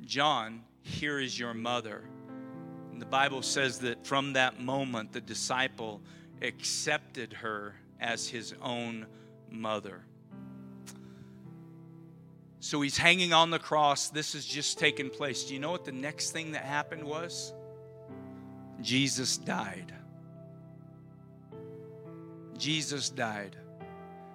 John, 0.00 0.64
here 0.80 1.20
is 1.20 1.38
your 1.38 1.54
mother. 1.54 2.02
The 2.98 3.06
Bible 3.06 3.42
says 3.42 3.80
that 3.80 4.06
from 4.06 4.34
that 4.34 4.60
moment, 4.60 5.12
the 5.12 5.20
disciple 5.20 6.00
accepted 6.40 7.32
her 7.32 7.74
as 8.00 8.28
his 8.28 8.54
own 8.62 9.06
mother. 9.50 10.04
So 12.60 12.80
he's 12.80 12.96
hanging 12.96 13.32
on 13.32 13.50
the 13.50 13.58
cross. 13.58 14.08
This 14.08 14.34
has 14.34 14.44
just 14.44 14.78
taken 14.78 15.10
place. 15.10 15.44
Do 15.44 15.54
you 15.54 15.60
know 15.60 15.72
what 15.72 15.84
the 15.84 15.92
next 15.92 16.30
thing 16.30 16.52
that 16.52 16.64
happened 16.64 17.02
was? 17.02 17.52
Jesus 18.80 19.36
died. 19.36 19.92
Jesus 22.56 23.10
died. 23.10 23.56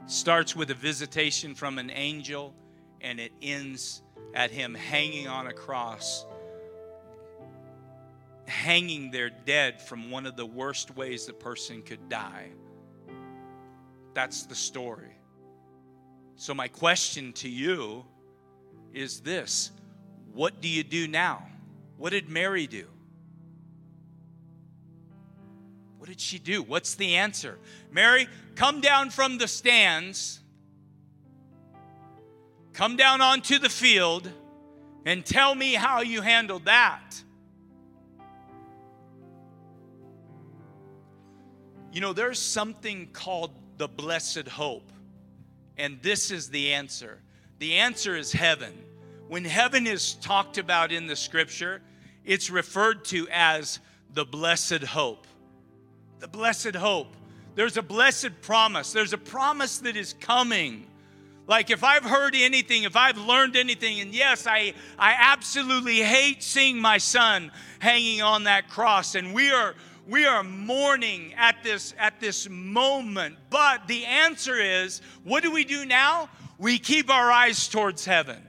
Starts 0.07 0.55
with 0.55 0.71
a 0.71 0.73
visitation 0.73 1.55
from 1.55 1.77
an 1.77 1.89
angel 1.89 2.53
and 2.99 3.19
it 3.19 3.31
ends 3.41 4.01
at 4.33 4.51
him 4.51 4.73
hanging 4.73 5.27
on 5.27 5.47
a 5.47 5.53
cross 5.53 6.25
hanging 8.47 9.11
there 9.11 9.29
dead 9.29 9.81
from 9.81 10.09
one 10.09 10.25
of 10.25 10.35
the 10.35 10.45
worst 10.45 10.95
ways 10.95 11.25
the 11.25 11.33
person 11.33 11.81
could 11.81 12.09
die. 12.09 12.47
That's 14.13 14.45
the 14.45 14.55
story. 14.55 15.15
So, 16.35 16.53
my 16.53 16.67
question 16.67 17.33
to 17.33 17.49
you 17.49 18.05
is 18.93 19.19
this 19.19 19.71
What 20.33 20.61
do 20.61 20.67
you 20.67 20.83
do 20.83 21.07
now? 21.07 21.43
What 21.97 22.11
did 22.11 22.29
Mary 22.29 22.67
do? 22.67 22.87
What 25.97 26.07
did 26.07 26.21
she 26.21 26.39
do? 26.39 26.63
What's 26.63 26.95
the 26.95 27.15
answer? 27.15 27.59
Mary, 27.91 28.27
come 28.55 28.81
down 28.81 29.09
from 29.09 29.37
the 29.37 29.47
stands, 29.47 30.39
come 32.71 32.95
down 32.95 33.19
onto 33.19 33.59
the 33.59 33.69
field, 33.69 34.31
and 35.05 35.25
tell 35.25 35.53
me 35.53 35.73
how 35.73 36.01
you 36.01 36.21
handled 36.21 36.65
that. 36.65 37.23
You 41.91 42.01
know, 42.01 42.13
there's 42.13 42.39
something 42.39 43.09
called 43.13 43.51
the 43.77 43.87
blessed 43.87 44.47
hope. 44.47 44.91
And 45.77 46.01
this 46.01 46.31
is 46.31 46.49
the 46.49 46.73
answer. 46.73 47.19
The 47.59 47.75
answer 47.75 48.15
is 48.15 48.31
heaven. 48.31 48.73
When 49.27 49.45
heaven 49.45 49.87
is 49.87 50.15
talked 50.15 50.57
about 50.57 50.91
in 50.91 51.07
the 51.07 51.15
scripture, 51.15 51.81
it's 52.25 52.49
referred 52.49 53.05
to 53.05 53.27
as 53.31 53.79
the 54.13 54.25
blessed 54.25 54.83
hope. 54.83 55.27
The 56.19 56.27
blessed 56.27 56.75
hope. 56.75 57.15
There's 57.55 57.77
a 57.77 57.81
blessed 57.81 58.41
promise. 58.41 58.93
There's 58.93 59.13
a 59.13 59.17
promise 59.17 59.79
that 59.79 59.95
is 59.95 60.13
coming. 60.13 60.87
Like 61.47 61.69
if 61.69 61.83
I've 61.83 62.03
heard 62.03 62.35
anything, 62.35 62.83
if 62.83 62.95
I've 62.95 63.17
learned 63.17 63.55
anything, 63.55 64.01
and 64.01 64.13
yes, 64.13 64.45
I, 64.45 64.73
I 64.99 65.15
absolutely 65.17 65.97
hate 65.97 66.43
seeing 66.43 66.79
my 66.79 66.97
son 66.97 67.51
hanging 67.79 68.21
on 68.21 68.43
that 68.43 68.69
cross, 68.69 69.15
and 69.15 69.33
we 69.33 69.51
are 69.51 69.73
we 70.07 70.25
are 70.25 70.43
mourning 70.43 71.33
at 71.35 71.63
this 71.63 71.93
at 71.97 72.19
this 72.19 72.47
moment. 72.49 73.37
But 73.49 73.87
the 73.87 74.05
answer 74.05 74.55
is 74.55 75.01
what 75.23 75.43
do 75.43 75.51
we 75.51 75.65
do 75.65 75.85
now? 75.85 76.29
We 76.57 76.79
keep 76.79 77.09
our 77.09 77.31
eyes 77.31 77.67
towards 77.67 78.05
heaven. 78.05 78.41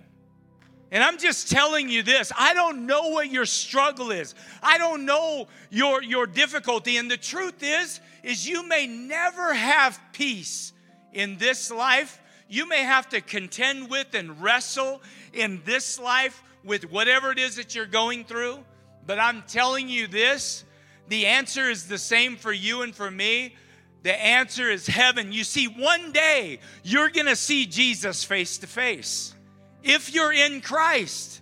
And 0.90 1.04
i'm 1.04 1.18
just 1.18 1.50
telling 1.50 1.90
you 1.90 2.02
this 2.02 2.32
i 2.38 2.54
don't 2.54 2.86
know 2.86 3.08
what 3.08 3.30
your 3.30 3.44
struggle 3.44 4.10
is. 4.10 4.34
I 4.62 4.78
don't 4.78 5.04
know 5.04 5.48
your 5.70 6.02
your 6.02 6.26
difficulty. 6.26 6.96
And 6.96 7.10
the 7.10 7.16
truth 7.16 7.62
is 7.62 8.00
is 8.22 8.48
you 8.48 8.66
may 8.66 8.86
never 8.86 9.52
have 9.52 10.00
peace 10.12 10.72
in 11.12 11.38
this 11.38 11.70
life. 11.70 12.20
You 12.48 12.68
may 12.68 12.84
have 12.84 13.08
to 13.10 13.20
contend 13.20 13.90
with 13.90 14.14
and 14.14 14.40
wrestle 14.40 15.02
in 15.32 15.60
this 15.64 15.98
life 15.98 16.42
with 16.64 16.90
whatever 16.90 17.30
it 17.30 17.38
is 17.38 17.56
that 17.56 17.74
you're 17.74 17.86
going 17.86 18.24
through. 18.24 18.58
But 19.06 19.18
i'm 19.18 19.42
telling 19.42 19.88
you 19.88 20.06
this 20.06 20.64
the 21.08 21.26
answer 21.26 21.68
is 21.70 21.88
the 21.88 21.98
same 21.98 22.36
for 22.36 22.52
you 22.52 22.82
and 22.82 22.94
for 22.94 23.10
me. 23.10 23.54
The 24.02 24.14
answer 24.14 24.70
is 24.70 24.86
heaven. 24.86 25.32
You 25.32 25.44
see, 25.44 25.66
one 25.66 26.12
day 26.12 26.60
you're 26.84 27.10
going 27.10 27.26
to 27.26 27.36
see 27.36 27.66
Jesus 27.66 28.24
face 28.24 28.58
to 28.58 28.66
face. 28.66 29.34
If 29.82 30.14
you're 30.14 30.32
in 30.32 30.60
Christ, 30.60 31.40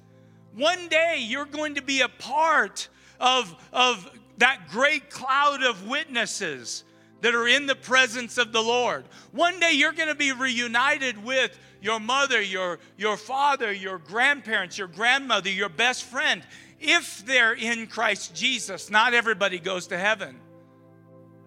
one 0.54 0.88
day 0.88 1.18
you're 1.20 1.44
going 1.44 1.74
to 1.74 1.82
be 1.82 2.00
a 2.00 2.08
part 2.08 2.88
of, 3.20 3.54
of 3.72 4.10
that 4.38 4.68
great 4.70 5.10
cloud 5.10 5.62
of 5.62 5.86
witnesses 5.86 6.84
that 7.20 7.34
are 7.34 7.48
in 7.48 7.66
the 7.66 7.74
presence 7.74 8.38
of 8.38 8.52
the 8.52 8.62
Lord. 8.62 9.04
One 9.32 9.58
day 9.58 9.72
you're 9.72 9.92
going 9.92 10.08
to 10.08 10.14
be 10.14 10.32
reunited 10.32 11.22
with 11.24 11.58
your 11.80 12.00
mother, 12.00 12.40
your, 12.40 12.78
your 12.96 13.16
father, 13.16 13.72
your 13.72 13.98
grandparents, 13.98 14.78
your 14.78 14.88
grandmother, 14.88 15.50
your 15.50 15.68
best 15.68 16.04
friend. 16.04 16.42
If 16.80 17.24
they're 17.24 17.54
in 17.54 17.86
Christ 17.86 18.34
Jesus, 18.34 18.90
not 18.90 19.14
everybody 19.14 19.58
goes 19.58 19.86
to 19.88 19.98
heaven. 19.98 20.36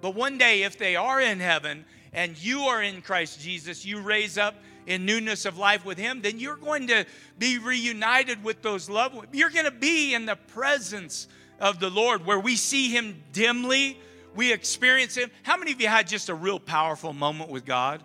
But 0.01 0.15
one 0.15 0.37
day, 0.37 0.63
if 0.63 0.77
they 0.77 0.95
are 0.95 1.21
in 1.21 1.39
heaven 1.39 1.85
and 2.13 2.41
you 2.41 2.61
are 2.61 2.81
in 2.81 3.01
Christ 3.01 3.41
Jesus, 3.41 3.85
you 3.85 4.01
raise 4.01 4.37
up 4.37 4.55
in 4.87 5.05
newness 5.05 5.45
of 5.45 5.57
life 5.57 5.85
with 5.85 5.97
Him, 5.97 6.21
then 6.21 6.39
you're 6.39 6.55
going 6.55 6.87
to 6.87 7.05
be 7.37 7.57
reunited 7.59 8.43
with 8.43 8.61
those 8.61 8.89
loved 8.89 9.15
ones. 9.15 9.29
You're 9.33 9.49
going 9.49 9.65
to 9.65 9.71
be 9.71 10.13
in 10.13 10.25
the 10.25 10.35
presence 10.35 11.27
of 11.59 11.79
the 11.79 11.89
Lord 11.89 12.25
where 12.25 12.39
we 12.39 12.55
see 12.55 12.89
Him 12.89 13.21
dimly, 13.33 13.99
we 14.35 14.51
experience 14.53 15.15
Him. 15.15 15.29
How 15.43 15.57
many 15.57 15.71
of 15.71 15.81
you 15.81 15.87
had 15.87 16.07
just 16.07 16.29
a 16.29 16.33
real 16.33 16.59
powerful 16.59 17.13
moment 17.13 17.51
with 17.51 17.65
God? 17.65 18.01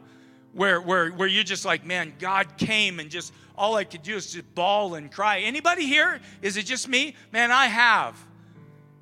Where, 0.54 0.80
where, 0.80 1.10
where 1.10 1.28
you're 1.28 1.44
just 1.44 1.64
like, 1.64 1.84
man, 1.84 2.14
God 2.18 2.56
came 2.56 3.00
and 3.00 3.10
just 3.10 3.32
all 3.56 3.74
I 3.74 3.84
could 3.84 4.02
do 4.02 4.16
is 4.16 4.32
just 4.32 4.54
bawl 4.54 4.94
and 4.94 5.10
cry. 5.10 5.40
Anybody 5.40 5.86
here? 5.86 6.20
Is 6.42 6.56
it 6.56 6.66
just 6.66 6.88
me? 6.88 7.16
Man, 7.32 7.50
I 7.50 7.66
have. 7.66 8.16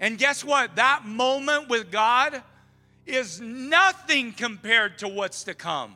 And 0.00 0.18
guess 0.18 0.42
what? 0.42 0.76
That 0.76 1.05
moment 1.05 1.68
with 1.68 1.90
God 1.90 2.42
is 3.07 3.40
nothing 3.40 4.32
compared 4.32 4.98
to 4.98 5.09
what's 5.09 5.44
to 5.44 5.55
come. 5.55 5.94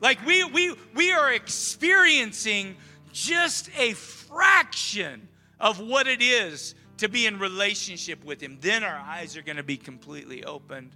Like 0.00 0.24
we 0.26 0.44
we 0.44 0.74
we 0.94 1.12
are 1.12 1.32
experiencing 1.32 2.76
just 3.12 3.70
a 3.78 3.92
fraction 3.92 5.28
of 5.60 5.80
what 5.80 6.06
it 6.06 6.20
is 6.20 6.74
to 6.98 7.08
be 7.08 7.26
in 7.26 7.38
relationship 7.38 8.24
with 8.24 8.40
him. 8.40 8.58
Then 8.60 8.84
our 8.84 8.96
eyes 8.96 9.36
are 9.36 9.42
going 9.42 9.56
to 9.56 9.62
be 9.62 9.76
completely 9.76 10.44
opened. 10.44 10.90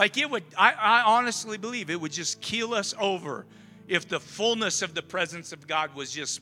Like 0.00 0.16
it 0.16 0.30
would 0.30 0.44
I, 0.56 0.72
I 0.72 1.02
honestly 1.02 1.58
believe 1.58 1.90
it 1.90 2.00
would 2.00 2.12
just 2.12 2.40
keel 2.40 2.72
us 2.72 2.94
over 2.98 3.44
if 3.86 4.08
the 4.08 4.18
fullness 4.18 4.80
of 4.80 4.94
the 4.94 5.02
presence 5.02 5.52
of 5.52 5.66
God 5.66 5.94
was 5.94 6.10
just 6.10 6.40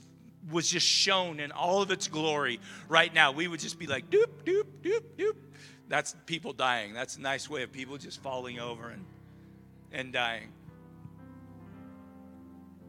was 0.53 0.71
just 0.71 0.87
shown 0.87 1.41
in 1.41 1.51
all 1.51 1.83
of 1.83 1.91
its 1.91 2.07
glory 2.07 2.61
right 2.89 3.13
now. 3.13 3.33
We 3.33 3.49
would 3.49 3.59
just 3.59 3.77
be 3.77 3.89
like 3.89 4.11
doop 4.11 4.45
doop 4.45 4.63
doop 4.81 5.03
doop 5.19 5.35
that's 5.89 6.15
people 6.25 6.53
dying. 6.53 6.95
That's 6.95 7.17
a 7.17 7.21
nice 7.21 7.51
way 7.51 7.65
of 7.65 7.73
people 7.73 7.97
just 7.97 8.23
falling 8.23 8.61
over 8.61 8.91
and, 8.91 9.05
and 9.91 10.13
dying. 10.13 10.53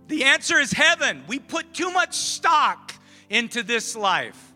The 0.08 0.26
answer 0.26 0.60
is 0.60 0.72
heaven. 0.72 1.24
We 1.28 1.40
put 1.40 1.74
too 1.74 1.90
much 1.90 2.14
stock 2.14 2.94
into 3.28 3.64
this 3.64 3.96
life. 3.96 4.54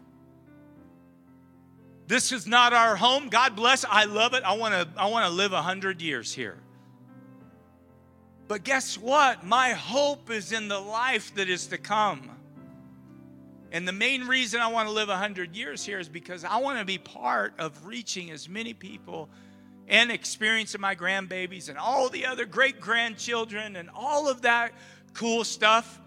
This 2.08 2.32
is 2.32 2.46
not 2.46 2.74
our 2.74 2.96
home. 2.96 3.30
God 3.30 3.56
bless. 3.56 3.86
I 3.86 4.06
love 4.06 4.34
it. 4.34 4.44
I 4.44 4.54
want 4.54 4.74
to 4.74 5.02
I 5.02 5.08
want 5.08 5.26
to 5.26 5.32
live 5.32 5.52
a 5.52 5.56
100 5.56 6.02
years 6.02 6.34
here. 6.34 6.58
But 8.48 8.64
guess 8.64 8.98
what? 8.98 9.46
My 9.46 9.70
hope 9.72 10.30
is 10.30 10.52
in 10.52 10.68
the 10.68 10.80
life 10.80 11.34
that 11.36 11.50
is 11.50 11.68
to 11.68 11.78
come. 11.78 12.30
And 13.72 13.88
the 13.88 13.94
main 13.94 14.28
reason 14.28 14.62
I 14.62 14.68
want 14.68 14.88
to 14.88 14.94
live 14.94 15.08
100 15.08 15.56
years 15.56 15.84
here 15.84 15.98
is 15.98 16.08
because 16.08 16.44
I 16.44 16.58
want 16.58 16.78
to 16.78 16.86
be 16.86 17.00
part 17.00 17.56
of 17.58 17.86
reaching 17.86 18.30
as 18.30 18.48
many 18.48 18.74
people 18.74 19.30
and 19.88 20.12
experiencing 20.12 20.80
my 20.80 20.94
grandbabies 20.94 21.70
and 21.70 21.78
all 21.78 22.10
the 22.10 22.26
other 22.26 22.46
great 22.46 22.80
grandchildren 22.80 23.76
and 23.76 23.90
all 23.96 24.30
of 24.30 24.44
that 24.44 24.74
cool 25.14 25.44
stuff. 25.44 26.00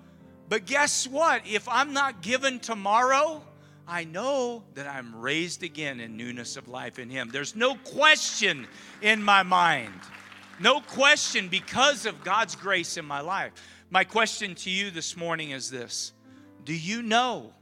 But 0.49 0.66
guess 0.66 1.09
what? 1.09 1.42
If 1.47 1.68
I'm 1.68 1.92
not 1.92 2.22
given 2.22 2.61
tomorrow, 2.61 3.42
I 3.89 4.05
know 4.05 4.64
that 4.74 4.87
I'm 4.87 5.14
raised 5.14 5.62
again 5.62 6.01
in 6.01 6.16
newness 6.16 6.57
of 6.57 6.68
life 6.68 6.99
in 6.99 7.09
Him. 7.09 7.30
There's 7.32 7.55
no 7.55 7.74
question 7.74 8.66
in 9.03 9.22
my 9.22 9.43
mind. 9.43 10.01
No 10.61 10.80
question 10.80 11.49
because 11.49 12.07
of 12.07 12.24
God's 12.24 12.57
grace 12.57 12.97
in 12.97 13.05
my 13.05 13.20
life. 13.20 13.53
My 13.91 14.05
question 14.05 14.55
to 14.57 14.70
you 14.70 14.91
this 14.91 15.16
morning 15.16 15.51
is 15.51 15.70
this 15.70 16.12
Do 16.64 16.74
you 16.74 17.03
know 17.03 17.53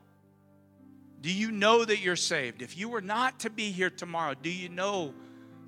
do 1.24 1.32
you 1.32 1.50
know 1.50 1.86
that 1.86 2.00
you're 2.00 2.16
saved? 2.16 2.60
If 2.60 2.76
you 2.76 2.90
were 2.90 3.00
not 3.00 3.40
to 3.40 3.50
be 3.50 3.70
here 3.70 3.88
tomorrow, 3.88 4.34
do 4.34 4.50
you 4.50 4.68
know 4.68 5.14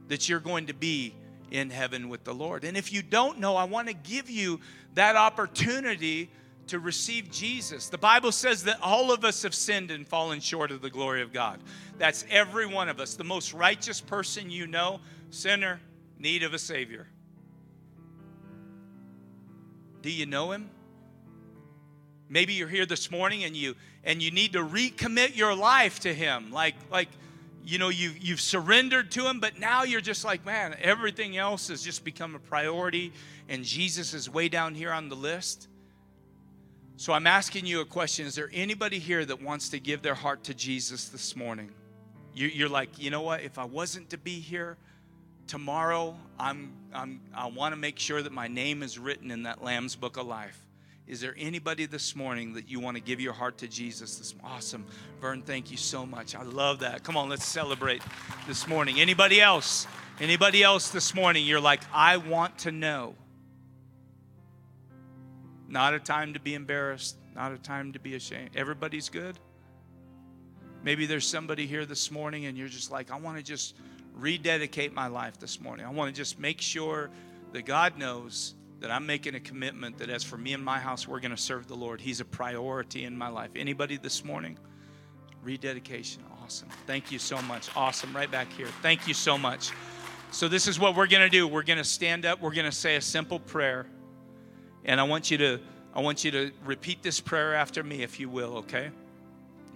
that 0.08 0.28
you're 0.28 0.38
going 0.38 0.66
to 0.66 0.74
be 0.74 1.14
in 1.50 1.70
heaven 1.70 2.10
with 2.10 2.24
the 2.24 2.34
Lord? 2.34 2.62
And 2.64 2.76
if 2.76 2.92
you 2.92 3.00
don't 3.00 3.40
know, 3.40 3.56
I 3.56 3.64
want 3.64 3.88
to 3.88 3.94
give 3.94 4.28
you 4.28 4.60
that 4.96 5.16
opportunity 5.16 6.30
to 6.68 6.78
receive 6.78 7.30
Jesus. 7.30 7.88
The 7.88 7.98
Bible 7.98 8.32
says 8.32 8.64
that 8.64 8.78
all 8.82 9.12
of 9.12 9.24
us 9.24 9.42
have 9.42 9.54
sinned 9.54 9.90
and 9.90 10.06
fallen 10.06 10.40
short 10.40 10.70
of 10.70 10.82
the 10.82 10.90
glory 10.90 11.22
of 11.22 11.32
God. 11.32 11.60
That's 11.98 12.24
every 12.30 12.66
one 12.66 12.88
of 12.88 13.00
us. 13.00 13.14
The 13.14 13.24
most 13.24 13.52
righteous 13.52 14.00
person 14.00 14.50
you 14.50 14.66
know, 14.66 15.00
sinner, 15.30 15.80
need 16.18 16.42
of 16.42 16.54
a 16.54 16.58
Savior. 16.58 17.06
Do 20.02 20.10
you 20.10 20.26
know 20.26 20.52
Him? 20.52 20.70
Maybe 22.28 22.54
you're 22.54 22.68
here 22.68 22.86
this 22.86 23.10
morning 23.10 23.44
and 23.44 23.56
you 23.56 23.76
and 24.02 24.22
you 24.22 24.30
need 24.30 24.52
to 24.54 24.58
recommit 24.60 25.36
your 25.36 25.54
life 25.54 26.00
to 26.00 26.12
him. 26.12 26.50
Like 26.50 26.74
like 26.90 27.08
you 27.64 27.78
know 27.78 27.88
you 27.88 28.12
you've 28.20 28.40
surrendered 28.40 29.12
to 29.12 29.28
him, 29.28 29.38
but 29.38 29.58
now 29.58 29.84
you're 29.84 30.00
just 30.00 30.24
like, 30.24 30.44
man, 30.44 30.76
everything 30.80 31.36
else 31.36 31.68
has 31.68 31.82
just 31.82 32.04
become 32.04 32.34
a 32.34 32.38
priority 32.38 33.12
and 33.48 33.64
Jesus 33.64 34.12
is 34.12 34.28
way 34.28 34.48
down 34.48 34.74
here 34.74 34.92
on 34.92 35.08
the 35.08 35.14
list. 35.14 35.68
So 36.98 37.12
I'm 37.12 37.26
asking 37.26 37.66
you 37.66 37.82
a 37.82 37.84
question. 37.84 38.26
Is 38.26 38.34
there 38.34 38.48
anybody 38.54 38.98
here 38.98 39.22
that 39.26 39.42
wants 39.42 39.68
to 39.70 39.78
give 39.78 40.00
their 40.00 40.14
heart 40.14 40.44
to 40.44 40.54
Jesus 40.54 41.08
this 41.08 41.36
morning? 41.36 41.70
You, 42.34 42.66
are 42.66 42.68
like, 42.70 42.98
you 42.98 43.10
know 43.10 43.20
what? 43.20 43.42
If 43.42 43.58
I 43.58 43.64
wasn't 43.64 44.10
to 44.10 44.18
be 44.18 44.40
here 44.40 44.78
tomorrow, 45.46 46.16
I'm, 46.38 46.72
I'm, 46.94 47.20
I 47.34 47.46
want 47.48 47.74
to 47.74 47.76
make 47.76 47.98
sure 47.98 48.22
that 48.22 48.32
my 48.32 48.48
name 48.48 48.82
is 48.82 48.98
written 48.98 49.30
in 49.30 49.42
that 49.42 49.62
Lamb's 49.62 49.94
Book 49.94 50.16
of 50.16 50.26
Life. 50.26 50.58
Is 51.06 51.20
there 51.20 51.34
anybody 51.38 51.84
this 51.84 52.16
morning 52.16 52.54
that 52.54 52.68
you 52.68 52.80
want 52.80 52.96
to 52.96 53.02
give 53.02 53.20
your 53.20 53.34
heart 53.34 53.58
to 53.58 53.68
Jesus? 53.68 54.16
This 54.16 54.34
morning? 54.34 54.56
awesome, 54.56 54.86
Vern. 55.20 55.42
Thank 55.42 55.70
you 55.70 55.76
so 55.76 56.06
much. 56.06 56.34
I 56.34 56.42
love 56.42 56.80
that. 56.80 57.04
Come 57.04 57.16
on, 57.16 57.28
let's 57.28 57.46
celebrate 57.46 58.02
this 58.48 58.66
morning. 58.66 59.00
Anybody 59.00 59.40
else? 59.40 59.86
Anybody 60.18 60.62
else 60.62 60.88
this 60.88 61.14
morning? 61.14 61.44
You're 61.44 61.60
like, 61.60 61.82
I 61.92 62.16
want 62.16 62.58
to 62.60 62.72
know. 62.72 63.14
Not 65.68 65.94
a 65.94 65.98
time 65.98 66.34
to 66.34 66.40
be 66.40 66.54
embarrassed. 66.54 67.16
Not 67.34 67.52
a 67.52 67.58
time 67.58 67.92
to 67.92 67.98
be 67.98 68.14
ashamed. 68.14 68.50
Everybody's 68.56 69.08
good. 69.08 69.38
Maybe 70.82 71.06
there's 71.06 71.26
somebody 71.26 71.66
here 71.66 71.84
this 71.84 72.10
morning, 72.10 72.46
and 72.46 72.56
you're 72.56 72.68
just 72.68 72.90
like, 72.90 73.10
I 73.10 73.18
want 73.18 73.36
to 73.36 73.42
just 73.42 73.76
rededicate 74.14 74.94
my 74.94 75.08
life 75.08 75.38
this 75.38 75.60
morning. 75.60 75.84
I 75.84 75.90
want 75.90 76.14
to 76.14 76.16
just 76.16 76.38
make 76.38 76.60
sure 76.60 77.10
that 77.52 77.66
God 77.66 77.98
knows 77.98 78.54
that 78.80 78.90
I'm 78.90 79.06
making 79.06 79.34
a 79.34 79.40
commitment 79.40 79.98
that 79.98 80.10
as 80.10 80.22
for 80.22 80.36
me 80.36 80.52
and 80.52 80.64
my 80.64 80.78
house, 80.78 81.08
we're 81.08 81.20
going 81.20 81.30
to 81.30 81.36
serve 81.36 81.66
the 81.66 81.74
Lord. 81.74 82.00
He's 82.00 82.20
a 82.20 82.24
priority 82.24 83.04
in 83.04 83.16
my 83.16 83.28
life. 83.28 83.50
Anybody 83.56 83.96
this 83.96 84.24
morning? 84.24 84.58
Rededication. 85.42 86.22
Awesome. 86.42 86.68
Thank 86.86 87.10
you 87.10 87.18
so 87.18 87.40
much. 87.42 87.68
Awesome. 87.74 88.14
Right 88.14 88.30
back 88.30 88.52
here. 88.52 88.68
Thank 88.82 89.08
you 89.08 89.14
so 89.14 89.36
much. 89.36 89.72
So, 90.30 90.48
this 90.48 90.68
is 90.68 90.78
what 90.78 90.96
we're 90.96 91.06
going 91.06 91.22
to 91.22 91.28
do. 91.28 91.48
We're 91.48 91.62
going 91.62 91.78
to 91.78 91.84
stand 91.84 92.26
up. 92.26 92.40
We're 92.40 92.54
going 92.54 92.70
to 92.70 92.76
say 92.76 92.96
a 92.96 93.00
simple 93.00 93.38
prayer. 93.38 93.86
And 94.86 94.98
I 95.00 95.04
want 95.04 95.30
you 95.30 95.36
to 95.38 95.60
I 95.94 96.00
want 96.00 96.24
you 96.24 96.30
to 96.32 96.50
repeat 96.66 97.02
this 97.02 97.20
prayer 97.20 97.54
after 97.54 97.82
me 97.82 98.02
if 98.02 98.20
you 98.20 98.28
will, 98.28 98.58
okay? 98.58 98.90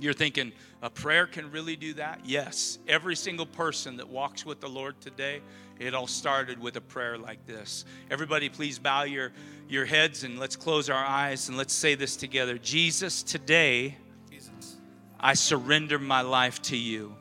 You're 0.00 0.12
thinking, 0.12 0.52
a 0.82 0.90
prayer 0.90 1.26
can 1.26 1.50
really 1.50 1.76
do 1.76 1.94
that? 1.94 2.20
Yes. 2.26 2.78
Every 2.86 3.16
single 3.16 3.46
person 3.46 3.96
that 3.96 4.06
walks 4.06 4.44
with 4.44 4.60
the 4.60 4.68
Lord 4.68 5.00
today, 5.00 5.40
it 5.78 5.94
all 5.94 6.06
started 6.06 6.60
with 6.60 6.76
a 6.76 6.80
prayer 6.82 7.16
like 7.16 7.46
this. 7.46 7.86
Everybody, 8.10 8.50
please 8.50 8.78
bow 8.78 9.04
your, 9.04 9.32
your 9.66 9.86
heads 9.86 10.22
and 10.22 10.38
let's 10.38 10.56
close 10.56 10.90
our 10.90 11.04
eyes 11.04 11.48
and 11.48 11.56
let's 11.56 11.72
say 11.72 11.94
this 11.94 12.16
together. 12.16 12.58
Jesus, 12.58 13.22
today, 13.22 13.96
Jesus. 14.30 14.76
I 15.18 15.32
surrender 15.32 15.98
my 15.98 16.20
life 16.20 16.60
to 16.62 16.76
you. 16.76 17.14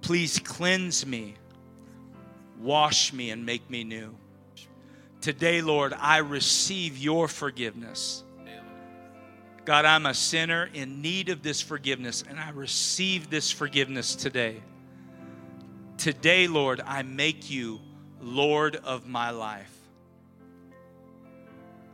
Please 0.00 0.38
cleanse 0.38 1.04
me, 1.04 1.34
wash 2.58 3.12
me, 3.12 3.30
and 3.30 3.44
make 3.44 3.68
me 3.68 3.84
new. 3.84 4.14
Today, 5.20 5.62
Lord, 5.62 5.92
I 5.92 6.18
receive 6.18 6.96
your 6.96 7.28
forgiveness. 7.28 8.22
God, 9.64 9.84
I'm 9.84 10.06
a 10.06 10.14
sinner 10.14 10.70
in 10.72 11.02
need 11.02 11.28
of 11.28 11.42
this 11.42 11.60
forgiveness, 11.60 12.24
and 12.26 12.40
I 12.40 12.50
receive 12.50 13.28
this 13.28 13.50
forgiveness 13.50 14.14
today. 14.14 14.62
Today, 15.98 16.46
Lord, 16.46 16.80
I 16.80 17.02
make 17.02 17.50
you 17.50 17.80
Lord 18.20 18.76
of 18.76 19.06
my 19.06 19.30
life. 19.30 19.74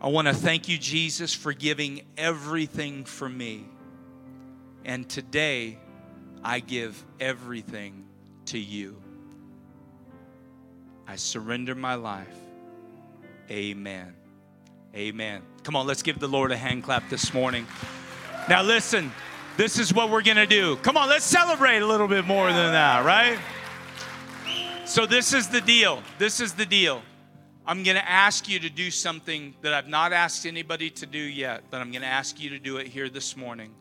I 0.00 0.08
want 0.08 0.28
to 0.28 0.34
thank 0.34 0.68
you, 0.68 0.76
Jesus, 0.76 1.32
for 1.32 1.52
giving 1.52 2.02
everything 2.18 3.04
for 3.04 3.28
me. 3.28 3.64
And 4.84 5.08
today, 5.08 5.78
I 6.44 6.60
give 6.60 7.02
everything 7.18 8.04
to 8.46 8.58
you. 8.58 9.02
I 11.08 11.16
surrender 11.16 11.74
my 11.74 11.94
life. 11.94 12.43
Amen. 13.50 14.14
Amen. 14.94 15.42
Come 15.62 15.76
on, 15.76 15.86
let's 15.86 16.02
give 16.02 16.18
the 16.18 16.28
Lord 16.28 16.52
a 16.52 16.56
hand 16.56 16.84
clap 16.84 17.08
this 17.10 17.34
morning. 17.34 17.66
Now, 18.48 18.62
listen, 18.62 19.10
This 19.56 19.78
is 19.78 19.94
what 19.94 20.10
we're 20.10 20.22
going 20.22 20.36
to 20.36 20.46
do. 20.46 20.74
Come 20.76 20.96
on, 20.96 21.08
let's 21.08 21.24
celebrate 21.24 21.78
a 21.78 21.86
little 21.86 22.08
bit 22.08 22.24
more 22.24 22.48
than 22.48 22.72
that, 22.72 23.04
right? 23.04 23.38
So, 24.84 25.06
this 25.06 25.32
is 25.32 25.46
the 25.46 25.60
deal. 25.60 26.02
This 26.18 26.40
is 26.40 26.54
the 26.54 26.66
deal. 26.66 27.02
I'm 27.64 27.84
going 27.84 27.96
to 27.96 28.10
ask 28.10 28.48
you 28.48 28.58
to 28.58 28.68
do 28.68 28.90
something 28.90 29.54
that 29.62 29.72
I've 29.72 29.86
not 29.86 30.12
asked 30.12 30.44
anybody 30.44 30.90
to 30.90 31.06
do 31.06 31.20
yet, 31.20 31.62
but 31.70 31.80
I'm 31.80 31.92
going 31.92 32.02
to 32.02 32.08
ask 32.08 32.40
you 32.40 32.50
to 32.50 32.58
do 32.58 32.78
it 32.78 32.88
here 32.88 33.08
this 33.08 33.36
morning. 33.36 33.72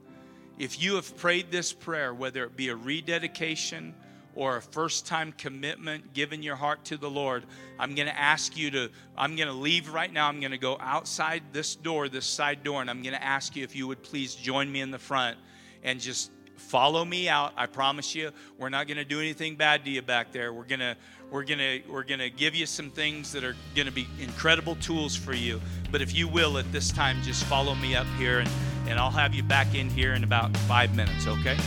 If 0.59 0.79
you 0.79 0.93
have 0.93 1.17
prayed 1.17 1.49
this 1.49 1.73
prayer, 1.73 2.13
whether 2.13 2.43
it 2.43 2.55
be 2.55 2.69
a 2.69 2.75
rededication 2.75 3.95
or 4.35 4.57
a 4.57 4.61
first 4.61 5.05
time 5.05 5.33
commitment, 5.37 6.13
giving 6.13 6.41
your 6.41 6.55
heart 6.55 6.83
to 6.85 6.97
the 6.97 7.09
Lord, 7.09 7.45
I'm 7.77 7.95
going 7.95 8.07
to 8.07 8.17
ask 8.17 8.57
you 8.57 8.71
to, 8.71 8.89
I'm 9.17 9.35
going 9.35 9.47
to 9.47 9.53
leave 9.53 9.93
right 9.93 10.11
now. 10.11 10.27
I'm 10.27 10.39
going 10.39 10.51
to 10.51 10.57
go 10.57 10.77
outside 10.79 11.43
this 11.51 11.75
door, 11.75 12.09
this 12.09 12.25
side 12.25 12.63
door, 12.63 12.81
and 12.81 12.89
I'm 12.89 13.01
going 13.01 13.15
to 13.15 13.23
ask 13.23 13.55
you 13.55 13.63
if 13.63 13.75
you 13.75 13.87
would 13.87 14.01
please 14.01 14.35
join 14.35 14.71
me 14.71 14.81
in 14.81 14.91
the 14.91 14.99
front 14.99 15.37
and 15.83 15.99
just 15.99 16.31
follow 16.55 17.03
me 17.03 17.29
out. 17.29 17.53
I 17.57 17.65
promise 17.65 18.15
you, 18.15 18.31
we're 18.57 18.69
not 18.69 18.87
going 18.87 18.97
to 18.97 19.05
do 19.05 19.19
anything 19.19 19.55
bad 19.55 19.85
to 19.85 19.91
you 19.91 20.01
back 20.01 20.31
there. 20.31 20.53
We're 20.53 20.65
going 20.65 20.79
to 20.79 20.95
we're 21.31 21.43
going 21.43 21.59
to 21.59 21.81
we're 21.89 22.03
going 22.03 22.19
to 22.19 22.29
give 22.29 22.53
you 22.53 22.65
some 22.65 22.89
things 22.89 23.31
that 23.31 23.43
are 23.43 23.55
going 23.75 23.87
to 23.87 23.91
be 23.91 24.07
incredible 24.19 24.75
tools 24.75 25.15
for 25.15 25.33
you. 25.33 25.59
But 25.91 26.01
if 26.01 26.13
you 26.13 26.27
will 26.27 26.57
at 26.57 26.71
this 26.71 26.91
time 26.91 27.21
just 27.23 27.43
follow 27.45 27.75
me 27.75 27.95
up 27.95 28.07
here 28.17 28.39
and 28.39 28.49
and 28.87 28.99
I'll 28.99 29.11
have 29.11 29.33
you 29.33 29.43
back 29.43 29.75
in 29.75 29.89
here 29.89 30.13
in 30.13 30.23
about 30.23 30.55
5 30.57 30.95
minutes, 30.95 31.25
okay? 31.25 31.57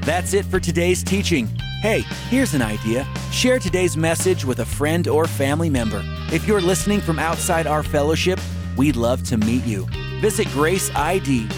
That's 0.00 0.34
it 0.34 0.44
for 0.44 0.58
today's 0.60 1.02
teaching. 1.02 1.46
Hey, 1.80 2.00
here's 2.28 2.54
an 2.54 2.62
idea. 2.62 3.06
Share 3.30 3.58
today's 3.58 3.96
message 3.96 4.44
with 4.44 4.60
a 4.60 4.64
friend 4.64 5.06
or 5.06 5.26
family 5.26 5.70
member. 5.70 6.02
If 6.32 6.46
you're 6.46 6.60
listening 6.60 7.00
from 7.00 7.18
outside 7.18 7.66
our 7.66 7.82
fellowship, 7.82 8.40
we'd 8.76 8.96
love 8.96 9.22
to 9.24 9.36
meet 9.36 9.64
you. 9.64 9.86
Visit 10.20 10.46
graceid.org 10.48 11.48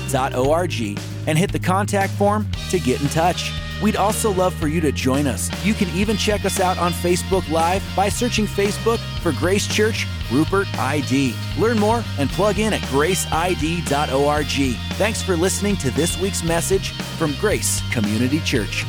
and 1.27 1.39
hit 1.39 1.53
the 1.53 1.59
contact 1.59 2.13
form 2.13 2.47
to 2.71 2.79
get 2.79 3.01
in 3.01 3.09
touch. 3.09 3.53
We'd 3.83 3.97
also 3.97 4.31
love 4.31 4.53
for 4.55 4.69
you 4.69 4.81
to 4.83 4.93
join 4.93 5.27
us. 5.27 5.51
You 5.65 5.75
can 5.75 5.89
even 5.97 6.17
check 6.17 6.45
us 6.45 6.61
out 6.61 6.77
on 6.79 6.93
Facebook 6.93 7.49
Live 7.51 7.83
by 7.97 8.09
searching 8.09 8.47
Facebook 8.47 8.99
for 9.21 9.33
Grace 9.33 9.67
Church 9.67 10.07
Rupert 10.31 10.67
ID. 10.79 11.35
Learn 11.59 11.79
more 11.79 12.05
and 12.19 12.29
plug 12.31 12.59
in 12.59 12.73
at 12.73 12.81
graceid.org. 12.83 14.77
Thanks 14.97 15.23
for 15.23 15.37
listening 15.37 15.77
to 15.79 15.91
this 15.93 16.19
week's 16.21 16.43
message 16.43 16.93
from 16.93 17.35
Grace 17.41 17.81
Community 17.91 18.41
Church. 18.41 18.85